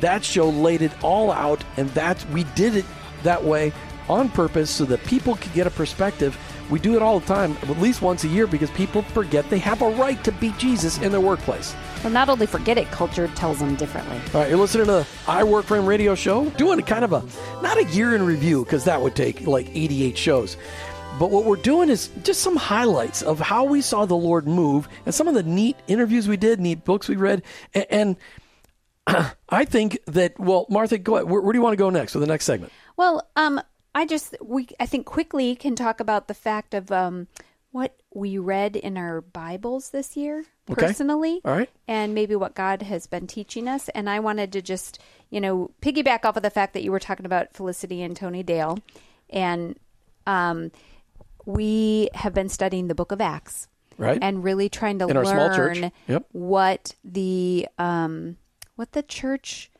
That 0.00 0.24
show 0.24 0.48
laid 0.48 0.80
it 0.82 0.92
all 1.04 1.30
out, 1.30 1.62
and 1.76 1.88
that 1.90 2.24
we 2.30 2.44
did 2.54 2.76
it 2.76 2.84
that 3.22 3.44
way 3.44 3.72
on 4.08 4.28
purpose 4.30 4.70
so 4.70 4.84
that 4.86 5.02
people 5.04 5.36
could 5.36 5.52
get 5.52 5.66
a 5.66 5.70
perspective. 5.70 6.36
We 6.70 6.78
do 6.78 6.96
it 6.96 7.02
all 7.02 7.20
the 7.20 7.26
time, 7.26 7.56
at 7.62 7.78
least 7.78 8.02
once 8.02 8.24
a 8.24 8.28
year, 8.28 8.46
because 8.46 8.70
people 8.72 9.02
forget 9.02 9.48
they 9.50 9.58
have 9.58 9.82
a 9.82 9.90
right 9.90 10.22
to 10.24 10.32
beat 10.32 10.58
Jesus 10.58 10.98
in 10.98 11.12
their 11.12 11.20
workplace. 11.20 11.74
Well, 12.02 12.12
not 12.12 12.28
only 12.28 12.46
forget 12.46 12.76
it, 12.76 12.90
culture 12.90 13.28
tells 13.28 13.58
them 13.58 13.76
differently. 13.76 14.20
All 14.34 14.40
right, 14.40 14.50
you're 14.50 14.58
listening 14.58 14.86
to 14.86 14.92
the 14.92 15.06
I 15.28 15.44
Work 15.44 15.66
for 15.66 15.76
Him 15.76 15.86
radio 15.86 16.14
show, 16.14 16.50
doing 16.50 16.80
kind 16.82 17.04
of 17.04 17.12
a, 17.12 17.22
not 17.62 17.78
a 17.78 17.84
year 17.84 18.14
in 18.14 18.22
review, 18.24 18.64
because 18.64 18.84
that 18.84 19.00
would 19.00 19.14
take 19.14 19.46
like 19.46 19.68
88 19.74 20.18
shows. 20.18 20.56
But 21.18 21.30
what 21.30 21.44
we're 21.44 21.56
doing 21.56 21.88
is 21.88 22.10
just 22.24 22.42
some 22.42 22.56
highlights 22.56 23.22
of 23.22 23.40
how 23.40 23.64
we 23.64 23.80
saw 23.80 24.04
the 24.04 24.16
Lord 24.16 24.46
move 24.46 24.86
and 25.06 25.14
some 25.14 25.28
of 25.28 25.34
the 25.34 25.42
neat 25.42 25.76
interviews 25.86 26.28
we 26.28 26.36
did, 26.36 26.60
neat 26.60 26.84
books 26.84 27.08
we 27.08 27.16
read. 27.16 27.42
And, 27.74 28.16
I 29.48 29.64
think 29.64 29.98
that, 30.06 30.38
well, 30.38 30.66
Martha, 30.68 30.98
go 30.98 31.16
ahead. 31.16 31.30
Where, 31.30 31.40
where 31.40 31.52
do 31.52 31.58
you 31.58 31.62
want 31.62 31.74
to 31.74 31.78
go 31.78 31.90
next 31.90 32.14
with 32.14 32.22
the 32.22 32.26
next 32.26 32.44
segment? 32.44 32.72
Well, 32.96 33.26
um, 33.36 33.60
I 33.96 34.04
just 34.06 34.36
we 34.42 34.68
I 34.78 34.86
think 34.86 35.06
quickly 35.06 35.56
can 35.56 35.74
talk 35.74 36.00
about 36.00 36.28
the 36.28 36.34
fact 36.34 36.74
of 36.74 36.92
um, 36.92 37.26
what 37.72 37.96
we 38.14 38.36
read 38.38 38.76
in 38.76 38.96
our 38.96 39.20
Bibles 39.22 39.90
this 39.90 40.16
year 40.16 40.44
Okay. 40.70 40.82
personally, 40.86 41.40
All 41.44 41.52
right. 41.56 41.70
and 41.88 42.12
maybe 42.14 42.34
what 42.36 42.54
God 42.54 42.82
has 42.82 43.06
been 43.06 43.26
teaching 43.26 43.68
us. 43.68 43.88
And 43.90 44.10
I 44.10 44.18
wanted 44.20 44.52
to 44.52 44.60
just 44.62 44.98
you 45.30 45.40
know 45.40 45.70
piggyback 45.80 46.24
off 46.26 46.36
of 46.36 46.42
the 46.42 46.50
fact 46.50 46.74
that 46.74 46.82
you 46.84 46.92
were 46.92 47.00
talking 47.00 47.24
about 47.26 47.54
Felicity 47.54 48.02
and 48.02 48.14
Tony 48.16 48.42
Dale, 48.42 48.78
and 49.30 49.78
um, 50.26 50.70
we 51.46 52.10
have 52.14 52.34
been 52.34 52.48
studying 52.48 52.88
the 52.88 52.94
Book 52.94 53.12
of 53.12 53.20
Acts, 53.20 53.68
Right. 53.96 54.18
and 54.20 54.44
really 54.44 54.68
trying 54.68 54.98
to 54.98 55.08
In 55.08 55.16
our 55.16 55.24
small 55.24 55.48
church. 55.54 55.78
learn 55.80 55.92
Yep. 56.08 56.26
what 56.32 56.94
the 57.02 57.66
um, 57.78 58.36
what 58.74 58.92
the 58.92 59.02
church 59.02 59.70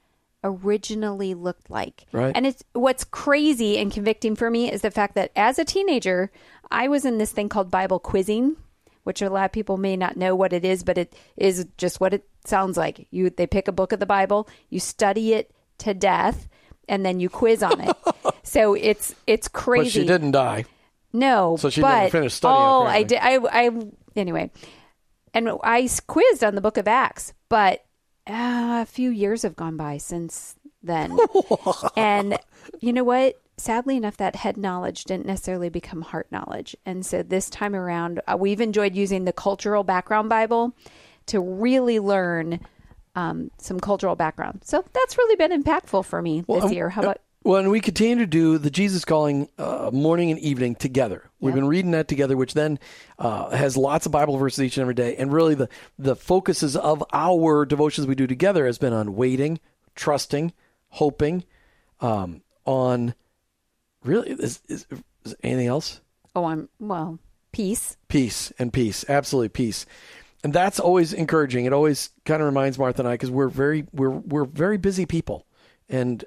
originally 0.47 1.35
looked 1.35 1.71
like. 1.71 2.07
Right. 2.13 2.33
And 2.35 2.47
it's 2.47 2.63
what's 2.73 3.05
crazy 3.05 3.79
and 3.79 3.93
convicting 3.93 4.37
for 4.37 4.51
me 4.51 4.71
is 4.71 4.83
the 4.83 4.91
fact 4.91 5.15
that 5.17 5.33
as 5.37 5.59
a 5.59 5.65
teenager, 5.65 6.31
I 6.71 6.89
was 6.89 7.05
in 7.05 7.19
this 7.19 7.33
thing 7.33 7.49
called 7.49 7.71
Bible 7.71 7.99
quizzing, 7.99 8.57
which 9.05 9.23
a 9.23 9.31
lot 9.31 9.45
of 9.47 9.53
people 9.53 9.77
may 9.77 9.97
not 9.97 10.17
know 10.17 10.35
what 10.35 10.53
it 10.53 10.65
is, 10.65 10.83
but 10.83 10.99
it 10.99 11.15
is 11.37 11.67
just 11.77 12.01
what 12.01 12.15
it 12.15 12.27
sounds 12.45 12.77
like. 12.77 13.07
You 13.11 13.31
they 13.31 13.47
pick 13.47 13.69
a 13.69 13.73
book 13.73 13.93
of 13.93 14.01
the 14.01 14.07
Bible, 14.07 14.49
you 14.71 14.81
study 14.81 15.33
it 15.35 15.51
to 15.79 15.95
death, 15.95 16.49
and 16.89 17.05
then 17.05 17.21
you 17.21 17.29
quiz 17.29 17.63
on 17.63 17.81
it. 17.81 17.97
so 18.43 18.75
it's 18.75 19.15
it's 19.27 19.49
crazy. 19.49 20.01
But 20.01 20.03
she 20.03 20.07
didn't 20.07 20.31
die. 20.33 20.65
No, 21.13 21.57
So 21.57 21.71
she 21.71 21.81
never 21.81 22.11
finished 22.11 22.37
studying, 22.37 22.61
Oh, 22.61 22.83
I 22.83 23.03
did. 23.03 23.19
I, 23.23 23.39
I 23.51 23.71
anyway, 24.17 24.51
and 25.33 25.51
I 25.63 25.89
quizzed 26.07 26.45
on 26.45 26.55
the 26.55 26.61
Book 26.61 26.77
of 26.77 26.87
Acts, 26.87 27.33
but 27.49 27.86
uh, 28.27 28.81
a 28.83 28.87
few 28.87 29.11
years 29.11 29.43
have 29.43 29.57
gone 29.57 29.77
by 29.77 29.99
since 29.99 30.57
then, 30.83 31.19
and 31.97 32.39
you 32.81 32.93
know 32.93 33.05
what? 33.05 33.41
Sadly 33.59 33.97
enough, 33.97 34.17
that 34.19 34.37
head 34.37 34.57
knowledge 34.57 35.05
didn't 35.05 35.27
necessarily 35.27 35.69
become 35.69 36.03
heart 36.03 36.27
knowledge, 36.31 36.77
and 36.85 37.05
so 37.05 37.23
this 37.23 37.49
time 37.49 37.75
around, 37.75 38.21
uh, 38.27 38.37
we've 38.39 38.61
enjoyed 38.61 38.95
using 38.95 39.25
the 39.25 39.33
Cultural 39.33 39.85
Background 39.85 40.29
Bible 40.29 40.75
to 41.27 41.41
really 41.41 41.99
learn. 41.99 42.61
Um, 43.15 43.51
some 43.57 43.81
cultural 43.81 44.15
background, 44.15 44.61
so 44.63 44.85
that's 44.93 45.17
really 45.17 45.37
been 45.37 45.63
impactful 45.63 46.05
for 46.05 46.21
me 46.21 46.45
this 46.47 46.65
um, 46.65 46.71
year. 46.71 46.91
How 46.91 47.01
uh, 47.01 47.05
about 47.05 47.21
Well, 47.47 47.61
and 47.61 47.71
we 47.71 47.79
continue 47.79 48.17
to 48.17 48.27
do 48.27 48.59
the 48.59 48.73
Jesus 48.73 49.05
Calling 49.05 49.49
uh, 49.57 49.91
morning 49.93 50.33
and 50.33 50.41
evening 50.41 50.75
together. 50.75 51.31
We've 51.39 51.55
been 51.55 51.69
reading 51.69 51.93
that 51.93 52.09
together, 52.09 52.37
which 52.37 52.55
then 52.55 52.81
uh, 53.21 53.51
has 53.51 53.77
lots 53.77 54.05
of 54.05 54.11
Bible 54.11 54.37
verses 54.37 54.65
each 54.65 54.77
and 54.79 54.83
every 54.83 54.95
day. 54.95 55.15
And 55.15 55.33
really, 55.33 55.55
the 55.55 55.69
the 55.97 56.17
focuses 56.17 56.77
of 56.77 57.05
our 57.13 57.65
devotions 57.65 58.09
we 58.09 58.17
do 58.17 58.27
together 58.27 58.67
has 58.67 58.79
been 58.79 58.93
on 58.93 59.15
waiting, 59.15 59.61
trusting, 59.95 60.55
hoping, 60.89 61.45
um, 62.01 62.43
on 62.65 63.15
really 64.03 64.29
is, 64.31 64.61
is, 64.67 64.85
is 65.25 65.37
anything 65.45 65.69
else? 65.69 66.01
oh, 66.35 66.47
I'm 66.47 66.69
well, 66.81 67.21
peace. 67.53 67.97
Peace 68.09 68.53
and 68.59 68.73
peace, 68.73 69.05
absolutely 69.09 69.51
peace, 69.51 69.87
and 70.43 70.53
that's 70.53 70.81
always 70.81 71.13
encouraging. 71.13 71.65
It 71.65 71.73
always 71.73 72.11
kind 72.25 72.43
of 72.43 72.47
reminds 72.47 72.77
Martha 72.77 73.03
and 73.03 73.09
I 73.09 73.13
because 73.15 73.31
we're 73.31 73.47
very 73.47 73.87
we're 73.93 74.11
we're 74.11 74.47
very 74.47 74.79
busy 74.79 75.07
people, 75.07 75.47
and 75.89 76.25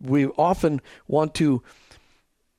we 0.00 0.26
often 0.26 0.80
want 1.06 1.34
to 1.36 1.62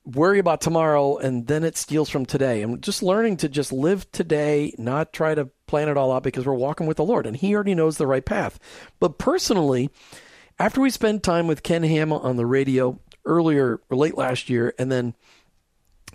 worry 0.04 0.38
about 0.38 0.60
tomorrow 0.60 1.18
and 1.18 1.46
then 1.46 1.64
it 1.64 1.76
steals 1.76 2.08
from 2.08 2.26
today. 2.26 2.62
And 2.62 2.82
just 2.82 3.02
learning 3.02 3.38
to 3.38 3.48
just 3.48 3.72
live 3.72 4.10
today, 4.12 4.74
not 4.78 5.12
try 5.12 5.34
to 5.34 5.50
plan 5.66 5.88
it 5.88 5.96
all 5.96 6.12
out 6.12 6.22
because 6.22 6.46
we're 6.46 6.54
walking 6.54 6.86
with 6.86 6.96
the 6.96 7.04
Lord 7.04 7.26
and 7.26 7.36
He 7.36 7.54
already 7.54 7.74
knows 7.74 7.96
the 7.96 8.06
right 8.06 8.24
path. 8.24 8.58
But 8.98 9.18
personally, 9.18 9.90
after 10.58 10.80
we 10.80 10.90
spent 10.90 11.22
time 11.22 11.46
with 11.46 11.62
Ken 11.62 11.82
Ham 11.82 12.12
on 12.12 12.36
the 12.36 12.46
radio 12.46 12.98
earlier 13.24 13.80
or 13.90 13.96
late 13.96 14.16
last 14.16 14.48
year, 14.48 14.74
and 14.78 14.90
then 14.90 15.14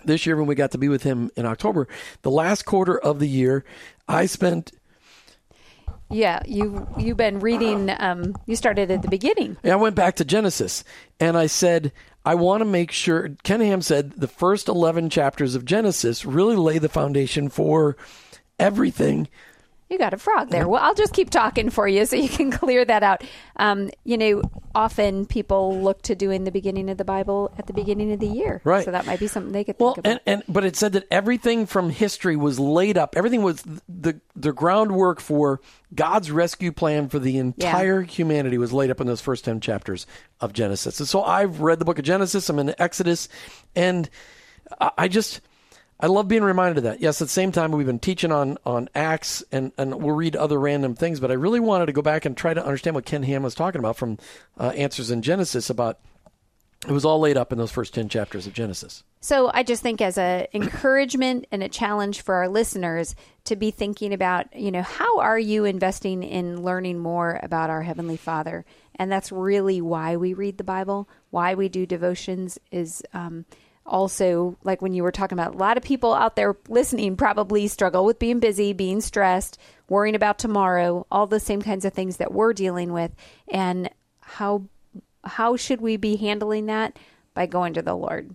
this 0.04 0.26
year 0.26 0.36
when 0.36 0.46
we 0.46 0.54
got 0.54 0.72
to 0.72 0.78
be 0.78 0.88
with 0.88 1.02
him 1.02 1.30
in 1.36 1.46
October, 1.46 1.88
the 2.22 2.30
last 2.30 2.64
quarter 2.64 2.98
of 2.98 3.18
the 3.18 3.28
year, 3.28 3.64
I 4.08 4.26
spent 4.26 4.72
Yeah, 6.10 6.40
you 6.46 6.86
you've 6.98 7.16
been 7.16 7.40
reading. 7.40 7.90
Um, 7.98 8.36
you 8.46 8.54
started 8.54 8.90
at 8.90 9.02
the 9.02 9.08
beginning. 9.08 9.56
I 9.64 9.76
went 9.76 9.96
back 9.96 10.16
to 10.16 10.24
Genesis 10.24 10.84
and 11.18 11.36
I 11.36 11.46
said, 11.46 11.92
I 12.24 12.34
want 12.34 12.60
to 12.60 12.64
make 12.64 12.92
sure. 12.92 13.30
Ken 13.42 13.60
Ham 13.60 13.82
said 13.82 14.12
the 14.12 14.28
first 14.28 14.68
11 14.68 15.10
chapters 15.10 15.54
of 15.54 15.64
Genesis 15.64 16.24
really 16.24 16.56
lay 16.56 16.78
the 16.78 16.88
foundation 16.88 17.48
for 17.48 17.96
everything. 18.58 19.28
You 19.88 19.98
got 19.98 20.12
a 20.12 20.16
frog 20.18 20.50
there. 20.50 20.66
Well, 20.66 20.82
I'll 20.82 20.96
just 20.96 21.12
keep 21.12 21.30
talking 21.30 21.70
for 21.70 21.86
you 21.86 22.06
so 22.06 22.16
you 22.16 22.28
can 22.28 22.50
clear 22.62 22.84
that 22.84 23.04
out. 23.04 23.22
Um, 23.54 23.88
you 24.02 24.18
know, 24.18 24.42
often 24.74 25.26
people 25.26 25.80
look 25.80 26.02
to 26.02 26.16
doing 26.16 26.42
the 26.42 26.50
beginning 26.50 26.90
of 26.90 26.98
the 26.98 27.04
Bible 27.04 27.54
at 27.56 27.68
the 27.68 27.72
beginning 27.72 28.10
of 28.12 28.18
the 28.18 28.26
year, 28.26 28.60
Right. 28.64 28.84
So 28.84 28.90
that 28.90 29.06
might 29.06 29.20
be 29.20 29.28
something 29.28 29.52
they 29.52 29.62
could 29.62 29.76
Well, 29.78 29.94
think 29.94 30.06
about. 30.06 30.20
and, 30.26 30.42
and 30.44 30.54
but 30.54 30.64
it 30.64 30.74
said 30.74 30.92
that 30.94 31.06
everything 31.08 31.66
from 31.66 31.90
history 31.90 32.34
was 32.34 32.58
laid 32.58 32.98
up. 32.98 33.14
Everything 33.16 33.42
was 33.44 33.62
the 33.88 34.20
the 34.34 34.52
groundwork 34.52 35.20
for 35.20 35.60
God's 35.94 36.32
rescue 36.32 36.72
plan 36.72 37.08
for 37.08 37.20
the 37.20 37.38
entire 37.38 38.02
humanity 38.02 38.58
was 38.58 38.72
laid 38.72 38.90
up 38.90 39.00
in 39.00 39.06
those 39.06 39.20
first 39.20 39.44
ten 39.44 39.60
chapters 39.60 40.04
of 40.40 40.52
Genesis. 40.52 40.98
And 40.98 41.08
so 41.08 41.22
I've 41.22 41.60
read 41.60 41.78
the 41.78 41.84
book 41.84 42.00
of 42.00 42.04
Genesis. 42.04 42.48
I'm 42.48 42.58
in 42.58 42.74
Exodus, 42.78 43.28
and 43.76 44.10
I 44.80 44.90
I 44.98 45.08
just 45.08 45.40
I 45.98 46.08
love 46.08 46.28
being 46.28 46.42
reminded 46.42 46.78
of 46.78 46.84
that. 46.84 47.00
Yes, 47.00 47.22
at 47.22 47.26
the 47.26 47.32
same 47.32 47.52
time 47.52 47.72
we've 47.72 47.86
been 47.86 47.98
teaching 47.98 48.32
on 48.32 48.58
on 48.66 48.88
Acts, 48.94 49.42
and 49.50 49.72
and 49.78 50.02
we'll 50.02 50.14
read 50.14 50.36
other 50.36 50.58
random 50.58 50.94
things. 50.94 51.20
But 51.20 51.30
I 51.30 51.34
really 51.34 51.60
wanted 51.60 51.86
to 51.86 51.92
go 51.92 52.02
back 52.02 52.24
and 52.24 52.36
try 52.36 52.52
to 52.52 52.64
understand 52.64 52.94
what 52.94 53.06
Ken 53.06 53.22
Ham 53.22 53.42
was 53.42 53.54
talking 53.54 53.78
about 53.78 53.96
from 53.96 54.18
uh, 54.58 54.72
Answers 54.76 55.10
in 55.10 55.22
Genesis 55.22 55.70
about 55.70 55.98
It 56.86 56.92
was 56.92 57.06
all 57.06 57.18
laid 57.18 57.38
up 57.38 57.50
in 57.50 57.58
those 57.58 57.72
first 57.72 57.94
10 57.94 58.10
chapters 58.10 58.46
of 58.46 58.52
Genesis. 58.52 59.04
So 59.20 59.50
I 59.52 59.62
just 59.62 59.82
think 59.82 60.00
as 60.02 60.18
a 60.18 60.46
encouragement 60.52 61.46
and 61.50 61.62
a 61.62 61.68
challenge 61.68 62.20
for 62.20 62.34
our 62.36 62.48
listeners 62.48 63.16
to 63.44 63.56
be 63.56 63.70
thinking 63.70 64.12
about, 64.12 64.54
you 64.54 64.70
know, 64.70 64.82
how 64.82 65.18
are 65.20 65.38
you 65.38 65.64
investing 65.64 66.22
in 66.22 66.62
learning 66.62 66.98
more 66.98 67.40
about 67.42 67.70
our 67.70 67.82
heavenly 67.82 68.18
Father? 68.18 68.64
And 68.96 69.10
that's 69.10 69.32
really 69.32 69.80
why 69.80 70.16
we 70.16 70.34
read 70.34 70.58
the 70.58 70.64
Bible, 70.64 71.08
why 71.30 71.54
we 71.54 71.68
do 71.68 71.86
devotions 71.86 72.58
is 72.70 73.02
um, 73.14 73.46
also 73.86 74.56
like 74.64 74.82
when 74.82 74.92
you 74.92 75.02
were 75.02 75.12
talking 75.12 75.38
about 75.38 75.54
a 75.54 75.58
lot 75.58 75.76
of 75.76 75.82
people 75.82 76.12
out 76.12 76.36
there 76.36 76.56
listening 76.68 77.16
probably 77.16 77.68
struggle 77.68 78.04
with 78.04 78.18
being 78.18 78.40
busy, 78.40 78.72
being 78.72 79.00
stressed, 79.00 79.58
worrying 79.88 80.14
about 80.14 80.38
tomorrow, 80.38 81.06
all 81.10 81.26
the 81.26 81.40
same 81.40 81.62
kinds 81.62 81.84
of 81.84 81.92
things 81.92 82.18
that 82.18 82.32
we're 82.32 82.52
dealing 82.52 82.92
with 82.92 83.12
and 83.48 83.90
how 84.20 84.64
how 85.24 85.56
should 85.56 85.80
we 85.80 85.96
be 85.96 86.16
handling 86.16 86.66
that 86.66 86.98
by 87.34 87.46
going 87.46 87.74
to 87.74 87.82
the 87.82 87.94
Lord? 87.94 88.34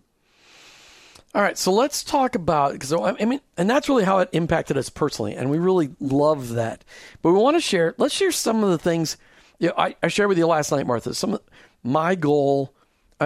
All 1.33 1.41
right, 1.41 1.57
so 1.57 1.71
let's 1.71 2.03
talk 2.03 2.35
about 2.35 2.73
because 2.73 2.91
I 2.91 3.23
mean, 3.23 3.39
and 3.55 3.69
that's 3.69 3.87
really 3.87 4.03
how 4.03 4.19
it 4.19 4.29
impacted 4.33 4.75
us 4.77 4.89
personally, 4.89 5.33
and 5.35 5.49
we 5.49 5.59
really 5.59 5.91
love 6.01 6.49
that. 6.49 6.83
But 7.21 7.31
we 7.31 7.39
want 7.39 7.55
to 7.55 7.61
share. 7.61 7.95
Let's 7.97 8.13
share 8.13 8.33
some 8.33 8.65
of 8.65 8.69
the 8.69 8.77
things. 8.77 9.15
You 9.57 9.69
know, 9.69 9.75
I, 9.77 9.95
I 10.03 10.09
shared 10.09 10.27
with 10.27 10.37
you 10.37 10.47
last 10.47 10.71
night, 10.71 10.85
Martha. 10.85 11.13
Some 11.13 11.35
of 11.35 11.41
my 11.83 12.15
goal. 12.15 12.73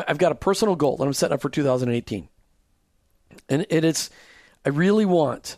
I've 0.08 0.18
got 0.18 0.32
a 0.32 0.36
personal 0.36 0.76
goal 0.76 0.98
that 0.98 1.06
I'm 1.06 1.14
setting 1.14 1.36
up 1.36 1.42
for 1.42 1.50
2018, 1.50 2.28
and 3.50 3.66
it 3.70 3.84
is. 3.86 4.10
I 4.66 4.70
really 4.70 5.06
want. 5.06 5.58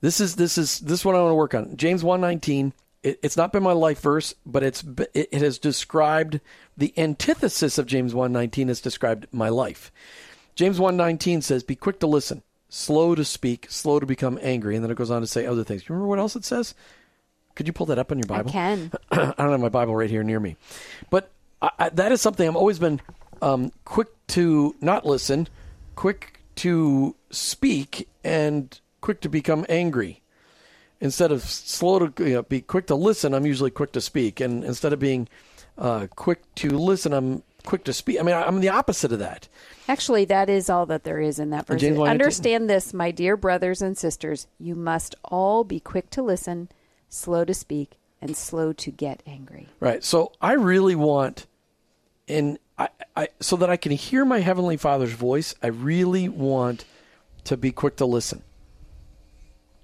This 0.00 0.20
is 0.20 0.36
this 0.36 0.58
is 0.58 0.80
this 0.80 1.00
is 1.00 1.04
what 1.04 1.14
I 1.14 1.20
want 1.20 1.30
to 1.30 1.36
work 1.36 1.54
on. 1.54 1.76
James 1.76 2.04
119. 2.04 2.72
It, 3.02 3.18
it's 3.22 3.36
not 3.36 3.52
been 3.52 3.62
my 3.62 3.72
life 3.72 4.00
verse, 4.00 4.34
but 4.46 4.62
it's 4.62 4.84
it, 5.14 5.28
it 5.32 5.42
has 5.42 5.58
described 5.58 6.40
the 6.76 6.92
antithesis 6.96 7.78
of 7.78 7.86
James 7.86 8.14
119 8.14 8.68
has 8.68 8.80
described 8.80 9.26
my 9.32 9.48
life. 9.48 9.90
James 10.54 10.78
1:19 10.78 11.42
says, 11.42 11.64
"Be 11.64 11.74
quick 11.74 12.00
to 12.00 12.06
listen, 12.06 12.42
slow 12.68 13.14
to 13.14 13.24
speak, 13.24 13.66
slow 13.70 13.98
to 13.98 14.06
become 14.06 14.38
angry." 14.42 14.76
And 14.76 14.84
then 14.84 14.90
it 14.90 14.96
goes 14.96 15.10
on 15.10 15.20
to 15.20 15.26
say 15.26 15.46
other 15.46 15.64
things. 15.64 15.82
You 15.82 15.94
remember 15.94 16.08
what 16.08 16.18
else 16.18 16.36
it 16.36 16.44
says? 16.44 16.74
Could 17.54 17.66
you 17.66 17.72
pull 17.72 17.86
that 17.86 17.98
up 17.98 18.12
on 18.12 18.18
your 18.18 18.26
Bible? 18.26 18.50
I 18.50 18.52
can. 18.52 18.92
I 19.10 19.34
don't 19.38 19.52
have 19.52 19.60
my 19.60 19.68
Bible 19.68 19.96
right 19.96 20.10
here 20.10 20.22
near 20.22 20.40
me, 20.40 20.56
but 21.10 21.30
I, 21.62 21.70
I, 21.78 21.88
that 21.90 22.12
is 22.12 22.20
something 22.20 22.46
I've 22.46 22.56
always 22.56 22.78
been 22.78 23.00
um, 23.44 23.72
quick 23.84 24.08
to 24.28 24.74
not 24.80 25.04
listen, 25.04 25.48
quick 25.96 26.40
to 26.56 27.14
speak, 27.30 28.08
and 28.22 28.80
quick 29.00 29.20
to 29.20 29.28
become 29.28 29.66
angry. 29.68 30.22
Instead 31.00 31.30
of 31.30 31.42
slow 31.42 32.06
to 32.08 32.24
you 32.24 32.34
know, 32.34 32.42
be 32.42 32.62
quick 32.62 32.86
to 32.86 32.94
listen, 32.94 33.34
I'm 33.34 33.44
usually 33.44 33.70
quick 33.70 33.92
to 33.92 34.00
speak, 34.00 34.40
and 34.40 34.64
instead 34.64 34.92
of 34.92 34.98
being 34.98 35.28
uh, 35.76 36.06
quick 36.16 36.42
to 36.56 36.70
listen, 36.70 37.12
I'm 37.12 37.42
quick 37.66 37.84
to 37.84 37.92
speak. 37.92 38.18
I 38.18 38.22
mean, 38.22 38.34
I'm 38.34 38.60
the 38.60 38.70
opposite 38.70 39.12
of 39.12 39.18
that. 39.18 39.48
Actually, 39.88 40.24
that 40.26 40.48
is 40.48 40.70
all 40.70 40.86
that 40.86 41.04
there 41.04 41.20
is 41.20 41.38
in 41.38 41.50
that 41.50 41.66
verse. 41.66 41.82
Understand 41.82 42.70
this, 42.70 42.94
my 42.94 43.10
dear 43.10 43.36
brothers 43.36 43.82
and 43.82 43.98
sisters. 43.98 44.46
You 44.58 44.74
must 44.74 45.14
all 45.24 45.64
be 45.64 45.80
quick 45.80 46.08
to 46.10 46.22
listen, 46.22 46.70
slow 47.10 47.44
to 47.44 47.52
speak, 47.52 47.98
and 48.22 48.34
slow 48.34 48.72
to 48.72 48.90
get 48.90 49.22
angry. 49.26 49.68
Right. 49.80 50.02
So 50.02 50.32
I 50.40 50.54
really 50.54 50.94
want, 50.94 51.46
and 52.26 52.58
I, 52.78 52.88
I, 53.14 53.28
so 53.40 53.56
that 53.56 53.70
I 53.70 53.76
can 53.76 53.92
hear 53.92 54.24
my 54.24 54.40
heavenly 54.40 54.76
Father's 54.76 55.12
voice. 55.12 55.54
I 55.62 55.68
really 55.68 56.28
want 56.28 56.84
to 57.44 57.56
be 57.56 57.70
quick 57.72 57.96
to 57.96 58.06
listen, 58.06 58.42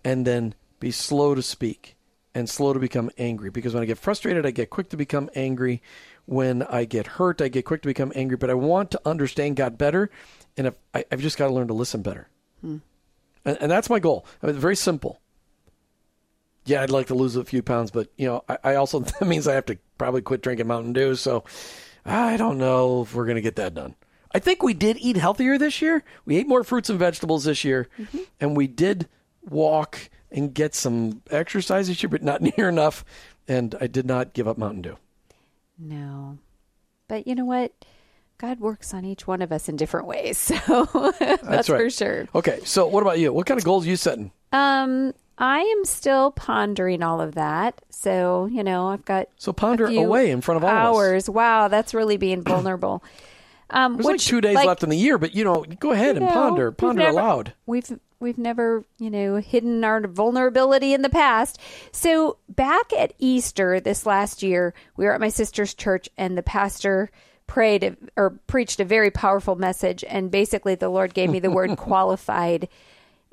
and 0.05 0.27
then 0.27 0.55
be 0.81 0.91
slow 0.91 1.35
to 1.35 1.43
speak, 1.43 1.97
and 2.35 2.49
slow 2.49 2.73
to 2.73 2.81
become 2.81 3.11
angry. 3.19 3.51
Because 3.51 3.75
when 3.75 3.83
I 3.83 3.87
get 3.87 3.99
frustrated, 3.99 4.45
I 4.45 4.51
get 4.51 4.71
quick 4.71 4.89
to 4.91 4.97
become 4.97 5.31
angry. 5.35 5.83
When 6.27 6.63
I 6.65 6.85
get 6.85 7.07
hurt, 7.07 7.41
I 7.41 7.49
get 7.49 7.65
quick 7.65 7.83
to 7.83 7.89
become 7.89 8.13
angry. 8.15 8.37
But 8.37 8.51
I 8.51 8.55
want 8.55 8.91
to 8.93 9.01
understand 9.05 9.57
God 9.57 9.79
better, 9.79 10.11
and 10.57 10.67
if, 10.69 10.75
I, 10.95 11.05
I've 11.13 11.21
just 11.21 11.39
got 11.39 11.47
to 11.47 11.53
learn 11.53 11.69
to 11.69 11.75
listen 11.75 12.03
better. 12.03 12.29
Hmm. 12.61 12.79
And, 13.45 13.59
and 13.61 13.71
that's 13.71 13.91
my 13.91 14.01
goal. 14.01 14.27
I 14.43 14.49
mean, 14.49 14.57
very 14.57 14.77
simple. 14.77 15.21
Yeah, 16.67 16.83
I'd 16.83 16.91
like 16.91 17.07
to 17.07 17.15
lose 17.15 17.37
a 17.37 17.45
few 17.45 17.63
pounds, 17.63 17.91
but 17.91 18.09
you 18.17 18.27
know, 18.27 18.45
I, 18.49 18.59
I 18.65 18.75
also 18.75 18.99
that 19.21 19.27
means 19.27 19.47
I 19.47 19.55
have 19.55 19.67
to 19.67 19.79
probably 19.97 20.23
quit 20.23 20.43
drinking 20.43 20.67
Mountain 20.67 20.93
Dew. 20.93 21.15
So 21.15 21.45
I 22.05 22.37
don't 22.37 22.59
know 22.59 23.03
if 23.03 23.15
we're 23.15 23.27
going 23.27 23.37
to 23.37 23.43
get 23.43 23.57
that 23.57 23.75
done. 23.75 23.95
I 24.33 24.39
think 24.39 24.63
we 24.63 24.75
did 24.75 24.97
eat 24.99 25.17
healthier 25.17 25.59
this 25.59 25.83
year. 25.83 26.05
We 26.25 26.37
ate 26.37 26.47
more 26.47 26.63
fruits 26.63 26.89
and 26.89 26.99
vegetables 26.99 27.45
this 27.45 27.65
year, 27.65 27.89
and 28.41 28.57
we 28.57 28.67
did 28.69 29.09
walk 29.43 30.09
and 30.31 30.55
get 30.55 30.75
some 30.75 31.23
exercise 31.31 31.89
this 31.89 32.03
year, 32.03 32.11
but 32.11 32.23
not 32.23 32.41
near 32.57 32.69
enough. 32.69 33.05
And 33.49 33.75
I 33.81 33.89
did 33.89 34.07
not 34.07 34.33
give 34.33 34.47
up 34.47 34.57
Mountain 34.57 34.83
Dew. 34.83 34.99
No. 35.79 36.39
But 37.09 37.27
you 37.27 37.35
know 37.35 37.45
what? 37.45 37.73
God 38.39 38.61
works 38.61 38.95
on 38.95 39.05
each 39.05 39.27
one 39.27 39.43
of 39.43 39.53
us 39.53 39.69
in 39.69 39.77
different 39.77 40.07
ways. 40.07 40.39
So 40.67 41.13
that's, 41.19 41.69
right. 41.69 41.83
for 41.83 41.91
sure. 41.91 42.29
Okay, 42.35 42.61
so 42.65 42.87
what 42.87 43.03
about 43.03 43.19
you? 43.19 43.33
What 43.33 43.47
kind 43.47 43.59
of 43.59 43.65
goals 43.65 43.85
are 43.85 43.89
you 43.91 43.97
setting? 43.97 44.31
Um, 44.53 45.13
I 45.41 45.61
am 45.61 45.85
still 45.87 46.31
pondering 46.33 47.03
all 47.03 47.21
of 47.21 47.35
that. 47.35 47.81
So, 47.89 48.47
you 48.53 48.63
know, 48.63 48.89
I've 48.89 49.05
got 49.05 49.29
So 49.39 49.53
ponder 49.53 49.87
away 49.87 50.31
in 50.31 50.43
front 50.43 50.59
of 50.59 50.65
all 50.65 50.71
of 50.71 50.77
us. 50.77 50.87
hours. 50.87 51.31
Wow, 51.31 51.69
that's 51.69 51.95
really 51.95 52.19
being 52.19 52.43
vulnerable. 52.43 53.03
Um, 53.71 53.95
There's 53.95 54.05
like 54.05 54.13
which, 54.15 54.27
two 54.27 54.41
days 54.41 54.57
like, 54.57 54.67
left 54.67 54.83
in 54.83 54.91
the 54.91 54.97
year, 54.97 55.17
but 55.17 55.35
you 55.35 55.45
know, 55.45 55.65
go 55.79 55.93
ahead 55.93 56.17
and 56.17 56.21
you 56.27 56.27
know, 56.27 56.33
ponder, 56.35 56.71
we've 56.71 56.77
ponder 56.77 57.03
never- 57.05 57.13
aloud. 57.19 57.55
We've 57.67 57.99
we've 58.19 58.37
never, 58.37 58.85
you 58.99 59.09
know, 59.11 59.37
hidden 59.37 59.83
our 59.83 60.07
vulnerability 60.07 60.93
in 60.93 61.01
the 61.03 61.09
past. 61.09 61.59
So 61.91 62.37
back 62.51 62.93
at 62.93 63.15
Easter 63.19 63.81
this 63.81 64.05
last 64.05 64.43
year, 64.43 64.75
we 64.97 65.07
were 65.07 65.15
at 65.15 65.21
my 65.21 65.31
sister's 65.31 65.73
church 65.73 66.09
and 66.19 66.37
the 66.37 66.43
pastor 66.43 67.11
prayed 67.47 67.97
or 68.17 68.31
preached 68.47 68.79
a 68.81 68.85
very 68.85 69.11
powerful 69.11 69.57
message 69.57 70.05
and 70.07 70.31
basically 70.31 70.75
the 70.75 70.89
Lord 70.91 71.15
gave 71.15 71.31
me 71.31 71.39
the 71.41 71.51
word 71.51 71.77
qualified 71.79 72.69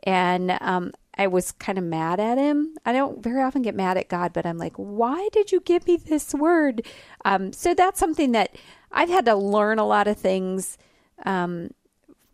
and 0.03 0.58
um 0.62 0.91
I 1.18 1.28
was 1.28 1.51
kind 1.53 1.78
of 1.78 1.84
mad 1.84 2.20
at 2.20 2.38
him. 2.38 2.76
I 2.86 2.93
don't 2.93 3.24
very 3.24 3.41
often 3.41 3.61
get 3.61 3.76
mad 3.76 3.97
at 3.97 4.09
God, 4.09 4.34
but 4.34 4.45
I'm 4.45 4.57
like, 4.57 4.76
why 4.76 5.30
did 5.32 5.51
you 5.51 5.59
give 5.61 5.88
me 5.88 5.97
this 5.97 6.34
word? 6.34 6.86
Um, 7.26 7.53
so 7.53 7.74
that's 7.74 7.99
something 7.99 8.34
that 8.34 8.55
I've 8.91 9.09
had 9.09 9.26
to 9.26 9.36
learn 9.36 9.80
a 9.80 9.88
lot 9.88 10.07
of 10.07 10.18
things 10.18 10.78
um, 11.26 11.72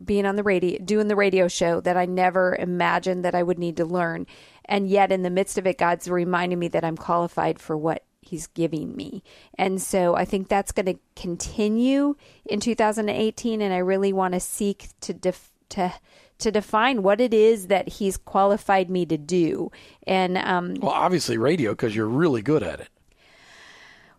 being 0.04 0.26
on 0.26 0.36
the 0.36 0.42
radio, 0.42 0.78
doing 0.78 1.08
the 1.08 1.16
radio 1.16 1.48
show 1.48 1.80
that 1.80 1.96
I 1.96 2.04
never 2.04 2.56
imagined 2.56 3.24
that 3.24 3.34
I 3.34 3.42
would 3.42 3.58
need 3.58 3.76
to 3.78 3.84
learn. 3.84 4.26
And 4.66 4.88
yet, 4.88 5.12
in 5.12 5.22
the 5.22 5.30
midst 5.30 5.58
of 5.58 5.66
it, 5.66 5.78
God's 5.78 6.08
reminding 6.08 6.58
me 6.58 6.68
that 6.68 6.84
I'm 6.84 6.96
qualified 6.96 7.58
for 7.58 7.76
what 7.76 8.04
He's 8.20 8.46
giving 8.46 8.96
me. 8.96 9.22
And 9.58 9.80
so 9.82 10.14
I 10.16 10.24
think 10.24 10.48
that's 10.48 10.72
going 10.72 10.86
to 10.86 10.98
continue 11.14 12.16
in 12.46 12.58
2018. 12.60 13.60
And 13.60 13.74
I 13.74 13.78
really 13.78 14.12
want 14.14 14.32
to 14.32 14.40
seek 14.40 14.88
to 15.00 15.12
def- 15.12 15.52
to 15.70 15.92
to 16.38 16.50
define 16.50 17.02
what 17.02 17.20
it 17.20 17.32
is 17.34 17.68
that 17.68 17.88
He's 17.88 18.16
qualified 18.16 18.90
me 18.90 19.06
to 19.06 19.16
do. 19.16 19.70
And 20.06 20.36
um, 20.38 20.74
Well, 20.74 20.90
obviously 20.92 21.38
radio 21.38 21.72
because 21.72 21.94
you're 21.94 22.08
really 22.08 22.42
good 22.42 22.62
at 22.62 22.80
it. 22.80 22.88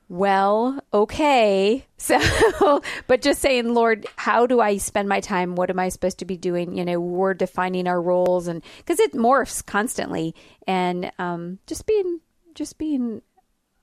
well, 0.07 0.79
okay. 0.93 1.85
So, 1.97 2.81
but 3.07 3.23
just 3.23 3.41
saying, 3.41 3.73
Lord, 3.73 4.05
how 4.15 4.45
do 4.45 4.61
I 4.61 4.77
spend 4.77 5.09
my 5.09 5.19
time? 5.21 5.55
What 5.55 5.71
am 5.71 5.79
I 5.79 5.89
supposed 5.89 6.19
to 6.19 6.25
be 6.25 6.37
doing? 6.37 6.77
You 6.77 6.85
know, 6.85 6.99
we're 6.99 7.33
defining 7.33 7.87
our 7.87 7.99
roles 7.99 8.47
and 8.47 8.61
because 8.77 8.99
it 8.99 9.13
morphs 9.13 9.65
constantly 9.65 10.35
and 10.67 11.11
um, 11.17 11.57
just 11.65 11.87
being, 11.87 12.19
just 12.53 12.77
being 12.77 13.23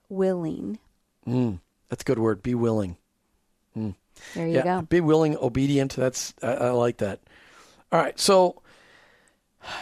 willing. 0.08 0.78
That's 1.26 2.02
a 2.02 2.04
good 2.04 2.20
word. 2.20 2.44
Be 2.44 2.54
willing. 2.54 2.96
There 3.74 4.46
you 4.46 4.54
yeah, 4.54 4.62
go. 4.62 4.82
be 4.82 5.00
willing, 5.00 5.36
obedient. 5.38 5.96
That's 5.96 6.32
I, 6.42 6.52
I 6.52 6.70
like 6.70 6.98
that. 6.98 7.18
All 7.92 8.00
right, 8.00 8.18
so 8.18 8.62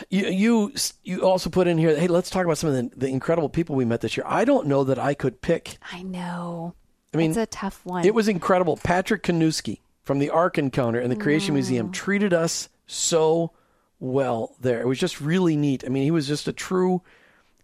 you 0.08 0.26
you 0.26 0.72
you 1.04 1.22
also 1.22 1.48
put 1.48 1.66
in 1.66 1.78
here. 1.78 1.96
Hey, 1.96 2.08
let's 2.08 2.28
talk 2.28 2.44
about 2.44 2.58
some 2.58 2.70
of 2.70 2.76
the, 2.76 2.90
the 2.96 3.06
incredible 3.08 3.48
people 3.48 3.76
we 3.76 3.84
met 3.84 4.00
this 4.00 4.16
year. 4.16 4.26
I 4.26 4.44
don't 4.44 4.66
know 4.66 4.84
that 4.84 4.98
I 4.98 5.14
could 5.14 5.40
pick. 5.40 5.78
I 5.92 6.02
know. 6.02 6.74
I 7.14 7.16
mean, 7.16 7.30
it's 7.30 7.38
a 7.38 7.46
tough 7.46 7.84
one. 7.84 8.04
It 8.04 8.14
was 8.14 8.28
incredible. 8.28 8.76
Patrick 8.76 9.22
Kanuski 9.22 9.80
from 10.02 10.18
the 10.18 10.30
Ark 10.30 10.58
Encounter 10.58 10.98
and 10.98 11.11
the 11.11 11.16
Creation 11.16 11.52
Mm. 11.52 11.54
Museum 11.54 11.92
treated 11.92 12.32
us 12.32 12.68
so 12.86 13.52
well 14.00 14.56
there. 14.61 14.80
It 14.80 14.86
was 14.86 14.98
just 14.98 15.20
really 15.20 15.56
neat. 15.56 15.84
I 15.84 15.88
mean, 15.88 16.02
he 16.02 16.11
was 16.11 16.26
just 16.26 16.48
a 16.48 16.52
true 16.52 17.02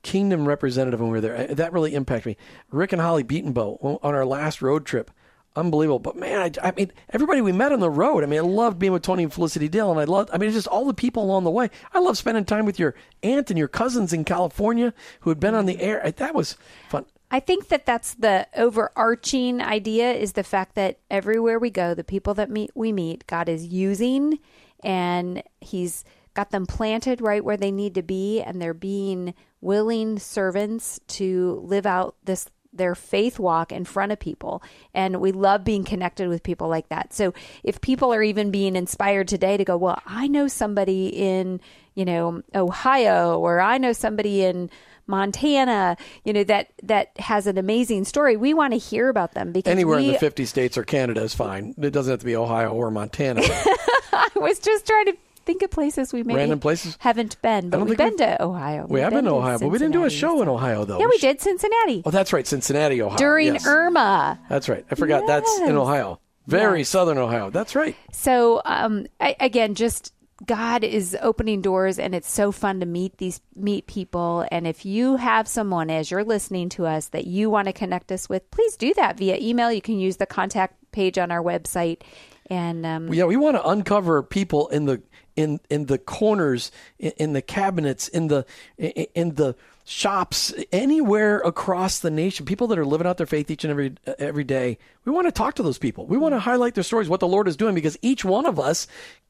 kingdom 0.02 0.46
representative 0.46 1.00
when 1.00 1.10
we 1.10 1.14
were 1.14 1.20
there. 1.20 1.46
That 1.48 1.72
really 1.72 1.94
impacted 1.94 2.26
me. 2.26 2.36
Rick 2.70 2.92
and 2.92 3.02
Holly 3.02 3.24
Betenbough 3.24 3.78
on 3.82 4.14
our 4.14 4.24
last 4.24 4.62
road 4.62 4.86
trip. 4.86 5.10
Unbelievable. 5.56 5.98
But 5.98 6.16
man, 6.16 6.52
I, 6.62 6.68
I 6.68 6.72
mean, 6.76 6.92
everybody 7.10 7.40
we 7.40 7.52
met 7.52 7.72
on 7.72 7.80
the 7.80 7.90
road. 7.90 8.22
I 8.22 8.26
mean, 8.26 8.38
I 8.38 8.42
loved 8.42 8.78
being 8.78 8.92
with 8.92 9.02
Tony 9.02 9.22
and 9.22 9.32
Felicity 9.32 9.68
Dale, 9.68 9.90
and 9.90 9.98
I 9.98 10.04
loved, 10.04 10.30
I 10.32 10.38
mean, 10.38 10.50
just 10.52 10.66
all 10.66 10.84
the 10.84 10.94
people 10.94 11.24
along 11.24 11.44
the 11.44 11.50
way. 11.50 11.70
I 11.92 11.98
love 11.98 12.18
spending 12.18 12.44
time 12.44 12.66
with 12.66 12.78
your 12.78 12.94
aunt 13.22 13.50
and 13.50 13.58
your 13.58 13.68
cousins 13.68 14.12
in 14.12 14.24
California 14.24 14.92
who 15.20 15.30
had 15.30 15.40
been 15.40 15.54
on 15.54 15.66
the 15.66 15.74
mm-hmm. 15.74 15.84
air. 15.84 16.12
That 16.16 16.34
was 16.34 16.56
fun. 16.88 17.06
I 17.30 17.40
think 17.40 17.68
that 17.68 17.86
that's 17.86 18.14
the 18.14 18.46
overarching 18.54 19.60
idea 19.60 20.12
is 20.12 20.34
the 20.34 20.44
fact 20.44 20.74
that 20.76 21.00
everywhere 21.10 21.58
we 21.58 21.70
go, 21.70 21.94
the 21.94 22.04
people 22.04 22.34
that 22.34 22.50
meet 22.50 22.70
we 22.74 22.92
meet, 22.92 23.26
God 23.26 23.48
is 23.48 23.66
using 23.66 24.38
and 24.84 25.42
he's 25.60 26.04
got 26.34 26.50
them 26.50 26.66
planted 26.66 27.20
right 27.20 27.44
where 27.44 27.56
they 27.56 27.72
need 27.72 27.94
to 27.94 28.02
be 28.02 28.42
and 28.42 28.60
they're 28.60 28.74
being 28.74 29.34
willing 29.60 30.18
servants 30.18 31.00
to 31.08 31.60
live 31.64 31.86
out 31.86 32.14
this 32.22 32.48
their 32.76 32.94
faith 32.94 33.38
walk 33.38 33.72
in 33.72 33.84
front 33.84 34.12
of 34.12 34.18
people. 34.18 34.62
And 34.94 35.20
we 35.20 35.32
love 35.32 35.64
being 35.64 35.84
connected 35.84 36.28
with 36.28 36.42
people 36.42 36.68
like 36.68 36.88
that. 36.88 37.12
So 37.12 37.34
if 37.62 37.80
people 37.80 38.12
are 38.12 38.22
even 38.22 38.50
being 38.50 38.76
inspired 38.76 39.28
today 39.28 39.56
to 39.56 39.64
go, 39.64 39.76
well, 39.76 40.00
I 40.06 40.28
know 40.28 40.48
somebody 40.48 41.08
in, 41.08 41.60
you 41.94 42.04
know, 42.04 42.42
Ohio 42.54 43.38
or 43.38 43.60
I 43.60 43.78
know 43.78 43.92
somebody 43.92 44.44
in 44.44 44.70
Montana, 45.06 45.96
you 46.24 46.32
know, 46.32 46.44
that 46.44 46.72
that 46.82 47.18
has 47.18 47.46
an 47.46 47.58
amazing 47.58 48.04
story. 48.04 48.36
We 48.36 48.54
want 48.54 48.72
to 48.72 48.78
hear 48.78 49.08
about 49.08 49.34
them 49.34 49.52
because 49.52 49.70
Anywhere 49.70 49.98
we, 49.98 50.06
in 50.06 50.12
the 50.14 50.18
50 50.18 50.44
states 50.46 50.76
or 50.76 50.82
Canada 50.82 51.22
is 51.22 51.34
fine. 51.34 51.74
It 51.78 51.90
doesn't 51.90 52.10
have 52.10 52.20
to 52.20 52.26
be 52.26 52.36
Ohio 52.36 52.70
or 52.70 52.90
Montana. 52.90 53.42
I 54.12 54.28
was 54.36 54.58
just 54.58 54.86
trying 54.86 55.06
to 55.06 55.16
think 55.46 55.62
of 55.62 55.70
places 55.70 56.12
we 56.12 56.22
maybe 56.22 56.36
Random 56.36 56.60
places? 56.60 56.96
haven't 57.00 57.40
been, 57.40 57.70
but 57.70 57.86
we've 57.86 57.96
been 57.96 58.16
to 58.18 58.42
Ohio. 58.42 58.86
we 58.88 59.00
have 59.00 59.12
been 59.12 59.24
to 59.24 59.30
Ohio, 59.30 59.58
but 59.58 59.68
we 59.68 59.78
didn't 59.78 59.92
do 59.94 60.04
a 60.04 60.10
show 60.10 60.42
in 60.42 60.48
Ohio, 60.48 60.84
though. 60.84 60.98
Yeah, 60.98 61.06
we 61.06 61.18
did 61.18 61.40
Cincinnati 61.40 62.02
Oh, 62.04 62.10
that's 62.10 62.32
right. 62.32 62.46
Cincinnati, 62.46 63.00
Ohio. 63.00 63.16
during 63.16 63.54
yes. 63.54 63.66
Irma. 63.66 64.38
That's 64.50 64.68
right. 64.68 64.84
I 64.90 64.94
forgot. 64.96 65.26
That's 65.26 65.58
in 65.60 65.76
Ohio. 65.76 66.20
Very 66.46 66.80
Yes. 66.80 66.90
southern 66.90 67.18
Ohio. 67.18 67.50
That's 67.50 67.74
right. 67.74 67.96
So 68.12 68.60
um, 68.64 69.06
I, 69.20 69.34
again, 69.40 69.74
just 69.74 70.12
God 70.44 70.84
is 70.84 71.16
opening 71.22 71.62
doors, 71.62 71.98
and 71.98 72.14
it's 72.14 72.30
so 72.30 72.52
fun 72.52 72.80
to 72.80 72.86
meet 72.86 73.16
these 73.18 73.40
meet 73.54 73.86
people. 73.86 74.44
And 74.52 74.66
if 74.66 74.84
you 74.84 75.16
have 75.16 75.48
someone 75.48 75.88
as 75.90 76.10
you're 76.10 76.24
listening 76.24 76.68
to 76.70 76.84
us 76.86 77.08
that 77.08 77.26
you 77.26 77.48
want 77.48 77.66
to 77.68 77.72
connect 77.72 78.12
us 78.12 78.28
with, 78.28 78.48
please 78.50 78.76
do 78.76 78.92
that 78.94 79.16
via 79.16 79.38
email. 79.38 79.72
You 79.72 79.80
can 79.80 79.98
use 79.98 80.18
the 80.18 80.26
contact 80.26 80.74
page 80.92 81.16
on 81.18 81.30
our 81.32 81.42
website. 81.42 82.02
And 82.50 82.84
um, 82.86 83.12
Yeah, 83.12 83.24
we 83.24 83.36
want 83.36 83.56
to 83.56 83.66
uncover 83.66 84.22
people 84.22 84.68
in 84.68 84.84
the 84.84 85.02
in 85.36 85.60
in 85.70 85.86
the 85.86 85.98
corners, 85.98 86.72
in, 86.98 87.12
in 87.18 87.32
the 87.34 87.42
cabinets, 87.42 88.08
in 88.08 88.28
the 88.28 88.44
in, 88.78 89.34
the 89.34 89.54
shops, 89.84 90.52
anywhere 90.72 91.38
across 91.38 92.00
the 92.00 92.10
nation. 92.10 92.44
People 92.46 92.66
that 92.68 92.78
are 92.78 92.84
living 92.86 93.06
out 93.06 93.18
their 93.18 93.26
faith 93.26 93.50
each 93.50 93.62
and 93.64 93.70
every 93.70 93.94
every 94.18 94.44
day. 94.44 94.78
We 95.04 95.12
want 95.12 95.26
to 95.28 95.32
talk 95.32 95.54
to 95.54 95.62
those 95.62 95.78
people. 95.78 96.06
We 96.06 96.18
want 96.18 96.34
to 96.34 96.40
highlight 96.40 96.74
their 96.74 96.82
stories, 96.84 97.08
what 97.08 97.20
the 97.20 97.28
Lord 97.28 97.46
is 97.46 97.56
doing, 97.56 97.74
because 97.74 97.96
each 98.02 98.24
one 98.24 98.46
of 98.46 98.58
us 98.58 98.86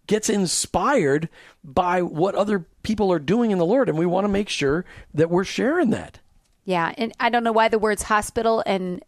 gets 0.07 0.30
inspired 0.30 1.28
by 1.64 2.00
what 2.00 2.34
other 2.36 2.64
people 2.84 3.12
are 3.12 3.18
doing 3.18 3.50
in 3.50 3.59
the 3.59 3.66
Lord, 3.66 3.88
and 3.88 3.98
we 3.98 4.07
want 4.07 4.24
to 4.24 4.28
make 4.28 4.48
sure 4.48 4.84
that 5.14 5.28
we're 5.30 5.42
sharing 5.44 5.90
that. 5.90 6.20
yeah, 6.64 6.94
and 6.96 7.12
I 7.18 7.28
don't 7.28 7.42
know 7.44 7.52
why 7.52 7.66
the 7.68 7.78
words 7.78 8.02
hospital 8.02 8.62
and 8.64 9.02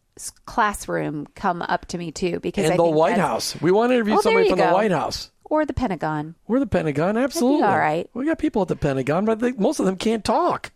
classroom 0.44 1.28
come 1.36 1.62
up 1.62 1.86
to 1.86 1.98
me 1.98 2.10
too, 2.10 2.40
because 2.40 2.68
I 2.70 2.76
the 2.76 2.82
White 2.84 3.18
House. 3.18 3.54
We 3.60 3.70
want 3.70 3.90
to 3.90 3.94
interview 3.94 4.16
Oh, 4.16 4.20
somebody 4.20 4.48
from 4.48 4.58
the. 4.58 4.70
White 4.70 4.90
House. 4.90 5.30
Or 5.50 5.64
the 5.66 5.72
Pentagon. 5.72 6.34
We're 6.46 6.60
the 6.60 6.66
Pentagon, 6.66 7.16
absolutely. 7.16 7.64
all 7.66 7.78
right. 7.78 8.08
We 8.14 8.26
got 8.26 8.38
people 8.38 8.62
at 8.62 8.68
the 8.68 8.76
Pentagon, 8.76 9.24
but 9.24 9.38
they, 9.40 9.52
most 9.52 9.80
of 9.80 9.86
them 9.86 9.96
can't 9.96 10.24
talk 10.24 10.72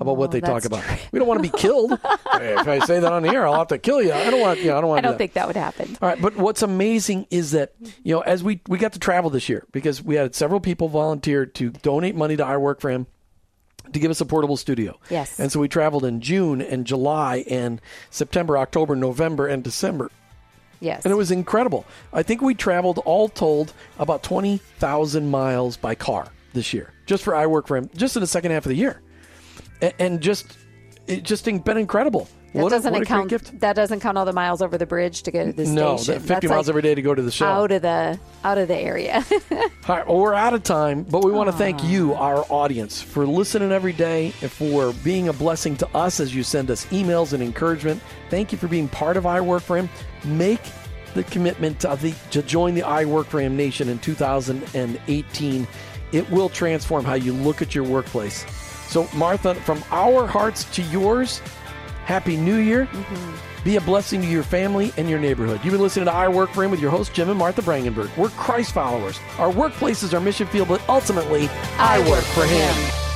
about 0.00 0.16
what 0.16 0.30
Oh, 0.30 0.32
they 0.32 0.40
talk 0.40 0.64
about. 0.64 0.82
true. 0.82 0.96
We 1.12 1.18
don't 1.18 1.28
want 1.28 1.42
to 1.44 1.50
be 1.50 1.56
killed. 1.56 1.98
Hey, 2.32 2.54
if 2.58 2.66
I 2.66 2.78
say 2.86 2.98
that 2.98 3.12
on 3.12 3.22
the 3.22 3.28
air, 3.28 3.46
I'll 3.46 3.58
have 3.58 3.68
to 3.68 3.78
kill 3.78 4.02
you. 4.02 4.10
I 4.12 4.30
don't 4.30 4.40
want. 4.40 4.58
You 4.58 4.68
know, 4.68 4.78
I 4.78 4.80
don't 4.80 4.88
want. 4.88 4.98
I 4.98 5.02
do 5.02 5.06
don't 5.08 5.12
that. 5.12 5.18
think 5.18 5.32
that 5.34 5.46
would 5.46 5.54
happen. 5.56 5.96
All 6.00 6.08
right, 6.08 6.20
but 6.20 6.34
what's 6.36 6.62
amazing 6.62 7.26
is 7.30 7.50
that 7.52 7.74
you 8.02 8.14
know, 8.14 8.20
as 8.22 8.42
we 8.42 8.60
we 8.68 8.78
got 8.78 8.94
to 8.94 8.98
travel 8.98 9.28
this 9.30 9.48
year 9.50 9.64
because 9.70 10.02
we 10.02 10.14
had 10.16 10.34
several 10.34 10.58
people 10.60 10.88
volunteer 10.88 11.44
to 11.46 11.70
donate 11.70 12.16
money 12.16 12.36
to 12.36 12.42
our 12.44 12.58
Work 12.58 12.80
for 12.80 12.90
Him 12.90 13.06
to 13.92 13.98
give 14.00 14.10
us 14.10 14.20
a 14.22 14.24
portable 14.24 14.56
studio. 14.56 14.98
Yes. 15.10 15.38
And 15.38 15.52
so 15.52 15.60
we 15.60 15.68
traveled 15.68 16.04
in 16.06 16.20
June 16.22 16.62
and 16.62 16.86
July 16.86 17.44
and 17.50 17.80
September, 18.10 18.56
October, 18.58 18.96
November, 18.96 19.46
and 19.46 19.62
December. 19.62 20.10
Yes, 20.82 21.04
And 21.04 21.12
it 21.12 21.16
was 21.16 21.30
incredible. 21.30 21.86
I 22.12 22.22
think 22.24 22.42
we 22.42 22.54
traveled 22.54 22.98
all 23.04 23.28
told 23.28 23.72
about 23.98 24.22
20,000 24.24 25.30
miles 25.30 25.76
by 25.76 25.94
car 25.94 26.26
this 26.54 26.74
year, 26.74 26.92
just 27.06 27.22
for 27.22 27.34
I 27.34 27.46
Work 27.46 27.68
for 27.68 27.76
Him, 27.76 27.88
just 27.96 28.16
in 28.16 28.20
the 28.20 28.26
second 28.26 28.50
half 28.50 28.66
of 28.66 28.70
the 28.70 28.76
year. 28.76 29.00
And, 29.80 29.94
and 29.98 30.20
just, 30.20 30.56
it 31.06 31.22
just 31.22 31.44
been 31.44 31.76
incredible. 31.78 32.28
That 32.52 32.62
what 32.64 32.72
a, 32.72 32.76
doesn't 32.76 32.92
what 32.92 33.02
a 33.02 33.06
count. 33.06 33.60
That 33.60 33.76
doesn't 33.76 34.00
count 34.00 34.18
all 34.18 34.26
the 34.26 34.32
miles 34.34 34.60
over 34.60 34.76
the 34.76 34.84
bridge 34.84 35.22
to 35.22 35.30
go 35.30 35.46
to 35.46 35.52
the 35.54 35.64
No, 35.64 35.96
station. 35.96 36.14
that 36.14 36.20
50 36.20 36.26
That's 36.34 36.46
miles 36.50 36.66
like 36.66 36.72
every 36.72 36.82
day 36.82 36.94
to 36.94 37.00
go 37.00 37.14
to 37.14 37.22
the 37.22 37.30
show. 37.30 37.46
out 37.46 37.72
of 37.72 37.80
the 37.80 38.18
out 38.44 38.58
of 38.58 38.68
the 38.68 38.76
area. 38.76 39.24
All 39.88 39.96
right, 39.96 40.06
well, 40.06 40.18
we're 40.18 40.34
out 40.34 40.52
of 40.52 40.62
time, 40.62 41.02
but 41.04 41.24
we 41.24 41.32
want 41.32 41.48
to 41.48 41.56
thank 41.56 41.82
you, 41.82 42.12
our 42.12 42.44
audience, 42.50 43.00
for 43.00 43.26
listening 43.26 43.72
every 43.72 43.94
day 43.94 44.34
and 44.42 44.50
for 44.52 44.92
being 45.02 45.28
a 45.28 45.32
blessing 45.32 45.76
to 45.78 45.88
us 45.96 46.20
as 46.20 46.34
you 46.34 46.42
send 46.42 46.70
us 46.70 46.84
emails 46.86 47.32
and 47.32 47.42
encouragement. 47.42 48.02
Thank 48.28 48.52
you 48.52 48.58
for 48.58 48.68
being 48.68 48.86
part 48.86 49.16
of 49.16 49.24
I 49.24 49.40
Work 49.40 49.62
for 49.62 49.78
Him. 49.78 49.88
Make 50.24 50.60
the 51.14 51.24
commitment 51.24 51.80
to, 51.80 51.96
the, 52.00 52.14
to 52.30 52.42
join 52.42 52.74
the 52.74 52.82
I 52.82 53.04
Work 53.04 53.26
for 53.26 53.40
Him 53.40 53.56
Nation 53.56 53.88
in 53.88 53.98
2018. 53.98 55.66
It 56.12 56.30
will 56.30 56.48
transform 56.48 57.04
how 57.04 57.14
you 57.14 57.32
look 57.32 57.62
at 57.62 57.74
your 57.74 57.84
workplace. 57.84 58.44
So, 58.88 59.08
Martha, 59.14 59.54
from 59.54 59.82
our 59.90 60.26
hearts 60.26 60.64
to 60.76 60.82
yours, 60.82 61.40
Happy 62.04 62.36
New 62.36 62.56
Year. 62.56 62.86
Mm-hmm. 62.86 63.64
Be 63.64 63.76
a 63.76 63.80
blessing 63.80 64.20
to 64.22 64.26
your 64.26 64.42
family 64.42 64.92
and 64.96 65.08
your 65.08 65.20
neighborhood. 65.20 65.60
You've 65.62 65.72
been 65.72 65.80
listening 65.80 66.06
to 66.06 66.12
I 66.12 66.28
Work 66.28 66.50
for 66.50 66.64
Him 66.64 66.70
with 66.70 66.80
your 66.80 66.90
host, 66.90 67.14
Jim 67.14 67.30
and 67.30 67.38
Martha 67.38 67.62
Brangenberg. 67.62 68.14
We're 68.16 68.30
Christ 68.30 68.72
followers. 68.72 69.20
Our 69.38 69.52
workplace 69.52 70.02
is 70.02 70.12
our 70.12 70.20
mission 70.20 70.48
field, 70.48 70.68
but 70.68 70.86
ultimately, 70.88 71.48
I, 71.78 72.00
work 72.10 72.24
for 72.24 72.44
Him. 72.44 73.11